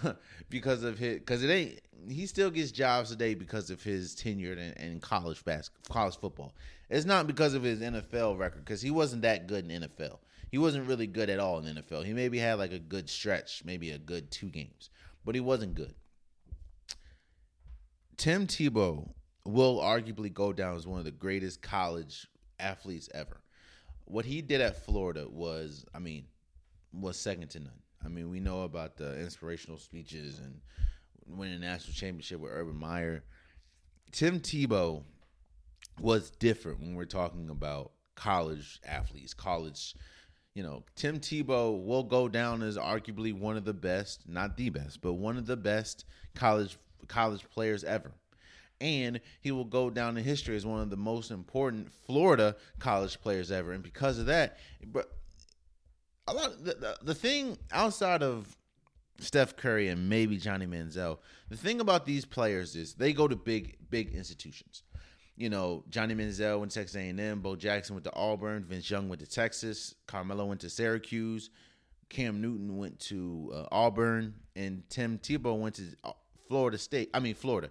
because 0.50 0.82
of 0.82 0.98
his, 0.98 1.18
because 1.18 1.44
it 1.44 1.50
ain't. 1.50 1.80
He 2.08 2.24
still 2.24 2.50
gets 2.50 2.72
jobs 2.72 3.10
today 3.10 3.34
because 3.34 3.68
of 3.68 3.82
his 3.82 4.14
tenure 4.14 4.54
in, 4.54 4.72
in 4.82 5.00
college 5.00 5.44
bas- 5.44 5.70
college 5.90 6.16
football. 6.16 6.54
It's 6.90 7.06
not 7.06 7.28
because 7.28 7.54
of 7.54 7.62
his 7.62 7.80
NFL 7.80 8.36
record 8.36 8.64
because 8.64 8.82
he 8.82 8.90
wasn't 8.90 9.22
that 9.22 9.46
good 9.46 9.70
in 9.70 9.82
NFL. 9.82 10.18
He 10.50 10.58
wasn't 10.58 10.88
really 10.88 11.06
good 11.06 11.30
at 11.30 11.38
all 11.38 11.60
in 11.60 11.76
NFL. 11.76 12.04
He 12.04 12.12
maybe 12.12 12.38
had 12.38 12.58
like 12.58 12.72
a 12.72 12.80
good 12.80 13.08
stretch, 13.08 13.62
maybe 13.64 13.92
a 13.92 13.98
good 13.98 14.32
two 14.32 14.48
games, 14.48 14.90
but 15.24 15.36
he 15.36 15.40
wasn't 15.40 15.74
good. 15.74 15.94
Tim 18.16 18.48
Tebow 18.48 19.12
will 19.44 19.78
arguably 19.78 20.32
go 20.32 20.52
down 20.52 20.76
as 20.76 20.86
one 20.86 20.98
of 20.98 21.04
the 21.04 21.12
greatest 21.12 21.62
college 21.62 22.26
athletes 22.58 23.08
ever. 23.14 23.40
what 24.04 24.24
he 24.24 24.42
did 24.42 24.60
at 24.60 24.84
Florida 24.84 25.26
was, 25.30 25.84
I 25.94 26.00
mean, 26.00 26.26
was 26.92 27.16
second 27.16 27.48
to 27.50 27.60
none. 27.60 27.80
I 28.04 28.08
mean, 28.08 28.28
we 28.28 28.40
know 28.40 28.62
about 28.62 28.96
the 28.96 29.20
inspirational 29.20 29.78
speeches 29.78 30.40
and 30.40 30.60
winning 31.28 31.54
a 31.54 31.58
national 31.58 31.94
championship 31.94 32.40
with 32.40 32.50
Urban 32.52 32.74
Meyer. 32.74 33.22
Tim 34.10 34.40
Tebow 34.40 35.04
was 36.00 36.30
different 36.30 36.80
when 36.80 36.94
we're 36.94 37.04
talking 37.04 37.50
about 37.50 37.92
college 38.14 38.80
athletes, 38.86 39.34
college. 39.34 39.94
You 40.54 40.62
know, 40.62 40.84
Tim 40.96 41.20
Tebow 41.20 41.84
will 41.84 42.02
go 42.02 42.28
down 42.28 42.62
as 42.62 42.76
arguably 42.76 43.32
one 43.32 43.56
of 43.56 43.64
the 43.64 43.72
best, 43.74 44.28
not 44.28 44.56
the 44.56 44.68
best, 44.70 45.00
but 45.00 45.14
one 45.14 45.36
of 45.36 45.46
the 45.46 45.56
best 45.56 46.04
college 46.34 46.76
college 47.08 47.48
players 47.50 47.84
ever. 47.84 48.12
And 48.80 49.20
he 49.40 49.52
will 49.52 49.64
go 49.64 49.90
down 49.90 50.16
in 50.16 50.24
history 50.24 50.56
as 50.56 50.64
one 50.64 50.80
of 50.80 50.90
the 50.90 50.96
most 50.96 51.30
important 51.30 51.92
Florida 52.06 52.56
college 52.78 53.20
players 53.20 53.52
ever. 53.52 53.72
And 53.72 53.82
because 53.82 54.18
of 54.18 54.26
that, 54.26 54.58
but 54.86 55.12
a 56.26 56.32
lot 56.32 56.64
the, 56.64 56.74
the, 56.74 56.98
the 57.02 57.14
thing 57.14 57.58
outside 57.72 58.22
of 58.22 58.56
Steph 59.18 59.56
Curry 59.56 59.88
and 59.88 60.08
maybe 60.08 60.38
Johnny 60.38 60.66
Manziel, 60.66 61.18
the 61.48 61.56
thing 61.56 61.80
about 61.80 62.06
these 62.06 62.24
players 62.24 62.74
is 62.74 62.94
they 62.94 63.12
go 63.12 63.28
to 63.28 63.36
big 63.36 63.76
big 63.90 64.14
institutions. 64.14 64.82
You 65.40 65.48
know, 65.48 65.84
Johnny 65.88 66.14
Manziel 66.14 66.60
went 66.60 66.70
to 66.72 66.80
Texas 66.80 66.96
A&M, 66.96 67.40
Bo 67.40 67.56
Jackson 67.56 67.94
went 67.94 68.04
to 68.04 68.14
Auburn, 68.14 68.62
Vince 68.62 68.90
Young 68.90 69.08
went 69.08 69.22
to 69.22 69.26
Texas, 69.26 69.94
Carmelo 70.06 70.44
went 70.44 70.60
to 70.60 70.68
Syracuse, 70.68 71.48
Cam 72.10 72.42
Newton 72.42 72.76
went 72.76 73.00
to 73.00 73.50
uh, 73.54 73.64
Auburn, 73.72 74.34
and 74.54 74.82
Tim 74.90 75.16
Tebow 75.16 75.58
went 75.58 75.76
to 75.76 75.84
uh, 76.04 76.12
Florida 76.46 76.76
State. 76.76 77.08
I 77.14 77.20
mean 77.20 77.34
Florida. 77.34 77.70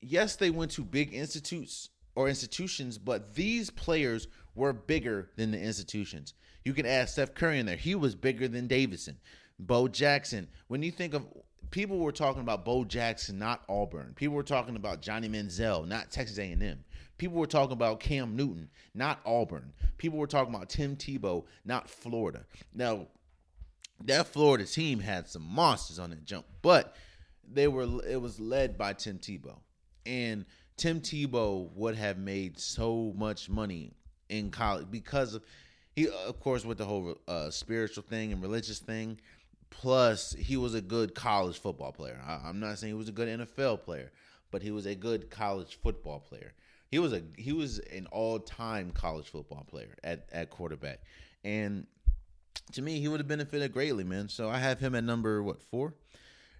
Yes, 0.00 0.36
they 0.36 0.50
went 0.50 0.70
to 0.72 0.84
big 0.84 1.12
institutes 1.12 1.90
or 2.14 2.28
institutions, 2.28 2.96
but 2.96 3.34
these 3.34 3.68
players 3.68 4.28
were 4.54 4.72
bigger 4.72 5.30
than 5.34 5.50
the 5.50 5.60
institutions. 5.60 6.34
You 6.64 6.74
can 6.74 6.86
add 6.86 7.08
Steph 7.08 7.34
Curry 7.34 7.58
in 7.58 7.66
there. 7.66 7.74
He 7.74 7.96
was 7.96 8.14
bigger 8.14 8.46
than 8.46 8.68
Davidson. 8.68 9.18
Bo 9.58 9.88
Jackson. 9.88 10.46
When 10.68 10.84
you 10.84 10.92
think 10.92 11.12
of 11.12 11.26
people 11.70 11.98
were 11.98 12.12
talking 12.12 12.42
about 12.42 12.64
Bo 12.64 12.84
Jackson, 12.84 13.38
not 13.38 13.62
Auburn. 13.68 14.12
People 14.16 14.34
were 14.34 14.42
talking 14.42 14.76
about 14.76 15.02
Johnny 15.02 15.28
Manziel, 15.28 15.86
not 15.86 16.10
Texas 16.10 16.38
A&M. 16.38 16.84
People 17.18 17.38
were 17.38 17.46
talking 17.46 17.72
about 17.72 18.00
Cam 18.00 18.34
Newton, 18.34 18.70
not 18.94 19.20
Auburn. 19.26 19.72
People 19.98 20.18
were 20.18 20.26
talking 20.26 20.54
about 20.54 20.70
Tim 20.70 20.96
Tebow, 20.96 21.44
not 21.64 21.90
Florida. 21.90 22.46
Now, 22.74 23.08
that 24.04 24.26
Florida 24.26 24.64
team 24.64 25.00
had 25.00 25.28
some 25.28 25.42
monsters 25.42 25.98
on 25.98 26.10
that 26.10 26.24
jump, 26.24 26.46
but 26.62 26.96
they 27.52 27.68
were 27.68 27.86
it 28.08 28.20
was 28.20 28.40
led 28.40 28.78
by 28.78 28.94
Tim 28.94 29.18
Tebow. 29.18 29.58
And 30.06 30.46
Tim 30.76 31.00
Tebow 31.00 31.70
would 31.74 31.94
have 31.96 32.16
made 32.16 32.58
so 32.58 33.12
much 33.16 33.50
money 33.50 33.92
in 34.28 34.50
college 34.50 34.86
because 34.90 35.34
of 35.34 35.42
he 35.94 36.08
of 36.08 36.40
course 36.40 36.64
with 36.64 36.78
the 36.78 36.84
whole 36.84 37.18
uh, 37.28 37.50
spiritual 37.50 38.04
thing 38.04 38.32
and 38.32 38.40
religious 38.40 38.78
thing 38.78 39.20
plus 39.70 40.32
he 40.32 40.56
was 40.56 40.74
a 40.74 40.80
good 40.80 41.14
college 41.14 41.58
football 41.58 41.92
player. 41.92 42.20
I, 42.26 42.40
i'm 42.48 42.60
not 42.60 42.78
saying 42.78 42.92
he 42.92 42.98
was 42.98 43.08
a 43.08 43.12
good 43.12 43.28
nfl 43.28 43.80
player 43.80 44.12
but 44.50 44.62
he 44.62 44.70
was 44.70 44.86
a 44.86 44.94
good 44.94 45.30
college 45.30 45.78
football 45.80 46.20
player. 46.20 46.52
He 46.88 46.98
was 46.98 47.12
a 47.12 47.22
he 47.36 47.52
was 47.52 47.78
an 47.78 48.06
all-time 48.10 48.90
college 48.90 49.28
football 49.28 49.64
player 49.68 49.96
at, 50.02 50.28
at 50.32 50.50
quarterback. 50.50 51.00
And 51.44 51.86
to 52.72 52.82
me 52.82 53.00
he 53.00 53.08
would 53.08 53.20
have 53.20 53.28
benefited 53.28 53.72
greatly 53.72 54.04
man. 54.04 54.28
So 54.28 54.48
i 54.48 54.58
have 54.58 54.80
him 54.80 54.94
at 54.94 55.04
number 55.04 55.42
what 55.42 55.62
four? 55.62 55.94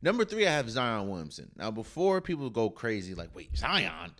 Number 0.02 0.24
three 0.24 0.46
i 0.46 0.52
have 0.52 0.70
zion 0.70 1.08
williamson. 1.08 1.50
Now 1.56 1.70
before 1.70 2.20
people 2.20 2.48
go 2.50 2.70
crazy 2.70 3.14
like 3.14 3.34
wait 3.34 3.56
zion? 3.56 4.12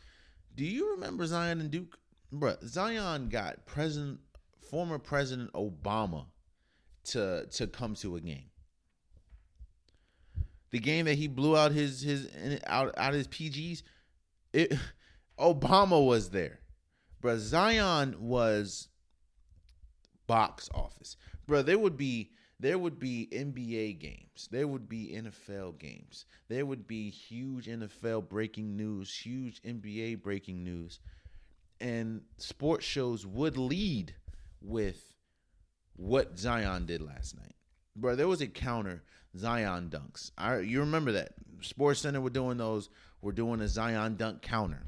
Do 0.57 0.65
you 0.65 0.93
remember 0.93 1.25
zion 1.27 1.61
and 1.61 1.71
duke? 1.71 1.97
Bruh, 2.33 2.63
zion 2.65 3.29
got 3.29 3.67
president 3.67 4.21
former 4.71 4.99
president 4.99 5.53
obama 5.53 6.27
to 7.03 7.47
to 7.47 7.67
come 7.67 7.95
to 7.95 8.17
a 8.17 8.21
game 8.21 8.50
the 10.71 10.79
game 10.79 11.07
that 11.07 11.15
he 11.15 11.29
blew 11.29 11.57
out 11.57 11.73
his 11.73 12.03
his 12.03 12.29
out 12.67 12.95
out 12.97 13.15
his 13.15 13.29
PGs, 13.29 13.83
it 14.53 14.73
Obama 15.39 16.05
was 16.05 16.31
there. 16.31 16.61
Bro, 17.21 17.39
Zion 17.39 18.17
was 18.19 18.89
box 20.27 20.71
office. 20.73 21.17
Bro, 21.47 21.63
there 21.63 21.79
would 21.79 21.97
be 21.97 22.31
there 22.61 22.79
would 22.79 22.99
be 22.99 23.29
NBA 23.33 23.99
games. 23.99 24.49
There 24.51 24.69
would 24.69 24.87
be 24.89 25.15
NFL 25.17 25.79
games. 25.79 26.27
There 26.49 26.67
would 26.67 26.87
be 26.87 27.09
huge 27.09 27.67
NFL 27.67 28.29
breaking 28.29 28.77
news, 28.77 29.15
huge 29.15 29.63
NBA 29.63 30.23
breaking 30.23 30.63
news. 30.63 31.01
And 31.81 32.21
sports 32.37 32.85
shows 32.85 33.27
would 33.27 33.57
lead 33.57 34.15
with 34.61 35.15
what 35.97 36.39
Zion 36.39 36.85
did 36.85 37.01
last 37.01 37.35
night. 37.35 37.55
Bro, 37.97 38.17
there 38.17 38.29
was 38.29 38.43
a 38.43 38.47
counter 38.47 39.03
Zion 39.37 39.91
dunks. 39.91 40.31
I 40.37 40.59
you 40.59 40.81
remember 40.81 41.13
that 41.13 41.33
Sports 41.61 42.01
Center 42.01 42.21
were 42.21 42.31
doing 42.31 42.57
those. 42.57 42.89
We're 43.23 43.33
doing 43.33 43.61
a 43.61 43.69
Zion 43.69 44.17
dunk 44.17 44.43
counter. 44.43 44.83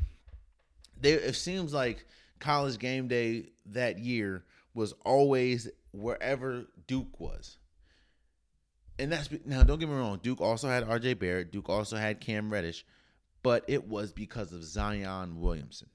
There, 1.00 1.18
it 1.18 1.36
seems 1.36 1.72
like 1.72 2.06
college 2.40 2.78
game 2.78 3.08
day 3.08 3.50
that 3.66 3.98
year 3.98 4.44
was 4.74 4.94
always 5.04 5.68
wherever 5.92 6.66
Duke 6.86 7.20
was. 7.20 7.58
And 8.98 9.12
that's 9.12 9.28
now. 9.46 9.62
Don't 9.62 9.78
get 9.78 9.88
me 9.88 9.94
wrong. 9.94 10.20
Duke 10.22 10.40
also 10.40 10.68
had 10.68 10.84
R.J. 10.84 11.14
Barrett. 11.14 11.52
Duke 11.52 11.68
also 11.68 11.96
had 11.96 12.20
Cam 12.20 12.52
Reddish, 12.52 12.84
but 13.42 13.64
it 13.68 13.88
was 13.88 14.12
because 14.12 14.52
of 14.52 14.62
Zion 14.64 15.40
Williamson. 15.40 15.88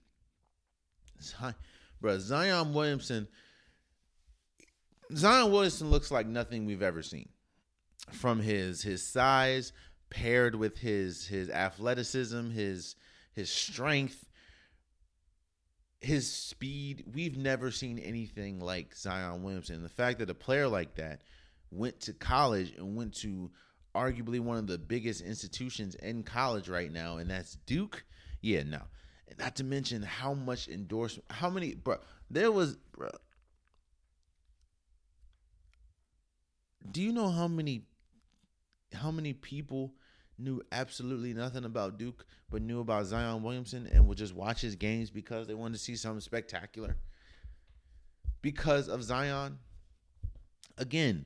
Zion, 1.21 1.55
bro, 2.01 2.17
Zion 2.17 2.73
Williamson. 2.73 3.27
Zion 5.15 5.51
Williamson 5.51 5.89
looks 5.89 6.11
like 6.11 6.27
nothing 6.27 6.65
we've 6.65 6.81
ever 6.81 7.01
seen 7.01 7.29
from 8.12 8.39
his 8.39 8.82
his 8.82 9.03
size 9.03 9.74
paired 10.10 10.55
with 10.55 10.78
his 10.78 11.28
his 11.28 11.49
athleticism, 11.49 12.51
his 12.51 12.95
his 13.34 13.49
strength, 13.49 14.26
his 15.99 16.32
speed. 16.32 17.03
We've 17.14 17.38
never 17.38 17.72
seen 17.72 17.99
anything 17.99 18.60
like 18.60 18.95
Zion 18.95 19.43
Williamson. 19.43 19.84
The 19.84 19.89
fact 19.89 20.20
that 20.20 20.30
a 20.30 20.36
player 20.36 20.68
like 20.68 20.95
that 20.95 21.22
went 21.72 21.99
to 22.01 22.14
college 22.14 22.74
and 22.78 22.95
went 22.95 23.14
to 23.16 23.51
arguably 23.93 24.39
one 24.39 24.58
of 24.58 24.68
the 24.68 24.78
biggest 24.78 25.22
institutions 25.22 25.95
in 25.95 26.24
college 26.24 26.70
right 26.70 26.91
now, 26.91 27.18
and 27.18 27.30
that's 27.30 27.55
Duke. 27.66 28.05
Yeah, 28.41 28.64
no. 28.64 28.82
Not 29.39 29.55
to 29.58 29.64
mention 29.64 30.01
how 30.03 30.34
much 30.34 30.68
endorsement, 30.68 31.26
how 31.30 31.49
many, 31.49 31.76
bro. 31.76 31.97
There 32.30 32.51
was, 32.51 32.78
bro. 32.91 33.10
Do 36.89 37.01
you 37.01 37.12
know 37.12 37.30
how 37.30 37.47
many 37.47 37.84
how 38.93 39.11
many 39.11 39.33
people 39.33 39.93
knew 40.38 40.61
absolutely 40.71 41.33
nothing 41.33 41.65
about 41.65 41.97
Duke 41.97 42.25
but 42.49 42.61
knew 42.61 42.79
about 42.79 43.05
Zion 43.05 43.43
Williamson 43.43 43.88
and 43.91 44.07
would 44.07 44.17
just 44.17 44.35
watch 44.35 44.61
his 44.61 44.75
games 44.75 45.09
because 45.09 45.47
they 45.47 45.53
wanted 45.53 45.73
to 45.73 45.83
see 45.83 45.95
something 45.95 46.21
spectacular? 46.21 46.97
Because 48.41 48.88
of 48.88 49.03
Zion. 49.03 49.59
Again, 50.77 51.25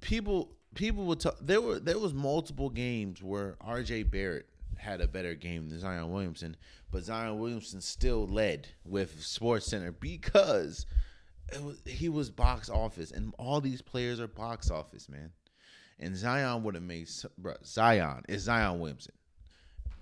people 0.00 0.56
people 0.74 1.04
would 1.06 1.20
talk 1.20 1.36
there 1.40 1.60
were 1.60 1.80
there 1.80 1.98
was 1.98 2.14
multiple 2.14 2.70
games 2.70 3.22
where 3.22 3.56
RJ 3.66 4.10
Barrett 4.10 4.46
had 4.76 5.00
a 5.00 5.08
better 5.08 5.34
game 5.34 5.68
than 5.68 5.80
Zion 5.80 6.12
Williamson, 6.12 6.56
but 6.92 7.02
Zion 7.02 7.40
Williamson 7.40 7.80
still 7.80 8.26
led 8.26 8.68
with 8.84 9.22
Sports 9.24 9.66
Center 9.66 9.90
because 9.90 10.86
was, 11.60 11.80
he 11.84 12.08
was 12.08 12.30
box 12.30 12.68
office, 12.68 13.10
and 13.10 13.34
all 13.38 13.60
these 13.60 13.82
players 13.82 14.20
are 14.20 14.28
box 14.28 14.70
office, 14.70 15.08
man. 15.08 15.30
And 15.98 16.16
Zion 16.16 16.62
would 16.62 16.74
have 16.74 16.84
made 16.84 17.08
bro, 17.38 17.54
Zion 17.64 18.22
is 18.28 18.42
Zion 18.42 18.80
Williamson. 18.80 19.14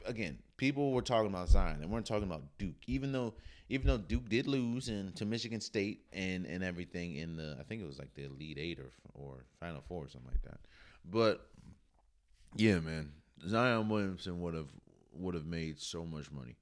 Again, 0.07 0.39
people 0.57 0.93
were 0.93 1.03
talking 1.03 1.29
about 1.29 1.49
Zion, 1.49 1.81
and 1.81 1.91
weren't 1.91 2.07
talking 2.07 2.25
about 2.25 2.43
Duke. 2.59 2.75
Even 2.87 3.13
though, 3.13 3.35
even 3.69 3.87
though 3.87 3.99
Duke 3.99 4.29
did 4.29 4.47
lose 4.47 4.89
and 4.89 5.15
to 5.17 5.25
Michigan 5.25 5.61
State 5.61 6.01
and 6.13 6.47
and 6.47 6.65
everything 6.65 7.17
in 7.17 7.37
the, 7.37 7.57
I 7.61 7.63
think 7.63 7.81
it 7.81 7.87
was 7.87 7.99
like 7.99 8.13
the 8.15 8.25
Elite 8.25 8.59
Eight 8.59 8.79
or 8.81 8.91
or 9.15 9.45
Final 9.61 9.83
Four 9.89 10.05
or 10.05 10.09
something 10.09 10.31
like 10.31 10.43
that. 10.43 10.61
But 11.05 11.47
yeah, 12.57 12.81
man, 12.81 13.13
Zion 13.47 13.89
Williamson 13.89 14.41
would 14.41 14.55
have 14.55 14.69
would 15.13 15.35
have 15.35 15.47
made 15.47 15.81
so 15.81 16.05
much 16.05 16.31
money. 16.31 16.57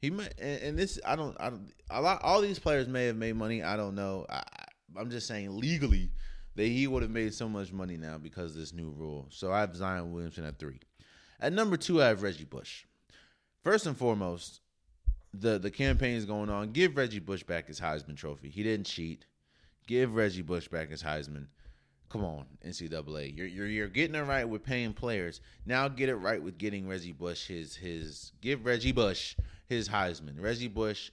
He 0.00 0.10
may, 0.10 0.28
and, 0.38 0.62
and 0.62 0.78
this 0.78 1.00
I 1.06 1.16
don't 1.16 1.36
I 1.40 1.50
don't 1.50 1.72
a 1.90 2.00
lot 2.02 2.20
all 2.22 2.40
these 2.40 2.58
players 2.58 2.86
may 2.86 3.06
have 3.06 3.16
made 3.16 3.34
money. 3.34 3.62
I 3.62 3.76
don't 3.76 3.94
know. 3.94 4.26
I, 4.28 4.42
I'm 4.96 5.10
just 5.10 5.26
saying 5.26 5.58
legally 5.58 6.10
that 6.56 6.66
he 6.66 6.86
would 6.86 7.02
have 7.02 7.10
made 7.10 7.34
so 7.34 7.48
much 7.48 7.72
money 7.72 7.96
now 7.96 8.18
because 8.18 8.52
of 8.52 8.58
this 8.58 8.72
new 8.72 8.90
rule. 8.90 9.26
So 9.30 9.52
I 9.52 9.60
have 9.60 9.76
Zion 9.76 10.12
Williamson 10.12 10.44
at 10.44 10.58
three. 10.58 10.80
At 11.38 11.52
number 11.52 11.76
two, 11.76 12.02
I 12.02 12.08
have 12.08 12.22
Reggie 12.22 12.44
Bush. 12.44 12.84
First 13.62 13.86
and 13.86 13.96
foremost, 13.96 14.60
the 15.34 15.58
the 15.58 15.70
campaign 15.70 16.16
is 16.16 16.24
going 16.24 16.48
on. 16.48 16.72
Give 16.72 16.96
Reggie 16.96 17.20
Bush 17.20 17.42
back 17.42 17.68
his 17.68 17.80
Heisman 17.80 18.16
Trophy. 18.16 18.48
He 18.48 18.62
didn't 18.62 18.86
cheat. 18.86 19.26
Give 19.86 20.14
Reggie 20.14 20.42
Bush 20.42 20.68
back 20.68 20.90
his 20.90 21.02
Heisman. 21.02 21.46
Come 22.08 22.24
on, 22.24 22.46
NCAA. 22.64 23.36
You're 23.36 23.46
you're 23.46 23.66
you're 23.66 23.88
getting 23.88 24.14
it 24.14 24.22
right 24.22 24.48
with 24.48 24.64
paying 24.64 24.94
players. 24.94 25.40
Now 25.66 25.88
get 25.88 26.08
it 26.08 26.16
right 26.16 26.42
with 26.42 26.56
getting 26.56 26.88
Reggie 26.88 27.12
Bush 27.12 27.48
his 27.48 27.76
his 27.76 28.32
give 28.40 28.64
Reggie 28.64 28.92
Bush 28.92 29.36
his 29.66 29.88
Heisman. 29.88 30.40
Reggie 30.40 30.68
Bush 30.68 31.10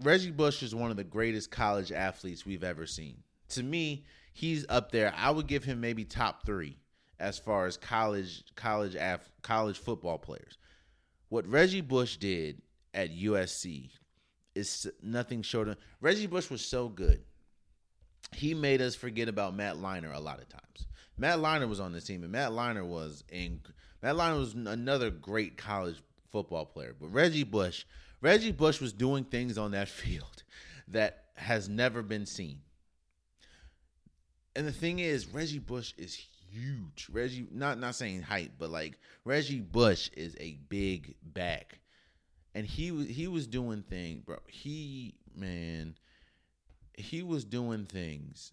Reggie 0.00 0.30
Bush 0.30 0.62
is 0.62 0.74
one 0.74 0.90
of 0.90 0.96
the 0.96 1.04
greatest 1.04 1.50
college 1.50 1.92
athletes 1.92 2.46
we've 2.46 2.64
ever 2.64 2.86
seen. 2.86 3.18
To 3.50 3.62
me, 3.62 4.04
he's 4.32 4.66
up 4.68 4.90
there. 4.90 5.12
I 5.16 5.30
would 5.30 5.46
give 5.46 5.64
him 5.64 5.80
maybe 5.80 6.04
top 6.04 6.44
three 6.44 6.76
as 7.18 7.38
far 7.38 7.66
as 7.66 7.76
college 7.76 8.44
college 8.56 8.96
af, 8.96 9.30
college 9.42 9.78
football 9.78 10.18
players. 10.18 10.58
What 11.28 11.46
Reggie 11.46 11.80
Bush 11.80 12.16
did 12.16 12.60
at 12.92 13.16
USC 13.16 13.90
is 14.54 14.90
nothing 15.02 15.42
short 15.42 15.68
of 15.68 15.78
Reggie 16.00 16.26
Bush 16.26 16.50
was 16.50 16.64
so 16.64 16.88
good. 16.88 17.22
He 18.34 18.54
made 18.54 18.80
us 18.80 18.94
forget 18.94 19.28
about 19.28 19.54
Matt 19.54 19.76
Leinart 19.76 20.14
a 20.14 20.20
lot 20.20 20.40
of 20.40 20.48
times. 20.48 20.86
Matt 21.18 21.38
Leinart 21.38 21.68
was 21.68 21.80
on 21.80 21.92
the 21.92 22.00
team, 22.00 22.22
and 22.22 22.32
Matt 22.32 22.50
Leinart 22.50 22.86
was 22.86 23.22
in 23.30 23.60
Matt 24.02 24.16
Leinart 24.16 24.38
was 24.38 24.54
another 24.54 25.10
great 25.10 25.56
college 25.56 26.02
football 26.30 26.64
player. 26.66 26.94
But 26.98 27.08
Reggie 27.08 27.44
Bush, 27.44 27.84
Reggie 28.20 28.52
Bush 28.52 28.80
was 28.80 28.92
doing 28.92 29.24
things 29.24 29.58
on 29.58 29.70
that 29.72 29.88
field 29.88 30.42
that 30.88 31.24
has 31.34 31.68
never 31.68 32.02
been 32.02 32.26
seen. 32.26 32.60
And 34.54 34.66
the 34.66 34.72
thing 34.72 34.98
is, 34.98 35.26
Reggie 35.26 35.58
Bush 35.58 35.94
is 35.96 36.14
huge. 36.50 37.08
Reggie, 37.10 37.46
not 37.50 37.78
not 37.78 37.94
saying 37.94 38.22
height, 38.22 38.52
but 38.58 38.70
like 38.70 38.98
Reggie 39.24 39.60
Bush 39.60 40.10
is 40.16 40.36
a 40.38 40.58
big 40.68 41.14
back, 41.22 41.78
and 42.54 42.66
he 42.66 42.90
was 42.90 43.06
he 43.08 43.28
was 43.28 43.46
doing 43.46 43.82
things, 43.82 44.20
bro. 44.20 44.38
He 44.46 45.14
man, 45.34 45.94
he 46.94 47.22
was 47.22 47.44
doing 47.44 47.86
things 47.86 48.52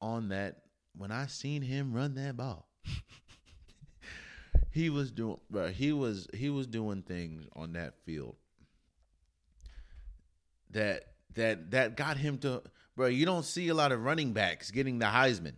on 0.00 0.30
that 0.30 0.62
when 0.96 1.12
I 1.12 1.26
seen 1.26 1.62
him 1.62 1.92
run 1.92 2.14
that 2.14 2.36
ball. 2.36 2.66
he 4.72 4.90
was 4.90 5.12
doing 5.12 5.38
bro, 5.48 5.68
he 5.68 5.92
was 5.92 6.26
he 6.34 6.50
was 6.50 6.66
doing 6.66 7.02
things 7.02 7.46
on 7.54 7.74
that 7.74 7.94
field 8.04 8.34
that 10.70 11.04
that 11.34 11.70
that 11.70 11.96
got 11.96 12.16
him 12.16 12.38
to 12.38 12.62
bro, 12.96 13.06
you 13.06 13.26
don't 13.26 13.44
see 13.44 13.68
a 13.68 13.74
lot 13.74 13.92
of 13.92 14.02
running 14.02 14.32
backs 14.32 14.70
getting 14.70 14.98
the 14.98 15.06
Heisman. 15.06 15.54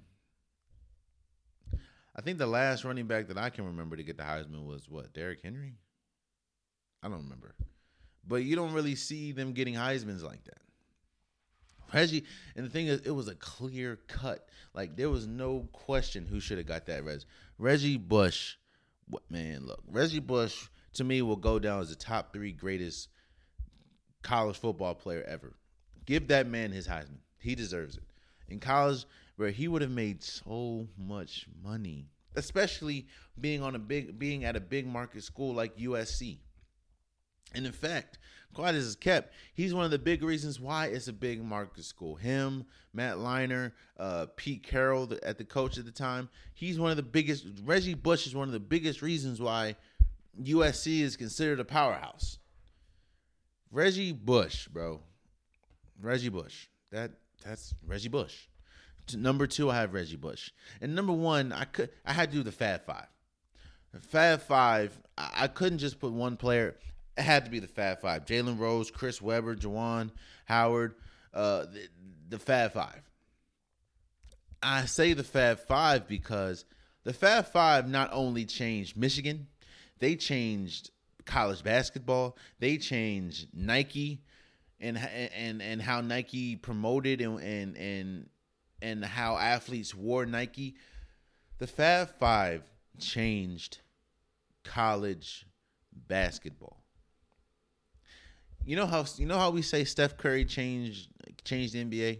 I 2.15 2.21
think 2.21 2.39
the 2.39 2.47
last 2.47 2.85
running 2.85 3.07
back 3.07 3.29
that 3.29 3.39
I 3.39 3.51
can 3.51 3.65
remember 3.67 3.97
to 3.97 4.03
get 4.03 4.19
the 4.19 4.23
Heisman 4.23 4.67
was 4.67 4.89
what, 4.89 5.15
Derrick 5.15 5.41
Henry? 5.43 5.75
I 7.03 7.09
don't 7.09 7.23
remember. 7.23 7.55
But 8.27 8.45
you 8.45 8.55
don't 8.55 8.73
really 8.73 8.95
see 8.95 9.33
them 9.33 9.53
getting 9.53 9.75
Heisman's 9.75 10.23
like 10.23 10.45
that. 10.45 10.59
Reggie, 11.93 12.25
and 12.57 12.65
the 12.65 12.71
thing 12.71 12.87
is, 12.87 13.01
it 13.01 13.11
was 13.11 13.29
a 13.29 13.35
clear 13.35 13.97
cut. 14.09 14.49
Like 14.75 14.97
there 14.97 15.11
was 15.11 15.27
no 15.27 15.69
question 15.73 16.27
who 16.27 16.41
should 16.41 16.59
have 16.59 16.67
got 16.67 16.87
that. 16.87 17.05
Reg, 17.05 17.21
Reggie 17.59 17.99
Bush, 17.99 18.57
what 19.09 19.23
man? 19.31 19.67
Look, 19.67 19.83
Reggie 19.87 20.21
Bush 20.21 20.69
to 20.95 21.05
me 21.05 21.23
will 21.23 21.37
go 21.37 21.59
down 21.59 21.81
as 21.81 21.91
the 21.91 21.97
top 21.97 22.33
three 22.33 22.53
greatest 22.53 23.09
college 24.23 24.59
football 24.59 24.95
player 24.95 25.25
ever. 25.27 25.55
Give 26.07 26.27
that 26.29 26.47
man 26.47 26.73
his 26.73 26.87
Heisman. 26.87 27.21
He 27.39 27.55
deserves 27.55 27.97
it. 27.97 28.05
In 28.49 28.61
college, 28.61 29.07
where 29.37 29.51
he 29.51 29.69
would 29.69 29.83
have 29.83 29.91
made 29.91 30.23
so 30.23 30.87
much 30.99 31.47
money, 31.65 32.07
especially 32.35 33.07
being 33.41 33.63
on 33.63 33.75
a 33.75 33.79
big, 33.79 34.19
being 34.19 34.45
at 34.45 34.57
a 34.57 34.61
big 34.61 34.87
market 34.87 35.23
school 35.23 35.55
like 35.55 35.77
USC. 35.77 36.39
And 37.55 37.67
in 37.67 37.73
fact, 37.73 38.19
quiet 38.55 38.77
as 38.77 38.85
is 38.85 38.97
kept, 38.97 39.35
he's 39.55 39.75
one 39.75 39.85
of 39.85 39.91
the 39.91 39.99
big 39.99 40.23
reasons 40.23 40.61
why 40.61 40.87
it's 40.87 41.09
a 41.09 41.13
big 41.13 41.43
market 41.43 41.85
school. 41.85 42.15
Him, 42.15 42.65
Matt 42.93 43.17
Leinart, 43.17 43.73
uh, 43.99 44.27
Pete 44.37 44.63
Carroll 44.63 45.07
the, 45.07 45.23
at 45.27 45.39
the 45.39 45.45
coach 45.45 45.79
at 45.79 45.85
the 45.85 45.91
time. 45.91 46.29
He's 46.55 46.79
one 46.79 46.91
of 46.91 46.97
the 46.97 47.03
biggest. 47.03 47.47
Reggie 47.65 47.95
Bush 47.95 48.27
is 48.27 48.35
one 48.35 48.49
of 48.49 48.53
the 48.53 48.61
biggest 48.61 49.03
reasons 49.03 49.41
why 49.41 49.77
USC 50.41 51.01
is 51.01 51.17
considered 51.17 51.61
a 51.61 51.65
powerhouse. 51.65 52.39
Reggie 53.71 54.13
Bush, 54.13 54.69
bro. 54.69 55.01
Reggie 56.03 56.29
Bush. 56.29 56.69
That 56.91 57.13
that's 57.45 57.75
Reggie 57.87 58.09
Bush. 58.09 58.35
Number 59.15 59.47
two, 59.47 59.71
I 59.71 59.77
have 59.77 59.95
Reggie 59.95 60.17
Bush, 60.17 60.53
and 60.81 60.95
number 60.95 61.13
one, 61.13 61.53
I 61.53 61.65
could 61.65 61.91
I 62.05 62.13
had 62.13 62.31
to 62.31 62.37
do 62.37 62.43
the 62.43 62.53
Fab 62.53 62.85
Five. 62.85 63.07
Fab 64.01 64.43
Five, 64.43 64.99
I, 65.19 65.31
I 65.37 65.47
couldn't 65.49 65.79
just 65.79 65.99
put 65.99 66.13
one 66.13 66.37
player. 66.37 66.77
It 67.17 67.23
had 67.23 67.45
to 67.45 67.51
be 67.51 67.59
the 67.59 67.67
Fab 67.67 68.01
Five: 68.01 68.25
Jalen 68.25 68.59
Rose, 68.59 68.91
Chris 68.91 69.21
Webber, 69.21 69.57
Juwan 69.57 70.11
Howard, 70.45 70.95
uh, 71.35 71.67
the, 71.67 71.89
the 72.29 72.39
Fab 72.39 72.73
Five. 72.73 73.03
I 74.63 74.85
say 74.85 75.13
the 75.13 75.25
Fab 75.25 75.59
Five 75.59 76.07
because 76.07 76.65
the 77.05 77.13
Fab 77.13 77.47
Five 77.47 77.89
not 77.89 78.11
only 78.13 78.45
changed 78.45 78.97
Michigan, 78.97 79.49
they 79.99 80.15
changed 80.15 80.91
college 81.25 81.63
basketball. 81.63 82.37
They 82.61 82.77
changed 82.77 83.49
Nike, 83.53 84.23
and 84.83 84.99
and 84.99 85.63
and 85.63 85.81
how 85.81 86.01
Nike 86.01 86.57
promoted 86.57 87.21
and 87.21 87.41
and 87.41 87.77
and 87.77 88.29
and 88.83 89.05
how 89.05 89.37
athletes 89.37 89.95
wore 89.95 90.27
Nike. 90.27 90.75
The 91.59 91.67
Fab 91.67 92.19
Five 92.19 92.63
changed 92.99 93.79
college 94.65 95.47
basketball. 96.09 96.83
You 98.65 98.77
know 98.77 98.87
how 98.87 99.05
you 99.17 99.27
know 99.27 99.39
how 99.39 99.51
we 99.51 99.63
say 99.63 99.85
Steph 99.85 100.17
Curry 100.17 100.45
changed 100.45 101.09
changed 101.45 101.75
the 101.75 101.85
NBA. 101.85 102.19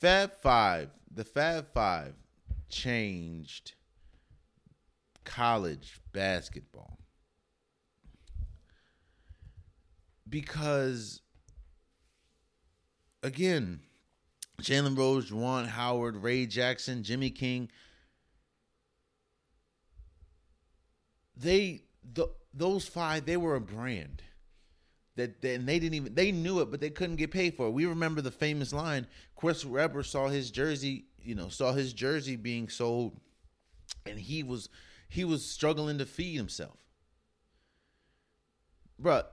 Fab 0.00 0.32
Five, 0.42 0.90
the 1.10 1.24
Fab 1.24 1.72
Five, 1.72 2.14
changed 2.68 3.74
college 5.24 6.00
basketball 6.12 6.98
because 10.28 11.20
again, 13.22 13.80
Jalen 14.60 14.96
Rose, 14.96 15.30
Juwan 15.30 15.66
Howard, 15.66 16.22
Ray 16.22 16.46
Jackson, 16.46 17.02
Jimmy 17.02 17.30
King, 17.30 17.70
they 21.36 21.82
the 22.12 22.28
those 22.52 22.86
five 22.86 23.26
they 23.26 23.36
were 23.36 23.56
a 23.56 23.60
brand 23.60 24.22
that, 25.16 25.40
that 25.42 25.54
and 25.54 25.68
they 25.68 25.78
didn't 25.78 25.94
even 25.94 26.14
they 26.14 26.30
knew 26.32 26.60
it 26.60 26.70
but 26.70 26.80
they 26.80 26.90
couldn't 26.90 27.16
get 27.16 27.30
paid 27.30 27.56
for 27.56 27.66
it. 27.66 27.70
We 27.70 27.86
remember 27.86 28.20
the 28.20 28.30
famous 28.30 28.72
line 28.72 29.06
Chris 29.36 29.64
Webber 29.64 30.02
saw 30.02 30.28
his 30.28 30.50
jersey, 30.50 31.06
you 31.22 31.34
know, 31.34 31.48
saw 31.48 31.72
his 31.72 31.92
jersey 31.92 32.36
being 32.36 32.68
sold 32.68 33.18
and 34.06 34.18
he 34.18 34.42
was 34.42 34.68
he 35.08 35.24
was 35.24 35.44
struggling 35.44 35.98
to 35.98 36.06
feed 36.06 36.36
himself. 36.36 36.78
Bruh, 39.00 39.24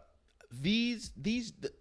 these 0.52 1.12
these 1.16 1.54
the, 1.60 1.72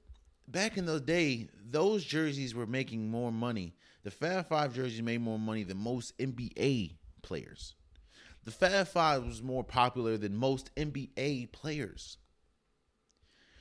back 0.48 0.76
in 0.76 0.86
the 0.86 1.00
day, 1.00 1.48
those 1.70 2.04
jerseys 2.04 2.54
were 2.54 2.66
making 2.66 3.10
more 3.10 3.32
money. 3.32 3.74
The 4.02 4.10
Fab 4.10 4.48
Five 4.48 4.74
jerseys 4.74 5.02
made 5.02 5.20
more 5.20 5.38
money 5.38 5.62
than 5.62 5.76
most 5.76 6.16
NBA 6.18 6.96
players. 7.22 7.74
The 8.44 8.50
Fab 8.50 8.88
Five 8.88 9.24
was 9.24 9.42
more 9.42 9.64
popular 9.64 10.16
than 10.16 10.34
most 10.36 10.74
NBA 10.74 11.52
players. 11.52 12.16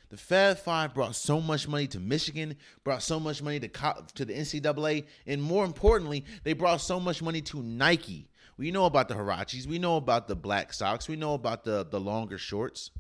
The 0.10 0.18
Fab 0.18 0.58
Five 0.58 0.94
brought 0.94 1.16
so 1.16 1.42
much 1.42 1.68
money 1.68 1.88
to 1.88 2.00
Michigan, 2.00 2.56
brought 2.84 3.04
so 3.04 3.20
much 3.20 3.42
money 3.42 3.60
to 3.60 3.68
to 4.16 4.26
the 4.26 4.34
NCAA, 4.34 5.06
and 5.28 5.42
more 5.42 5.66
importantly, 5.66 6.26
they 6.44 6.54
brought 6.54 6.82
so 6.82 7.00
much 7.00 7.22
money 7.22 7.42
to 7.42 7.62
Nike. 7.62 8.30
We 8.58 8.72
know 8.72 8.86
about 8.86 9.08
the 9.08 9.16
Huaraches, 9.16 9.68
we 9.68 9.80
know 9.80 9.98
about 9.98 10.28
the 10.28 10.36
black 10.36 10.74
socks, 10.74 11.08
we 11.08 11.16
know 11.16 11.34
about 11.34 11.64
the 11.64 11.86
the 11.86 12.00
longer 12.00 12.38
shorts. 12.38 12.92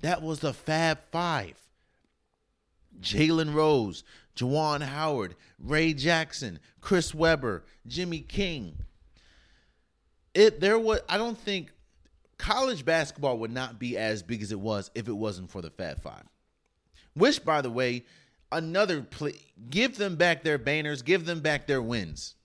That 0.00 0.22
was 0.22 0.40
the 0.40 0.52
Fab 0.52 0.98
Five. 1.10 1.56
Jalen 3.00 3.54
Rose, 3.54 4.04
Juwan 4.36 4.82
Howard, 4.82 5.36
Ray 5.58 5.94
Jackson, 5.94 6.58
Chris 6.80 7.14
Webber, 7.14 7.64
Jimmy 7.86 8.20
King. 8.20 8.78
It 10.34 10.60
there 10.60 10.78
was 10.78 11.00
I 11.08 11.18
don't 11.18 11.38
think 11.38 11.72
college 12.38 12.84
basketball 12.84 13.38
would 13.38 13.50
not 13.50 13.78
be 13.78 13.96
as 13.96 14.22
big 14.22 14.42
as 14.42 14.52
it 14.52 14.60
was 14.60 14.90
if 14.94 15.08
it 15.08 15.12
wasn't 15.12 15.50
for 15.50 15.62
the 15.62 15.70
Fab 15.70 16.00
Five. 16.00 16.24
Which, 17.14 17.44
by 17.44 17.60
the 17.60 17.70
way, 17.70 18.04
another 18.52 19.02
play, 19.02 19.34
give 19.68 19.96
them 19.96 20.16
back 20.16 20.42
their 20.42 20.58
banners, 20.58 21.02
give 21.02 21.26
them 21.26 21.40
back 21.40 21.66
their 21.66 21.82
wins. 21.82 22.36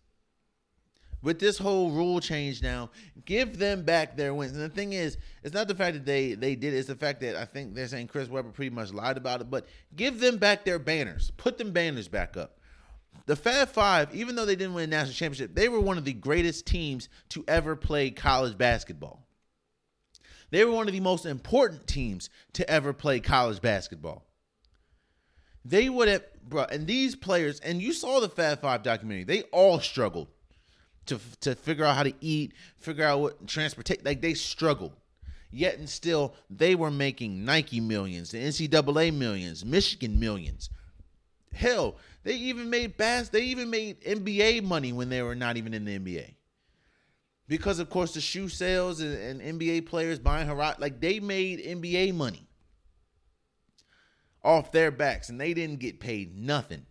With 1.26 1.40
this 1.40 1.58
whole 1.58 1.90
rule 1.90 2.20
change 2.20 2.62
now, 2.62 2.92
give 3.26 3.58
them 3.58 3.82
back 3.82 4.16
their 4.16 4.32
wins. 4.36 4.52
And 4.52 4.62
the 4.62 4.70
thing 4.70 4.94
is, 4.94 5.18
it's 5.42 5.56
not 5.56 5.68
the 5.68 5.74
fact 5.74 5.96
that 5.96 6.06
they 6.06 6.36
they 6.36 6.54
did 6.54 6.76
it, 6.76 6.78
it's 6.78 6.88
the 6.88 6.96
fact 6.96 7.20
that 7.22 7.36
I 7.36 7.46
think 7.46 7.74
they're 7.74 7.88
saying 7.88 8.10
Chris 8.10 8.30
Webber 8.30 8.52
pretty 8.52 8.70
much 8.70 8.94
lied 8.94 9.18
about 9.18 9.42
it, 9.42 9.50
but 9.50 9.66
give 9.96 10.20
them 10.20 10.38
back 10.38 10.66
their 10.66 10.78
banners. 10.78 11.32
Put 11.36 11.58
them 11.58 11.72
banners 11.72 12.08
back 12.08 12.38
up. 12.38 12.60
The 13.26 13.36
Fab 13.36 13.70
Five, 13.70 14.14
even 14.14 14.36
though 14.36 14.46
they 14.46 14.56
didn't 14.56 14.76
win 14.76 14.84
a 14.84 14.88
national 14.88 15.16
championship, 15.16 15.56
they 15.56 15.68
were 15.68 15.80
one 15.80 15.98
of 15.98 16.06
the 16.06 16.14
greatest 16.14 16.68
teams 16.68 17.10
to 17.30 17.44
ever 17.48 17.76
play 17.76 18.12
college 18.12 18.56
basketball. 18.56 19.26
They 20.52 20.64
were 20.64 20.74
one 20.74 20.88
of 20.88 20.94
the 20.94 21.00
most 21.00 21.26
important 21.26 21.88
teams 21.88 22.30
to 22.54 22.70
ever 22.70 22.94
play 22.94 23.20
college 23.20 23.62
basketball. 23.62 24.28
They 25.68 25.90
would 25.90 26.08
have, 26.08 26.24
bro, 26.48 26.66
and 26.66 26.86
these 26.86 27.16
players, 27.16 27.60
and 27.62 27.82
you 27.82 27.94
saw 27.94 28.20
the 28.20 28.30
Fab 28.30 28.62
Five 28.62 28.84
documentary, 28.84 29.24
they 29.24 29.42
all 29.52 29.80
struggled 29.80 30.28
to 31.08 31.20
to 31.42 31.56
figure 31.56 31.86
out 31.86 31.96
how 31.96 32.04
to 32.04 32.14
eat, 32.22 32.54
figure 32.78 33.06
out 33.06 33.20
what 33.20 33.48
transportation, 33.48 34.04
like 34.06 34.22
they 34.22 34.34
struggled. 34.34 34.94
Yet 35.52 35.78
and 35.78 35.90
still, 35.90 36.36
they 36.50 36.76
were 36.76 36.92
making 36.92 37.46
Nike 37.46 37.80
millions, 37.80 38.32
the 38.32 38.40
NCAA 38.40 39.14
millions, 39.14 39.64
Michigan 39.64 40.20
millions. 40.20 40.70
Hell, 41.54 41.96
they 42.24 42.34
even 42.34 42.70
made 42.70 42.98
bass. 42.98 43.30
They 43.30 43.44
even 43.44 43.70
made 43.70 44.02
NBA 44.02 44.64
money 44.64 44.92
when 44.92 45.08
they 45.08 45.22
were 45.22 45.36
not 45.36 45.56
even 45.56 45.74
in 45.74 45.86
the 45.86 45.98
NBA. 45.98 46.34
Because 47.48 47.80
of 47.80 47.90
course 47.90 48.14
the 48.14 48.22
shoe 48.22 48.50
sales 48.50 49.00
and, 49.00 49.42
and 49.42 49.60
NBA 49.60 49.86
players 49.86 50.20
buying 50.20 50.48
Harrod, 50.48 50.80
like 50.80 51.00
they 51.00 51.20
made 51.20 51.64
NBA 51.64 52.14
money 52.16 52.50
off 54.44 54.72
their 54.72 54.92
backs, 54.92 55.30
and 55.30 55.40
they 55.40 55.54
didn't 55.54 55.80
get 55.80 56.00
paid 56.00 56.38
nothing, 56.38 56.86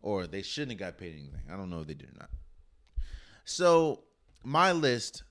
or 0.00 0.26
they 0.26 0.42
shouldn't 0.42 0.72
have 0.72 0.78
got 0.78 0.98
paid 0.98 1.14
anything. 1.14 1.42
I 1.52 1.56
don't 1.56 1.68
know 1.68 1.80
if 1.80 1.86
they 1.86 1.94
did 1.94 2.10
or 2.10 2.18
not. 2.18 2.30
So 3.50 4.04
my 4.44 4.70
list 4.70 5.24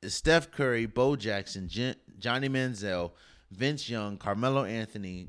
is 0.00 0.14
Steph 0.14 0.50
Curry, 0.50 0.86
Bo 0.86 1.16
Jackson, 1.16 1.68
Johnny 2.18 2.48
Manziel, 2.48 3.12
Vince 3.50 3.90
Young, 3.90 4.16
Carmelo 4.16 4.64
Anthony, 4.64 5.28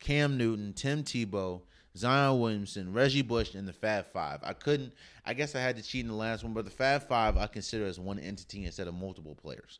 Cam 0.00 0.36
Newton, 0.36 0.72
Tim 0.72 1.04
Tebow, 1.04 1.62
Zion 1.96 2.40
Williamson, 2.40 2.92
Reggie 2.92 3.22
Bush, 3.22 3.54
and 3.54 3.68
the 3.68 3.72
Fab 3.72 4.06
Five. 4.06 4.40
I 4.42 4.52
couldn't. 4.52 4.94
I 5.24 5.32
guess 5.32 5.54
I 5.54 5.60
had 5.60 5.76
to 5.76 5.82
cheat 5.82 6.04
in 6.04 6.08
the 6.08 6.16
last 6.16 6.42
one, 6.42 6.54
but 6.54 6.64
the 6.64 6.72
Fab 6.72 7.06
Five 7.06 7.36
I 7.36 7.46
consider 7.46 7.86
as 7.86 8.00
one 8.00 8.18
entity 8.18 8.64
instead 8.64 8.88
of 8.88 8.94
multiple 8.94 9.36
players. 9.36 9.78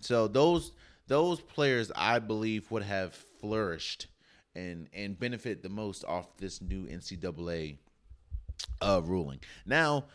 So 0.00 0.26
those 0.26 0.72
those 1.06 1.40
players 1.40 1.92
I 1.94 2.18
believe 2.18 2.68
would 2.72 2.82
have 2.82 3.14
flourished 3.40 4.08
and 4.56 4.88
and 4.92 5.16
benefit 5.16 5.62
the 5.62 5.68
most 5.68 6.04
off 6.06 6.36
this 6.38 6.60
new 6.60 6.88
NCAA 6.88 7.78
uh, 8.82 9.00
ruling. 9.04 9.38
Now, 9.64 10.06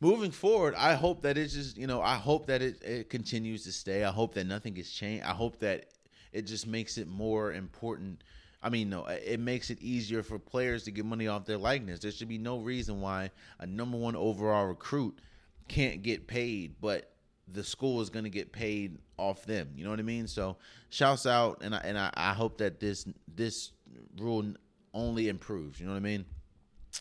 moving 0.00 0.30
forward, 0.30 0.74
I 0.76 0.94
hope 0.94 1.22
that 1.22 1.38
it's 1.38 1.54
just 1.54 1.76
you 1.76 1.86
know 1.86 2.00
I 2.00 2.16
hope 2.16 2.46
that 2.46 2.62
it, 2.62 2.82
it 2.82 3.10
continues 3.10 3.64
to 3.64 3.72
stay. 3.72 4.04
I 4.04 4.10
hope 4.10 4.34
that 4.34 4.46
nothing 4.46 4.74
gets 4.74 4.90
changed. 4.90 5.24
I 5.24 5.32
hope 5.32 5.58
that 5.60 5.86
it 6.32 6.42
just 6.42 6.66
makes 6.66 6.98
it 6.98 7.08
more 7.08 7.52
important. 7.52 8.22
I 8.62 8.70
mean, 8.70 8.90
no, 8.90 9.06
it 9.06 9.38
makes 9.38 9.70
it 9.70 9.80
easier 9.80 10.22
for 10.22 10.38
players 10.38 10.82
to 10.84 10.90
get 10.90 11.04
money 11.04 11.28
off 11.28 11.44
their 11.44 11.58
likeness. 11.58 12.00
There 12.00 12.10
should 12.10 12.28
be 12.28 12.38
no 12.38 12.58
reason 12.58 13.00
why 13.00 13.30
a 13.60 13.66
number 13.66 13.96
one 13.96 14.16
overall 14.16 14.66
recruit 14.66 15.20
can't 15.68 16.02
get 16.02 16.26
paid, 16.26 16.74
but 16.80 17.12
the 17.46 17.62
school 17.62 18.00
is 18.00 18.10
going 18.10 18.24
to 18.24 18.30
get 18.30 18.50
paid 18.50 18.98
off 19.16 19.44
them. 19.46 19.70
You 19.76 19.84
know 19.84 19.90
what 19.90 20.00
I 20.00 20.02
mean? 20.02 20.26
So, 20.26 20.56
shouts 20.90 21.24
out, 21.24 21.62
and 21.62 21.74
I, 21.74 21.78
and 21.78 21.98
I, 21.98 22.10
I 22.14 22.32
hope 22.32 22.58
that 22.58 22.80
this 22.80 23.06
this 23.32 23.70
rule 24.18 24.54
only 24.92 25.28
improves. 25.28 25.78
You 25.78 25.86
know 25.86 25.92
what 25.92 25.98
I 25.98 26.02
mean? 26.02 26.24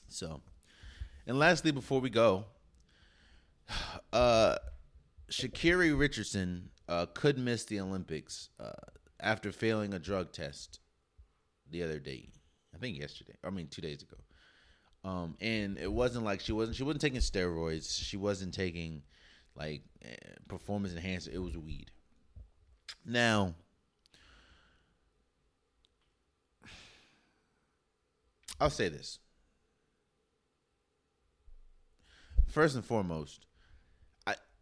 So, 0.10 0.42
and 1.26 1.40
lastly, 1.40 1.72
before 1.72 2.02
we 2.02 2.10
go, 2.10 2.46
uh, 4.14 4.56
Sha'Carri 5.30 5.98
Richardson 5.98 6.70
uh, 6.88 7.06
could 7.14 7.38
miss 7.38 7.66
the 7.66 7.80
Olympics 7.80 8.50
uh, 8.60 8.72
after 9.20 9.52
failing 9.52 9.94
a 9.94 10.00
drug 10.00 10.32
test 10.32 10.80
the 11.70 11.84
other 11.84 12.00
day. 12.00 12.30
I 12.74 12.78
think 12.78 12.98
yesterday. 13.00 13.34
I 13.44 13.50
mean, 13.50 13.68
two 13.68 13.82
days 13.82 14.02
ago. 14.02 14.18
Um, 15.04 15.36
and 15.40 15.78
it 15.78 15.92
wasn't 15.92 16.26
like 16.26 16.42
she 16.42 16.52
wasn't 16.52 16.76
she 16.76 16.84
wasn't 16.84 17.02
taking 17.02 17.20
steroids. 17.20 18.04
She 18.04 18.18
wasn't 18.18 18.54
taking 18.54 19.04
like 19.56 19.84
eh, 20.04 20.16
performance 20.48 20.94
enhancer. 20.94 21.32
It 21.34 21.40
was 21.40 21.58
weed. 21.58 21.92
Now, 23.06 23.56
I'll 28.60 28.70
say 28.70 28.90
this. 28.90 29.20
First 32.48 32.76
and 32.76 32.84
foremost, 32.84 33.47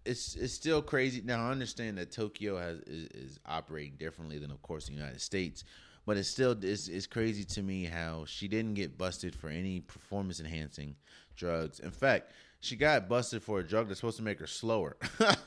it's 0.06 0.36
it's 0.36 0.54
still 0.54 0.82
crazy. 0.82 1.22
Now 1.24 1.48
I 1.48 1.52
understand 1.52 1.98
that 1.98 2.12
Tokyo 2.12 2.58
has 2.58 2.80
is, 2.82 3.08
is 3.08 3.40
operating 3.46 3.96
differently 3.98 4.38
than 4.38 4.52
of 4.52 4.62
course 4.62 4.88
the 4.88 4.94
United 4.94 5.22
States, 5.22 5.64
but 6.06 6.18
it's 6.18 6.30
still 6.30 6.56
it's, 6.62 6.88
it's 6.88 7.08
crazy 7.08 7.44
to 7.44 7.64
me 7.64 7.86
how 7.86 8.26
she 8.26 8.48
didn't 8.48 8.76
get 8.76 8.98
busted 8.98 9.36
for 9.36 9.50
any 9.50 9.82
performance 9.82 10.40
enhancing 10.40 10.96
drugs. 11.36 11.80
In 11.80 11.92
fact, 11.92 12.32
she 12.60 12.76
got 12.76 13.10
busted 13.10 13.42
for 13.42 13.60
a 13.60 13.64
drug 13.64 13.88
that's 13.88 14.00
supposed 14.00 14.18
to 14.18 14.24
make 14.24 14.40
her 14.40 14.48
slower, 14.48 14.98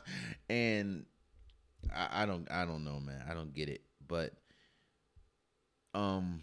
and 0.51 1.07
I, 1.95 2.23
I 2.23 2.27
don't 2.27 2.51
I 2.51 2.65
don't 2.65 2.85
know, 2.85 3.01
man. 3.01 3.25
I 3.31 3.35
don't 3.35 3.55
get 3.55 3.69
it, 3.69 3.83
but 4.07 4.33
um, 5.95 6.43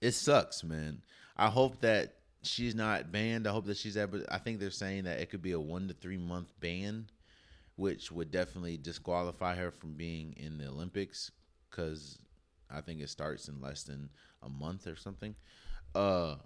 it 0.00 0.12
sucks, 0.12 0.62
man. 0.62 1.02
I 1.36 1.48
hope 1.48 1.80
that 1.80 2.19
she's 2.42 2.74
not 2.74 3.12
banned. 3.12 3.46
I 3.46 3.52
hope 3.52 3.66
that 3.66 3.76
she's 3.76 3.96
able. 3.96 4.22
I 4.30 4.38
think 4.38 4.58
they're 4.60 4.70
saying 4.70 5.04
that 5.04 5.20
it 5.20 5.30
could 5.30 5.42
be 5.42 5.52
a 5.52 5.60
one 5.60 5.88
to 5.88 5.94
three 5.94 6.18
month 6.18 6.52
ban, 6.60 7.06
which 7.76 8.10
would 8.10 8.30
definitely 8.30 8.76
disqualify 8.76 9.56
her 9.56 9.70
from 9.70 9.94
being 9.94 10.34
in 10.36 10.58
the 10.58 10.68
Olympics 10.68 11.30
because 11.70 12.18
I 12.70 12.80
think 12.80 13.00
it 13.00 13.10
starts 13.10 13.48
in 13.48 13.60
less 13.60 13.84
than 13.84 14.10
a 14.42 14.48
month 14.48 14.86
or 14.86 14.96
something. 14.96 15.34
Uh, 15.94 16.36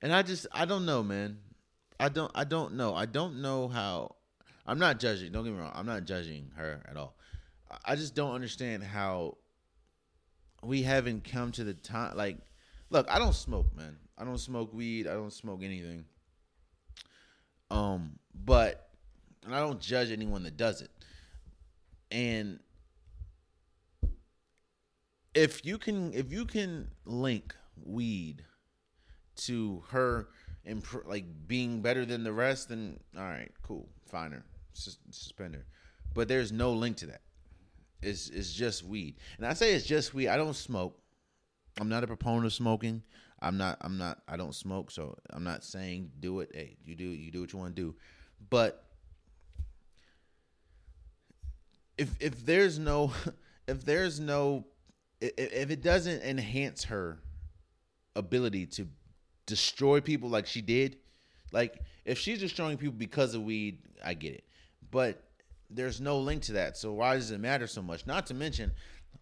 and 0.00 0.12
I 0.14 0.22
just 0.22 0.46
I 0.52 0.64
don't 0.64 0.86
know, 0.86 1.02
man. 1.02 1.38
I 2.00 2.08
don't 2.08 2.30
I 2.34 2.44
don't 2.44 2.74
know. 2.74 2.94
I 2.94 3.06
don't 3.06 3.42
know 3.42 3.68
how. 3.68 4.16
I'm 4.66 4.78
not 4.78 5.00
judging. 5.00 5.32
Don't 5.32 5.44
get 5.44 5.52
me 5.52 5.58
wrong. 5.58 5.72
I'm 5.74 5.86
not 5.86 6.04
judging 6.04 6.50
her 6.56 6.82
at 6.88 6.96
all. 6.96 7.16
I 7.84 7.96
just 7.96 8.14
don't 8.14 8.34
understand 8.34 8.82
how 8.82 9.38
we 10.62 10.82
haven't 10.82 11.24
come 11.24 11.52
to 11.52 11.64
the 11.64 11.74
time. 11.74 12.16
Like, 12.16 12.38
look, 12.90 13.10
I 13.10 13.18
don't 13.18 13.34
smoke, 13.34 13.74
man. 13.76 13.96
I 14.16 14.24
don't 14.24 14.38
smoke 14.38 14.72
weed. 14.72 15.06
I 15.06 15.14
don't 15.14 15.32
smoke 15.32 15.62
anything. 15.62 16.04
Um, 17.70 18.18
but 18.34 18.88
and 19.44 19.54
I 19.54 19.60
don't 19.60 19.80
judge 19.80 20.10
anyone 20.10 20.42
that 20.44 20.56
does 20.56 20.82
it. 20.82 20.90
And 22.10 22.60
if 25.34 25.64
you 25.64 25.78
can, 25.78 26.12
if 26.14 26.32
you 26.32 26.44
can 26.44 26.90
link 27.04 27.54
weed 27.84 28.44
to 29.36 29.84
her 29.90 30.28
imp- 30.64 31.06
like 31.06 31.24
being 31.46 31.80
better 31.80 32.04
than 32.04 32.24
the 32.24 32.32
rest, 32.32 32.68
then 32.68 32.98
all 33.16 33.22
right, 33.22 33.52
cool, 33.62 33.88
fine 34.06 34.32
her, 34.32 34.44
sus- 34.72 34.98
suspend 35.10 35.54
her. 35.54 35.66
But 36.14 36.28
there's 36.28 36.50
no 36.50 36.72
link 36.72 36.96
to 36.98 37.06
that. 37.06 37.20
It's 38.02 38.28
it's 38.28 38.52
just 38.52 38.84
weed, 38.84 39.16
and 39.38 39.46
I 39.46 39.52
say 39.54 39.74
it's 39.74 39.86
just 39.86 40.14
weed. 40.14 40.28
I 40.28 40.36
don't 40.36 40.54
smoke. 40.54 40.98
I'm 41.80 41.88
not 41.88 42.04
a 42.04 42.06
proponent 42.06 42.46
of 42.46 42.52
smoking. 42.52 43.02
I'm 43.40 43.56
not. 43.56 43.78
I'm 43.80 43.98
not. 43.98 44.20
I 44.26 44.36
don't 44.36 44.54
smoke, 44.54 44.90
so 44.90 45.16
I'm 45.30 45.44
not 45.44 45.64
saying 45.64 46.10
do 46.20 46.40
it. 46.40 46.50
Hey, 46.52 46.76
you 46.84 46.94
do. 46.94 47.04
You 47.04 47.30
do 47.30 47.40
what 47.40 47.52
you 47.52 47.58
want 47.58 47.76
to 47.76 47.82
do, 47.82 47.94
but 48.50 48.88
if 51.98 52.10
if 52.20 52.46
there's 52.46 52.78
no 52.78 53.12
if 53.68 53.84
there's 53.84 54.18
no 54.18 54.64
if, 55.20 55.32
if 55.36 55.70
it 55.70 55.82
doesn't 55.82 56.22
enhance 56.22 56.84
her 56.84 57.18
ability 58.16 58.66
to 58.66 58.86
destroy 59.46 60.00
people 60.00 60.28
like 60.28 60.46
she 60.46 60.62
did 60.62 60.96
like 61.52 61.78
if 62.04 62.18
she's 62.18 62.38
destroying 62.38 62.76
people 62.76 62.96
because 62.96 63.34
of 63.34 63.42
weed 63.42 63.78
i 64.04 64.14
get 64.14 64.32
it 64.32 64.44
but 64.90 65.24
there's 65.70 66.00
no 66.00 66.18
link 66.18 66.42
to 66.42 66.52
that 66.52 66.76
so 66.76 66.92
why 66.92 67.14
does 67.14 67.30
it 67.30 67.40
matter 67.40 67.66
so 67.66 67.82
much 67.82 68.06
not 68.06 68.26
to 68.26 68.34
mention 68.34 68.70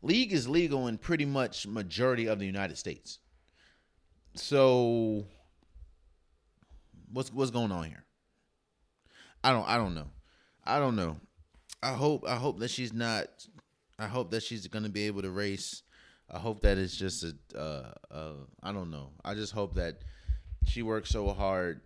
league 0.07 0.33
is 0.33 0.49
legal 0.49 0.87
in 0.89 0.99
pretty 0.99 1.25
much 1.25 1.67
majority 1.67 2.27
of 2.27 2.39
the 2.39 2.47
united 2.47 2.79
states. 2.79 3.19
So 4.35 5.27
what's 7.13 7.33
what's 7.33 7.51
going 7.51 7.73
on 7.73 7.85
here? 7.85 8.05
I 9.43 9.53
don't 9.53 9.69
i 9.69 9.77
don't 9.77 9.95
know. 9.95 10.09
I 10.65 10.79
don't 10.79 10.97
know. 10.97 11.17
I 11.83 11.93
hope 11.93 12.25
i 12.27 12.37
hope 12.37 12.59
that 12.61 12.71
she's 12.71 12.93
not 12.93 13.27
i 13.99 14.07
hope 14.07 14.31
that 14.31 14.43
she's 14.43 14.67
gonna 14.67 14.89
be 14.89 15.07
able 15.07 15.23
to 15.23 15.31
race. 15.31 15.83
I 16.29 16.39
hope 16.39 16.61
that 16.63 16.77
it's 16.77 16.97
just 16.97 17.25
a 17.25 17.35
uh 17.59 17.93
uh 18.11 18.33
i 18.63 18.73
don't 18.73 18.91
know. 18.91 19.11
I 19.25 19.35
just 19.35 19.53
hope 19.53 19.75
that 19.75 20.03
she 20.65 20.83
worked 20.83 21.09
so 21.09 21.29
hard 21.29 21.81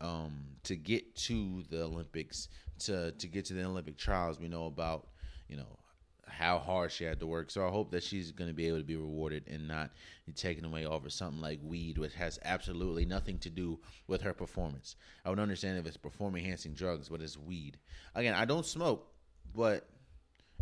um 0.00 0.32
to 0.64 0.76
get 0.76 1.16
to 1.16 1.62
the 1.70 1.82
olympics 1.84 2.48
to 2.78 3.12
to 3.12 3.26
get 3.26 3.46
to 3.46 3.54
the 3.54 3.64
olympic 3.64 3.96
trials 3.96 4.38
we 4.38 4.46
know 4.46 4.66
about 4.66 5.06
you 5.48 5.56
know 5.56 5.78
how 6.28 6.58
hard 6.58 6.92
she 6.92 7.04
had 7.04 7.20
to 7.20 7.26
work. 7.26 7.50
So 7.50 7.66
i 7.66 7.70
hope 7.70 7.90
that 7.92 8.02
she's 8.02 8.32
going 8.32 8.50
to 8.50 8.54
be 8.54 8.66
able 8.68 8.78
to 8.78 8.84
be 8.84 8.96
rewarded 8.96 9.44
and 9.48 9.68
not 9.68 9.90
taken 10.34 10.64
away 10.64 10.84
over 10.84 11.08
something 11.08 11.40
like 11.40 11.60
weed 11.62 11.98
which 11.98 12.14
has 12.14 12.38
absolutely 12.44 13.04
nothing 13.04 13.38
to 13.38 13.50
do 13.50 13.78
with 14.06 14.22
her 14.22 14.32
performance. 14.32 14.96
I 15.24 15.30
would 15.30 15.38
understand 15.38 15.78
if 15.78 15.86
it's 15.86 15.96
performance 15.96 16.42
enhancing 16.42 16.74
drugs 16.74 17.08
but 17.08 17.22
it's 17.22 17.38
weed. 17.38 17.78
Again 18.14 18.34
i 18.34 18.44
don't 18.44 18.66
smoke 18.66 19.08
but 19.54 19.88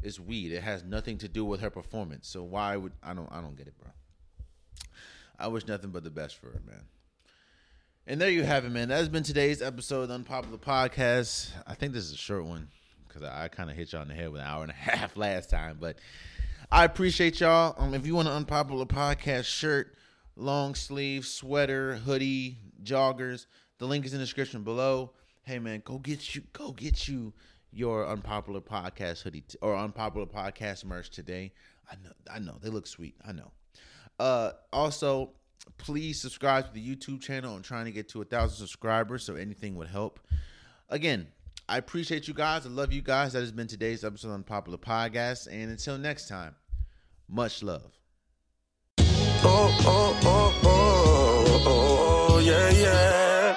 it's 0.02 0.20
weed. 0.20 0.52
It 0.52 0.62
has 0.62 0.84
nothing 0.84 1.16
to 1.18 1.28
do 1.28 1.44
with 1.44 1.60
her 1.60 1.70
performance. 1.70 2.28
So 2.28 2.42
why 2.42 2.76
would 2.76 2.92
i 3.02 3.14
don't 3.14 3.30
i 3.32 3.40
don't 3.40 3.56
get 3.56 3.66
it 3.66 3.74
bro. 3.78 3.90
I 5.38 5.48
wish 5.48 5.66
nothing 5.66 5.90
but 5.90 6.04
the 6.04 6.10
best 6.10 6.36
for 6.36 6.46
her 6.46 6.62
man. 6.66 6.84
And 8.06 8.20
there 8.20 8.28
you 8.30 8.42
have 8.42 8.66
it, 8.66 8.70
man. 8.70 8.88
That 8.88 8.98
has 8.98 9.08
been 9.08 9.22
today's 9.22 9.62
episode 9.62 10.02
of 10.02 10.10
Unpopular 10.10 10.58
Podcast. 10.58 11.50
I 11.66 11.74
think 11.74 11.94
this 11.94 12.04
is 12.04 12.12
a 12.12 12.18
short 12.18 12.44
one 12.44 12.68
because 13.14 13.28
I, 13.28 13.44
I 13.44 13.48
kind 13.48 13.70
of 13.70 13.76
hit 13.76 13.92
y'all 13.92 14.02
in 14.02 14.08
the 14.08 14.14
head 14.14 14.30
with 14.30 14.40
an 14.40 14.46
hour 14.46 14.62
and 14.62 14.70
a 14.70 14.74
half 14.74 15.16
last 15.16 15.50
time. 15.50 15.78
But 15.80 15.98
I 16.70 16.84
appreciate 16.84 17.40
y'all. 17.40 17.74
Um, 17.78 17.94
if 17.94 18.06
you 18.06 18.14
want 18.14 18.28
an 18.28 18.34
Unpopular 18.34 18.86
Podcast 18.86 19.44
shirt, 19.44 19.94
long 20.36 20.74
sleeve, 20.74 21.26
sweater, 21.26 21.96
hoodie, 21.96 22.58
joggers, 22.82 23.46
the 23.78 23.86
link 23.86 24.04
is 24.04 24.12
in 24.12 24.18
the 24.18 24.24
description 24.24 24.62
below. 24.62 25.12
Hey, 25.42 25.58
man, 25.58 25.82
go 25.84 25.98
get 25.98 26.34
you, 26.34 26.42
go 26.52 26.72
get 26.72 27.06
you 27.06 27.32
your 27.70 28.06
unpopular 28.06 28.60
podcast 28.60 29.22
hoodie 29.22 29.42
t- 29.42 29.58
or 29.60 29.76
unpopular 29.76 30.26
podcast 30.26 30.84
merch 30.84 31.10
today. 31.10 31.52
I 31.90 31.96
know, 31.96 32.12
I 32.32 32.38
know 32.38 32.56
they 32.62 32.70
look 32.70 32.86
sweet. 32.86 33.14
I 33.26 33.32
know. 33.32 33.50
Uh, 34.18 34.52
also, 34.72 35.32
please 35.76 36.20
subscribe 36.20 36.66
to 36.66 36.72
the 36.72 36.96
YouTube 36.96 37.20
channel. 37.20 37.54
I'm 37.54 37.62
trying 37.62 37.84
to 37.86 37.90
get 37.90 38.08
to 38.10 38.22
a 38.22 38.24
thousand 38.24 38.56
subscribers, 38.56 39.24
so 39.24 39.34
anything 39.34 39.74
would 39.74 39.88
help. 39.88 40.20
Again, 40.88 41.26
I 41.68 41.78
appreciate 41.78 42.28
you 42.28 42.34
guys. 42.34 42.66
I 42.66 42.68
love 42.68 42.92
you 42.92 43.00
guys. 43.00 43.32
That 43.32 43.40
has 43.40 43.50
been 43.52 43.66
today's 43.66 44.04
episode 44.04 44.32
on 44.32 44.42
Popular 44.42 44.76
Podcast, 44.76 45.46
and 45.50 45.70
until 45.70 45.96
next 45.96 46.28
time, 46.28 46.54
much 47.28 47.62
love. 47.62 47.90
Oh, 48.98 49.74
oh, 49.80 50.20
oh, 50.24 50.60
oh, 50.64 51.62
oh, 51.66 52.34
oh, 52.34 52.38
yeah, 52.38 52.70
yeah. 52.70 53.56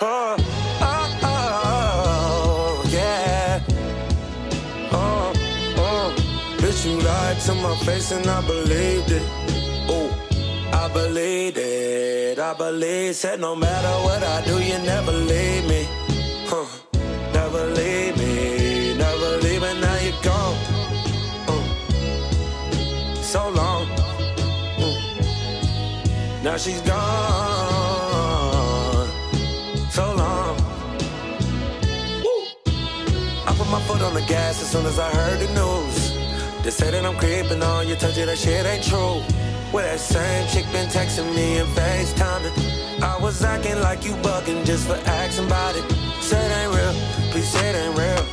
Oh, 0.00 0.36
oh, 0.80 1.20
oh, 1.22 2.90
yeah. 2.92 3.62
Oh, 4.92 5.32
oh. 5.76 6.14
Bitch, 6.58 6.84
you 6.84 6.98
lied 6.98 7.38
to 7.40 7.54
my 7.54 7.76
face 7.84 8.10
and 8.10 8.26
I 8.26 8.44
believed 8.44 9.12
it. 9.12 9.22
Oh, 9.88 10.10
I 10.72 10.88
believed 10.92 11.58
it. 11.58 12.38
I 12.40 12.54
believe. 12.54 13.14
Said 13.14 13.40
no 13.40 13.54
matter 13.54 14.04
what 14.04 14.24
I 14.24 14.44
do, 14.44 14.60
you 14.60 14.78
never 14.78 15.12
leave 15.12 15.68
me. 15.68 16.01
Never 16.52 17.64
leave 17.68 18.14
me. 18.18 18.94
Never 18.94 19.38
leave 19.38 19.62
me. 19.62 19.80
Now 19.80 19.96
you're 20.04 20.22
gone. 20.22 20.56
Uh. 21.48 21.62
So 23.22 23.48
long. 23.48 23.88
Now 26.44 26.58
she's 26.58 26.82
gone. 26.82 26.98
So 29.90 30.14
long. 30.14 30.58
Woo. 32.22 32.44
I 33.46 33.54
put 33.56 33.68
my 33.70 33.80
foot 33.86 34.02
on 34.02 34.12
the 34.12 34.20
gas 34.28 34.60
as 34.60 34.70
soon 34.70 34.84
as 34.84 34.98
I 34.98 35.08
heard 35.08 35.40
the 35.40 35.48
news. 35.54 36.12
They 36.64 36.70
say 36.70 36.90
that 36.90 37.02
I'm 37.06 37.16
creeping 37.16 37.62
on 37.62 37.88
you, 37.88 37.96
told 37.96 38.14
you 38.14 38.26
that 38.26 38.36
shit 38.36 38.66
ain't 38.66 38.84
true. 38.84 39.22
Well, 39.72 39.86
that 39.86 40.00
same 40.00 40.46
chick 40.48 40.70
been 40.70 40.88
texting 40.88 41.34
me 41.34 41.56
and 41.60 41.68
FaceTiming. 41.70 43.00
I 43.00 43.16
was 43.22 43.42
acting 43.42 43.80
like 43.80 44.04
you 44.04 44.12
bugging 44.16 44.66
just 44.66 44.86
for 44.86 44.98
asking 45.06 45.46
about 45.46 45.76
it. 45.76 46.01
Said 46.32 46.50
it 46.50 46.54
ain't 46.64 46.72
real, 46.72 46.94
please 47.30 47.46
say 47.46 47.68
it 47.68 47.76
ain't 47.76 47.92
real. 47.92 48.24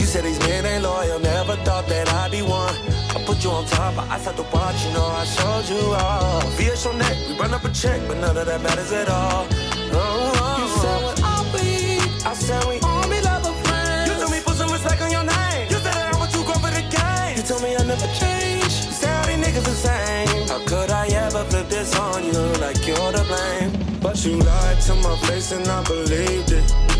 You 0.00 0.06
said 0.06 0.24
these 0.24 0.38
men 0.38 0.64
ain't 0.64 0.84
loyal, 0.84 1.18
never 1.20 1.54
thought 1.66 1.86
that 1.86 2.08
I'd 2.08 2.30
be 2.32 2.40
one. 2.40 2.74
I 3.12 3.22
put 3.26 3.44
you 3.44 3.50
on 3.50 3.66
top, 3.66 3.94
but 3.94 4.08
I 4.08 4.16
start 4.16 4.36
to 4.36 4.46
watch, 4.56 4.80
you 4.86 4.92
know 4.94 5.04
I 5.04 5.24
showed 5.24 5.68
you 5.68 5.92
all. 5.92 6.40
Via 6.56 6.74
your 6.74 6.94
neck, 6.94 7.14
we 7.28 7.36
run 7.36 7.52
up 7.52 7.62
a 7.62 7.70
check, 7.70 8.00
but 8.08 8.16
none 8.16 8.38
of 8.38 8.46
that 8.46 8.62
matters 8.62 8.90
at 8.92 9.10
all. 9.10 9.44
Oh, 9.92 10.00
oh. 10.00 10.56
You 10.60 10.66
said 10.80 10.96
oh. 10.96 11.04
what 11.04 11.20
I'll 11.22 11.44
be, 11.52 12.00
I 12.24 12.32
said 12.32 12.64
we 12.64 12.80
all 12.80 13.04
be 13.12 13.20
lover 13.20 13.52
friends. 13.68 14.08
You 14.08 14.16
told 14.16 14.32
me 14.32 14.40
put 14.40 14.56
some 14.56 14.72
respect 14.72 15.02
on 15.02 15.12
your 15.12 15.24
name. 15.28 15.68
You 15.68 15.76
said 15.84 15.92
that 15.92 16.08
I 16.08 16.16
was 16.16 16.32
too 16.32 16.44
grown 16.48 16.56
for 16.64 16.72
the 16.72 16.84
game. 16.88 17.36
You 17.36 17.44
told 17.44 17.60
me 17.60 17.76
I 17.76 17.84
never 17.84 18.08
change. 18.16 18.72
You 18.88 18.96
said 18.96 19.12
all 19.12 19.28
these 19.28 19.44
niggas 19.44 19.66
the 19.68 19.76
same. 19.76 20.48
How 20.48 20.64
could 20.64 20.88
I 20.88 21.04
ever 21.28 21.44
flip 21.52 21.68
this 21.68 21.92
on 22.00 22.24
you 22.24 22.40
like 22.64 22.80
you're 22.88 23.12
to 23.12 23.24
blame? 23.28 23.76
But 24.00 24.24
you 24.24 24.40
lied 24.40 24.80
to 24.88 24.94
my 25.04 25.16
face 25.28 25.52
and 25.52 25.68
I 25.68 25.84
believed 25.84 26.52
it. 26.56 26.91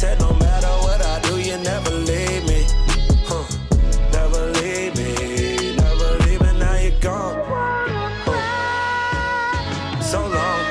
Said 0.00 0.18
no 0.18 0.32
matter 0.32 0.72
what 0.86 1.04
I 1.04 1.20
do, 1.20 1.38
you 1.38 1.58
never 1.58 1.90
leave 1.90 2.44
me. 2.48 2.64
Huh. 3.28 3.44
Never 4.14 4.46
leave 4.58 4.96
me. 4.96 5.76
Never 5.76 6.10
leave 6.24 6.40
me. 6.40 6.58
Now 6.58 6.74
you're 6.76 6.98
gone. 7.00 7.36
So 10.00 10.20
long. 10.20 10.62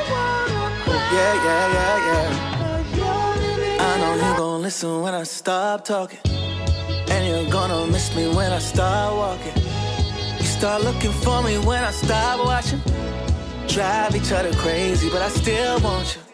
Yeah, 1.14 1.34
yeah, 1.46 1.76
yeah, 1.78 2.08
yeah. 2.10 3.78
I 3.80 4.00
know 4.02 4.16
you 4.16 4.36
gon' 4.36 4.64
listen 4.64 5.00
when 5.04 5.14
I 5.14 5.22
stop 5.22 5.86
talking. 5.86 6.22
And 7.12 7.28
you're 7.28 7.52
gonna 7.52 7.86
miss 7.86 8.16
me 8.16 8.28
when 8.30 8.52
I 8.52 8.58
start 8.58 9.16
walking. 9.16 9.62
You 10.40 10.48
start 10.48 10.84
looking 10.84 11.12
for 11.12 11.44
me 11.44 11.60
when 11.60 11.84
I 11.84 11.92
stop 11.92 12.44
watching. 12.44 12.82
Drive 13.68 14.16
each 14.16 14.32
other 14.32 14.52
crazy, 14.54 15.08
but 15.12 15.22
I 15.22 15.30
still 15.30 15.80
want 15.82 16.16
you. 16.16 16.29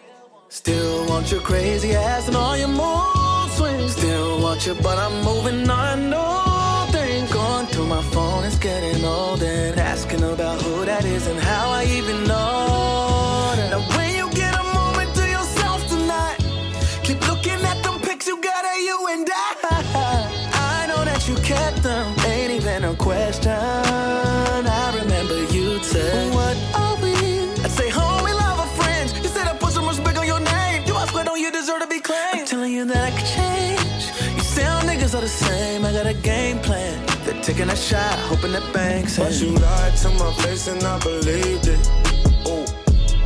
Still 0.55 1.05
want 1.09 1.33
your 1.33 1.41
crazy 1.41 1.93
ass 1.95 2.29
and 2.29 2.37
all 2.37 2.55
your 2.55 2.69
mood 2.69 3.51
swings. 3.57 3.91
Still 3.91 4.41
want 4.41 4.65
you, 4.65 4.73
but 4.75 4.97
I'm 4.97 5.21
moving 5.21 5.69
on. 5.69 6.09
No 6.09 6.87
thing 6.91 7.29
going 7.29 7.67
through 7.67 7.87
my 7.87 8.01
phone 8.03 8.45
is 8.45 8.57
getting 8.57 9.03
old 9.03 9.43
and 9.43 9.77
asking 9.77 10.23
about 10.23 10.61
who 10.61 10.85
that 10.85 11.03
is 11.03 11.27
and 11.27 11.37
how 11.37 11.71
I 11.71 11.83
even 11.83 12.24
shot, 37.85 38.17
hoping 38.29 38.51
that 38.53 38.73
banks. 38.73 39.17
But 39.17 39.39
you 39.39 39.49
lied 39.49 39.95
to 39.97 40.09
my 40.17 40.33
face 40.41 40.67
and 40.67 40.83
I 40.83 40.97
believed 40.99 41.67
it. 41.67 41.79
Oh, 42.45 42.65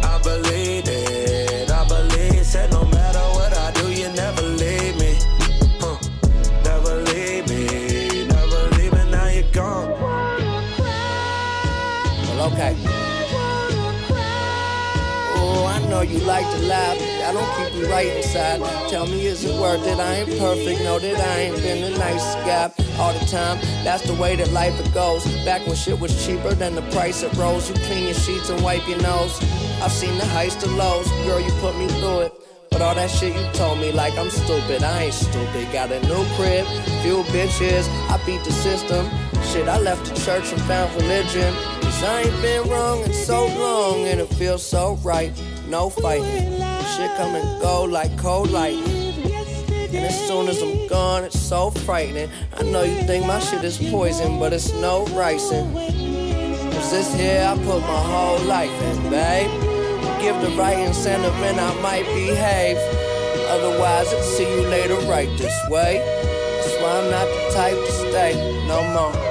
I 0.04 0.20
believed 0.22 0.90
it. 0.90 1.72
I 1.72 1.88
believe. 1.88 2.46
Said 2.46 2.70
no 2.72 2.84
matter 2.86 3.24
what 3.38 3.54
I 3.56 3.72
do, 3.72 3.90
you 3.90 4.10
never 4.10 4.42
leave 4.42 4.96
me. 5.00 5.16
Huh. 5.80 5.98
Never 6.66 6.94
leave 7.10 7.48
me. 7.48 8.28
Never 8.28 8.62
leave 8.76 8.92
me. 8.92 9.12
Now 9.12 9.28
you're 9.28 9.52
gone. 9.54 9.92
Well, 12.26 12.52
okay. 12.52 12.76
Oh, 15.38 15.72
I 15.74 15.80
know 15.90 16.02
you 16.02 16.20
like 16.20 16.48
to 16.56 16.60
laugh. 16.68 16.98
I 17.28 17.32
don't 17.32 17.52
keep 17.58 17.80
you 17.80 17.88
right 17.90 18.08
inside. 18.08 18.60
Tell 18.90 19.08
me, 19.08 19.26
is 19.26 19.46
it 19.46 19.56
worth 19.62 19.88
it? 19.88 20.00
I 20.00 20.16
ain't 20.16 20.38
perfect. 20.38 20.82
Know 20.82 21.00
that 21.00 21.18
I 21.18 21.40
ain't 21.44 21.56
been 21.64 21.94
a 21.94 21.98
nice 21.98 22.36
guy 22.44 22.79
all 23.00 23.14
the 23.14 23.26
time. 23.26 23.58
That's 23.84 24.04
the 24.04 24.14
way 24.14 24.36
that 24.36 24.52
life 24.52 24.78
it 24.80 24.94
goes. 24.94 25.26
Back 25.46 25.66
when 25.66 25.76
shit 25.76 26.00
was 26.00 26.14
cheaper 26.26 26.54
than 26.54 26.76
the 26.76 26.82
price 26.94 27.24
it 27.24 27.34
rose. 27.34 27.70
You 27.70 27.76
clean 27.88 28.06
your 28.06 28.14
sheets 28.14 28.50
and 28.50 28.62
wipe 28.62 28.88
your 28.88 29.02
nose. 29.02 29.40
I've 29.82 29.92
seen 29.92 30.18
the 30.18 30.26
highs 30.26 30.56
to 30.58 30.68
lows. 30.68 31.08
Girl, 31.26 31.40
you 31.40 31.52
put 31.62 31.78
me 31.78 31.88
through 32.00 32.22
it. 32.22 32.34
But 32.70 32.82
all 32.82 32.96
that 32.96 33.10
shit 33.10 33.36
you 33.36 33.52
told 33.54 33.80
me 33.80 33.92
like 33.92 34.18
I'm 34.18 34.30
stupid. 34.30 34.84
I 34.84 35.04
ain't 35.04 35.14
stupid. 35.14 35.72
Got 35.72 35.92
a 35.92 36.00
new 36.08 36.24
crib, 36.36 36.66
few 37.02 37.24
bitches. 37.34 37.88
I 38.10 38.20
beat 38.26 38.44
the 38.44 38.52
system. 38.52 39.10
Shit, 39.52 39.68
I 39.68 39.80
left 39.80 40.06
the 40.06 40.16
church 40.20 40.52
and 40.52 40.62
found 40.64 40.94
religion. 41.02 41.54
Cause 41.82 42.04
I 42.04 42.22
ain't 42.22 42.42
been 42.42 42.70
wrong 42.70 43.04
in 43.04 43.14
so 43.14 43.48
long 43.48 44.06
and 44.08 44.20
it 44.20 44.28
feels 44.36 44.66
so 44.66 44.96
right. 45.04 45.32
No 45.68 45.90
fighting. 45.90 46.60
Shit 46.96 47.12
come 47.18 47.36
and 47.36 47.62
go 47.62 47.84
like 47.84 48.16
cold 48.18 48.52
lightning. 48.52 49.09
And 49.92 50.06
as 50.06 50.28
soon 50.28 50.48
as 50.48 50.62
I'm 50.62 50.88
gone, 50.88 51.24
it's 51.24 51.40
so 51.40 51.72
frightening. 51.72 52.30
I 52.56 52.62
know 52.64 52.84
you 52.84 53.02
think 53.04 53.26
my 53.26 53.40
shit 53.40 53.64
is 53.64 53.78
poison, 53.90 54.38
but 54.38 54.54
it's 54.54 54.72
no 54.74 55.06
ricin'. 55.08 55.74
Cause 56.74 56.92
this 56.92 57.14
here 57.16 57.44
I 57.44 57.56
put 57.58 57.82
my 57.82 58.02
whole 58.14 58.40
life 58.46 58.72
in, 58.84 59.10
babe. 59.10 59.50
Give 60.22 60.40
the 60.42 60.50
right 60.58 60.78
incentive 60.78 61.34
and 61.42 61.60
I 61.60 61.82
might 61.82 62.06
behave. 62.06 62.78
Otherwise, 63.50 64.14
I'll 64.14 64.22
see 64.22 64.48
you 64.48 64.68
later 64.68 64.96
right 65.10 65.30
this 65.40 65.58
way. 65.70 65.98
That's 66.62 66.76
why 66.82 67.00
I'm 67.00 67.10
not 67.10 67.26
the 67.26 67.54
type 67.56 67.76
to 67.76 67.92
stay 67.92 68.68
no 68.68 68.84
more. 68.94 69.29